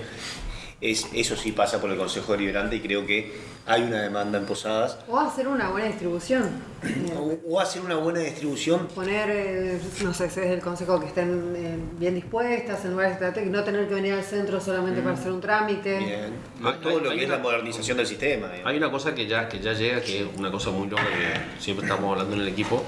Es, 0.78 1.06
eso 1.14 1.36
sí 1.36 1.52
pasa 1.52 1.80
por 1.80 1.90
el 1.90 1.96
Consejo 1.96 2.32
Deliberante 2.32 2.76
y 2.76 2.80
creo 2.80 3.06
que 3.06 3.32
hay 3.64 3.82
una 3.82 4.02
demanda 4.02 4.38
en 4.38 4.44
Posadas. 4.44 4.98
O 5.08 5.18
hacer 5.18 5.48
una 5.48 5.70
buena 5.70 5.86
distribución. 5.88 6.50
O, 7.16 7.34
o 7.48 7.58
hacer 7.60 7.80
una 7.80 7.96
buena 7.96 8.20
distribución 8.20 8.86
Poner, 8.94 9.30
eh, 9.30 9.80
no 10.04 10.12
sé, 10.12 10.28
sedes 10.28 10.50
del 10.50 10.60
consejo 10.60 11.00
que 11.00 11.06
estén 11.06 11.54
eh, 11.56 11.76
bien 11.98 12.14
dispuestas 12.14 12.84
en 12.84 12.90
lugares 12.90 13.14
estratégicos, 13.14 13.56
no 13.56 13.64
tener 13.64 13.88
que 13.88 13.94
venir 13.94 14.12
al 14.12 14.22
centro 14.22 14.60
solamente 14.60 15.00
para 15.00 15.14
hacer 15.14 15.32
un 15.32 15.40
trámite. 15.40 15.98
bien, 15.98 16.32
Hay- 16.62 16.74
todo 16.82 16.98
hay- 16.98 17.04
lo 17.04 17.10
que 17.10 17.20
es 17.20 17.26
una- 17.26 17.36
la 17.38 17.42
modernización 17.42 17.96
del 17.96 18.06
sistema. 18.06 18.48
digamos. 18.48 18.66
Hay 18.70 18.76
una 18.76 18.90
cosa 18.90 19.14
que 19.14 19.26
ya, 19.26 19.48
que 19.48 19.58
ya 19.60 19.72
llega, 19.72 20.02
que 20.02 20.20
es 20.20 20.26
una 20.36 20.50
cosa 20.50 20.70
muy 20.70 20.88
loca 20.88 21.02
que 21.04 21.60
siempre 21.62 21.86
estamos 21.86 22.12
hablando 22.12 22.34
en 22.36 22.42
el 22.42 22.48
equipo. 22.48 22.82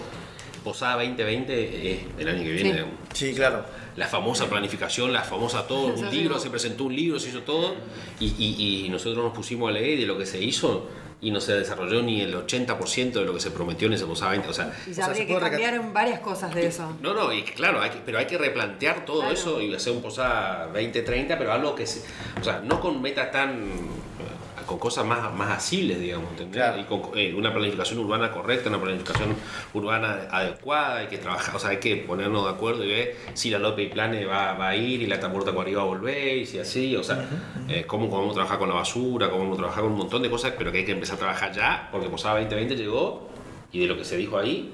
Posada 0.69 0.97
2020 0.97 1.93
es 1.93 2.01
el 2.19 2.29
año 2.29 2.43
que 2.43 2.51
viene. 2.53 2.61
Sí. 2.71 2.73
digamos. 2.73 2.95
Sí, 3.15 3.35
claro. 3.35 3.65
La 3.97 4.07
famosa 4.07 4.49
planificación, 4.49 5.13
la 5.13 5.23
famosa 5.23 5.67
todo, 5.67 5.87
un 5.95 6.11
libro, 6.11 6.39
se 6.39 6.51
presentó 6.51 6.85
un 6.85 6.95
libro, 6.95 7.19
se 7.19 7.31
hizo 7.31 7.41
todo, 7.43 7.75
y, 8.21 8.27
y- 8.39 8.85
y 8.87 8.89
nosotros 8.91 9.25
nos 9.25 9.33
pusimos 9.35 9.71
a 9.71 9.73
leer 9.73 9.99
de 9.99 10.07
lo 10.07 10.19
que 10.19 10.27
se 10.27 10.43
hizo 10.43 10.89
y 11.21 11.33
no 11.33 11.41
se 11.41 11.53
desarrolló 11.55 12.01
ni 12.01 12.21
el 12.21 12.33
80% 12.37 13.13
de 13.13 13.25
lo 13.25 13.35
que 13.35 13.41
se 13.41 13.51
prometió 13.51 13.89
en 13.89 13.95
ese 13.95 14.05
Posada 14.07 14.31
20. 14.33 14.49
O 14.51 14.53
sea, 14.53 14.73
Y 14.87 14.91
O 14.91 14.93
ya 14.93 14.95
sea, 14.95 15.05
habría 15.07 15.23
se 15.23 15.27
que 15.27 15.39
cambiar 15.41 15.75
en 15.75 15.93
varias 15.93 16.21
cosas 16.21 16.55
de 16.55 16.67
eso. 16.67 16.97
no, 17.03 17.13
no, 17.15 17.33
y 17.33 17.43
claro, 17.43 17.81
hay 17.81 17.91
que- 17.91 17.99
pero 18.05 18.19
hay 18.19 18.27
que 18.27 18.39
replantear 18.39 19.05
todo 19.05 19.21
Claro. 19.21 19.35
eso 19.35 19.61
y 19.61 19.75
hacer 19.75 19.93
un 19.95 20.03
posada 20.03 20.67
2030, 20.67 21.37
pero 21.39 21.53
algo 21.53 21.75
que 21.75 21.87
se, 21.87 22.03
o 22.41 22.45
sea, 22.45 22.61
no 22.61 22.79
con 22.81 23.03
metas 23.03 23.33
tan 23.33 23.51
eh, 23.65 24.28
con 24.69 24.79
cosas 24.79 25.07
más, 25.07 25.35
más 25.35 25.51
asibles, 25.51 25.99
digamos, 25.99 26.31
¿entendés? 26.33 26.57
Claro. 26.57 26.81
Y 26.81 26.85
con 26.85 27.03
eh, 27.19 27.35
una 27.35 27.53
planificación 27.53 27.99
urbana 28.01 28.31
correcta, 28.31 28.69
una 28.69 28.81
planificación 28.81 29.35
urbana 29.73 30.29
adecuada, 30.31 30.99
hay 30.99 31.07
que 31.07 31.17
trabajar, 31.17 31.57
o 31.57 31.59
sea, 31.59 31.71
hay 31.71 31.79
que 31.79 31.97
ponernos 31.97 32.45
de 32.45 32.51
acuerdo 32.51 32.85
y 32.85 32.89
ver 32.89 33.17
si 33.33 33.49
la 33.49 33.59
Lope 33.59 33.85
y 33.85 33.89
Plane 33.89 34.27
va, 34.27 34.53
va 34.53 34.69
a 34.69 34.77
ir 34.77 35.01
y 35.01 35.07
la 35.07 35.19
Tamborta 35.19 35.51
arriba 35.51 35.83
va 35.83 35.87
a 35.87 35.89
volver 35.89 36.37
y 36.37 36.47
si 36.47 36.59
así, 36.59 36.95
o 36.95 37.03
sea, 37.03 37.27
eh, 37.67 37.85
cómo, 37.87 38.11
cómo 38.11 38.21
vamos 38.21 38.33
a 38.33 38.35
trabajar 38.35 38.59
con 38.59 38.69
la 38.69 38.75
basura, 38.75 39.31
cómo 39.31 39.45
vamos 39.45 39.57
a 39.57 39.61
trabajar 39.61 39.83
con 39.83 39.93
un 39.93 39.99
montón 39.99 40.23
de 40.23 40.29
cosas, 40.29 40.53
pero 40.57 40.71
que 40.71 40.79
hay 40.79 40.85
que 40.85 40.93
empezar 40.93 41.17
a 41.17 41.21
trabajar 41.21 41.53
ya, 41.53 41.89
porque 41.91 42.09
Posada 42.09 42.35
2020 42.35 42.77
llegó 42.77 43.31
y 43.73 43.81
de 43.81 43.87
lo 43.87 43.97
que 43.97 44.05
se 44.05 44.19
dijo 44.19 44.37
ahí 44.37 44.71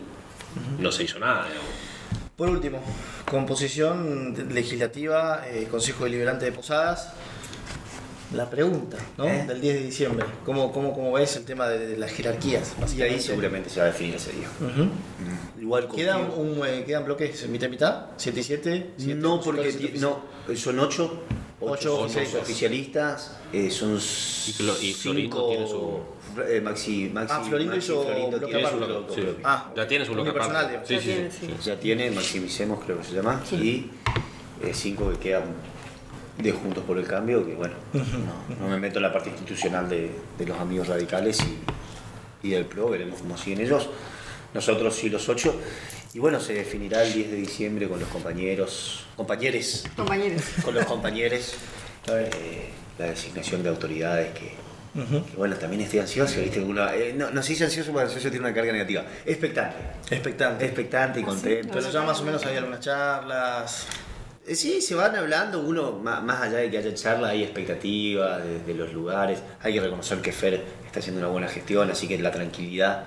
no 0.78 0.90
se 0.90 1.04
hizo 1.04 1.20
nada, 1.20 1.46
digamos. 1.46 1.70
Por 2.37 2.48
último, 2.48 2.83
composición 3.30 4.52
legislativa, 4.52 5.44
eh, 5.46 5.68
Consejo 5.70 6.02
Deliberante 6.02 6.44
de 6.44 6.52
Posadas. 6.52 7.12
La 8.34 8.50
pregunta, 8.50 8.96
¿no? 9.16 9.26
¿Eh? 9.26 9.44
Del 9.46 9.60
10 9.60 9.74
de 9.74 9.82
diciembre. 9.82 10.26
¿Cómo, 10.44 10.72
cómo, 10.72 10.92
cómo 10.92 11.12
ves 11.12 11.36
el 11.36 11.44
tema 11.44 11.68
de, 11.68 11.86
de 11.86 11.96
las 11.96 12.10
jerarquías? 12.10 12.74
Y 12.96 13.02
ahí 13.02 13.20
seguramente 13.20 13.70
se 13.70 13.80
va 13.80 13.86
a 13.86 13.88
definir 13.90 14.16
ese 14.16 14.32
día. 14.32 14.48
Ujú. 14.60 14.88
Igual 15.60 15.88
¿Quedan, 15.94 16.30
confío- 16.30 16.36
un, 16.38 16.66
eh, 16.66 16.84
¿Quedan 16.86 17.04
bloques 17.04 17.48
mitad 17.48 17.66
y 17.68 17.70
mitad? 17.70 18.06
¿7 18.18 18.36
y 18.38 18.42
7? 18.42 18.90
No, 19.16 19.40
porque 19.40 19.72
ti- 19.72 19.92
no, 19.98 20.22
son 20.56 20.78
ocho. 20.80 21.22
Ocho 21.60 21.96
son 21.96 22.04
oficialistas. 22.04 22.42
oficialistas, 22.42 23.36
eh, 23.52 23.70
son 23.70 23.94
y 23.96 24.92
Florindo 24.92 25.36
cinco- 25.36 25.48
tiene 25.48 25.66
su- 25.66 26.00
eh, 26.46 26.60
Maxi, 26.60 27.08
Maxi, 27.14 27.34
Ah, 27.38 27.42
Florindo 27.42 27.72
Maxi 27.74 27.92
hizo 27.92 28.02
Florindo 28.04 28.28
bloque 28.38 28.44
tiene 28.46 28.60
aparte. 28.68 28.84
su 28.84 28.86
bloque 28.92 29.14
Sí. 29.14 29.20
propio. 29.22 29.40
Ah, 29.44 29.72
Ya 29.76 29.86
tiene 29.88 30.04
su 30.04 30.12
bloque 30.12 30.30
aparte. 30.30 30.80
Sí, 30.84 30.94
Ya 30.94 31.00
sí, 31.00 31.06
tiene, 31.06 31.30
sí, 31.30 31.38
sí. 31.40 31.54
Ya 31.64 31.78
tiene, 31.80 32.10
maximicemos 32.10 32.84
creo 32.84 32.98
que 32.98 33.04
se 33.04 33.14
llama, 33.14 33.40
y 33.52 33.86
eh, 34.62 34.72
cinco 34.74 35.10
que 35.12 35.18
quedan 35.18 35.44
de 36.38 36.52
Juntos 36.52 36.84
por 36.84 36.98
el 36.98 37.06
Cambio, 37.06 37.46
que 37.46 37.54
bueno, 37.54 37.74
no, 37.92 38.56
no 38.60 38.68
me 38.68 38.78
meto 38.78 38.98
en 38.98 39.02
la 39.04 39.12
parte 39.12 39.30
institucional 39.30 39.88
de, 39.88 40.10
de 40.38 40.46
los 40.46 40.58
amigos 40.58 40.88
radicales 40.88 41.38
y, 42.42 42.46
y 42.48 42.50
del 42.50 42.64
PRO, 42.66 42.90
veremos 42.90 43.20
cómo 43.20 43.36
siguen 43.38 43.60
ellos. 43.60 43.88
Nosotros 44.52 44.94
sí 44.94 45.08
los 45.10 45.28
ocho. 45.28 45.54
Y 46.12 46.18
bueno, 46.20 46.38
se 46.40 46.54
definirá 46.54 47.02
el 47.02 47.12
10 47.12 47.30
de 47.30 47.36
diciembre 47.36 47.88
con 47.88 47.98
los 47.98 48.08
compañeros, 48.08 49.04
compañeros, 49.16 49.84
Compañeros. 49.96 50.42
con 50.64 50.74
los 50.74 50.84
compañeros, 50.86 51.54
eh, 52.08 52.70
la 52.98 53.06
designación 53.06 53.64
de 53.64 53.68
autoridades 53.70 54.32
que, 54.32 54.50
que, 54.94 55.36
bueno, 55.36 55.56
también 55.56 55.82
estoy 55.82 55.98
ansioso, 55.98 56.40
¿viste? 56.40 56.60
Una- 56.60 56.94
eh, 56.94 57.12
no, 57.16 57.32
no 57.32 57.42
se 57.42 57.50
dice 57.50 57.64
ansioso 57.64 57.90
porque 57.90 58.04
ansioso 58.06 58.30
tiene 58.30 58.46
una 58.46 58.54
carga 58.54 58.70
negativa. 58.72 59.02
Expectante. 59.26 59.76
Expectante. 60.14 60.64
Expectante 60.66 61.18
y 61.18 61.22
Ah, 61.22 61.26
sí, 61.26 61.30
contento. 61.32 61.72
Pero 61.74 61.90
ya 61.90 62.02
más 62.02 62.20
o 62.20 62.24
menos 62.24 62.46
hay 62.46 62.56
algunas 62.58 62.78
charlas. 62.80 63.86
Eh, 64.46 64.54
Sí, 64.54 64.80
se 64.83 64.94
van 64.94 65.16
hablando, 65.16 65.61
uno, 65.61 65.92
más 65.92 66.42
allá 66.42 66.59
de 66.59 66.70
que 66.70 66.78
haya 66.78 66.94
charla, 66.94 67.28
hay 67.28 67.42
expectativas 67.42 68.42
de, 68.44 68.61
de 68.61 68.74
los 68.74 68.92
lugares, 68.92 69.40
hay 69.62 69.72
que 69.74 69.80
reconocer 69.80 70.18
que 70.20 70.33
Fer 70.33 70.62
está 70.87 71.00
haciendo 71.00 71.20
una 71.20 71.28
buena 71.30 71.48
gestión, 71.48 71.90
así 71.90 72.07
que 72.07 72.18
la 72.18 72.30
tranquilidad, 72.30 73.04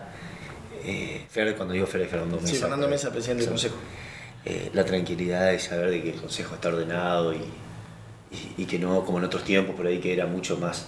eh, 0.83 1.25
Fer, 1.29 1.55
cuando 1.55 1.73
digo 1.73 1.85
Fer 1.85 2.01
es 2.01 2.09
Fernando 2.09 2.37
Mesa. 2.37 2.47
Sí, 2.53 2.55
Fernando 2.59 2.87
Mesa, 2.87 3.11
presidente 3.11 3.43
del. 3.43 3.49
Consejo. 3.51 3.75
Eh, 4.45 4.69
la 4.73 4.85
tranquilidad 4.85 5.51
de 5.51 5.59
saber 5.59 5.89
de 5.91 6.01
que 6.01 6.09
el 6.11 6.21
Consejo 6.21 6.55
está 6.55 6.69
ordenado 6.69 7.33
y, 7.33 7.37
y- 7.37 8.53
y 8.63 8.65
que 8.65 8.79
no 8.79 9.03
como 9.03 9.17
en 9.19 9.25
otros 9.25 9.43
tiempos 9.43 9.75
por 9.75 9.85
ahí 9.85 9.99
que 9.99 10.13
era 10.13 10.25
mucho 10.25 10.57
más, 10.57 10.85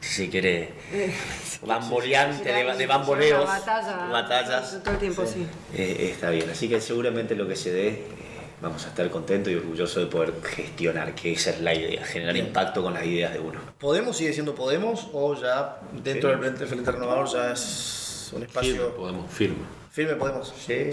si 0.00 0.08
se 0.24 0.28
quiere, 0.30 0.70
bamboleante, 1.66 2.50
de, 2.52 2.76
de 2.76 2.86
bamboleos, 2.86 3.44
batalla, 3.46 4.06
batallas. 4.10 4.78
Todo 4.82 4.94
el 4.94 5.00
tiempo, 5.00 5.24
sí. 5.26 5.46
Eh, 5.74 6.10
está 6.12 6.30
bien, 6.30 6.48
así 6.50 6.68
que 6.68 6.80
seguramente 6.80 7.34
lo 7.34 7.46
que 7.46 7.56
se 7.56 7.72
dé, 7.72 7.88
eh, 7.88 8.02
vamos 8.60 8.84
a 8.86 8.88
estar 8.88 9.08
contentos 9.10 9.52
y 9.52 9.56
orgullosos 9.56 10.02
de 10.04 10.10
poder 10.10 10.34
gestionar, 10.42 11.14
que 11.14 11.32
esa 11.32 11.50
es 11.50 11.60
la 11.60 11.74
idea, 11.74 12.04
generar 12.04 12.34
Bien. 12.34 12.46
impacto 12.46 12.82
con 12.82 12.94
las 12.94 13.04
ideas 13.04 13.32
de 13.32 13.40
uno. 13.40 13.60
¿Podemos 13.78 14.16
sigue 14.16 14.32
siendo 14.32 14.54
Podemos 14.54 15.08
o 15.12 15.34
ya 15.34 15.80
dentro 16.02 16.30
del 16.30 16.38
Frente, 16.38 16.90
Renovador 16.90 17.28
ya 17.28 17.52
es 17.52 18.30
un 18.32 18.40
Firme, 18.40 18.46
espacio 18.46 18.96
podemos, 18.96 19.30
firme. 19.30 19.56
Firme? 20.04 20.14
Podemos. 20.14 20.48
Sí. 20.66 20.90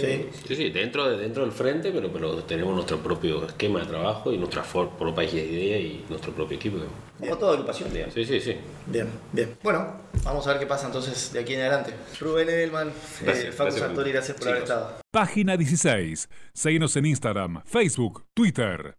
Sí, 0.47 0.55
sí, 0.55 0.69
dentro, 0.69 1.09
de, 1.09 1.17
dentro 1.17 1.43
del 1.43 1.51
frente, 1.51 1.91
pero, 1.91 2.11
pero 2.11 2.43
tenemos 2.43 2.73
nuestro 2.73 2.97
propio 2.99 3.45
esquema 3.45 3.79
de 3.81 3.85
trabajo 3.85 4.31
y 4.33 4.37
nuestra 4.37 4.63
for- 4.63 4.89
propia 4.97 5.23
idea 5.23 5.77
y 5.79 6.05
nuestro 6.09 6.33
propio 6.33 6.57
equipo. 6.57 6.77
digamos. 6.77 6.95
Como 7.19 7.37
toda 7.37 7.53
agrupación, 7.53 7.93
digamos. 7.93 8.13
Sí, 8.13 8.25
sí, 8.25 8.39
sí. 8.41 8.55
Bien, 8.87 9.07
bien. 9.31 9.55
Bueno, 9.63 10.01
vamos 10.23 10.45
a 10.47 10.51
ver 10.51 10.59
qué 10.59 10.65
pasa 10.65 10.87
entonces 10.87 11.31
de 11.31 11.39
aquí 11.39 11.53
en 11.53 11.61
adelante. 11.61 11.93
Rubén 12.19 12.49
Edelman, 12.49 12.91
Gracias, 13.21 13.45
eh, 13.45 13.51
Facu 13.51 13.75
gracias, 13.75 14.37
por 14.37 14.47
haber 14.49 14.63
chicos. 14.63 14.69
estado. 14.69 14.97
Página 15.11 15.55
16. 15.55 16.27
Síguenos 16.53 16.95
en 16.97 17.05
Instagram, 17.05 17.61
Facebook, 17.65 18.25
Twitter. 18.33 18.97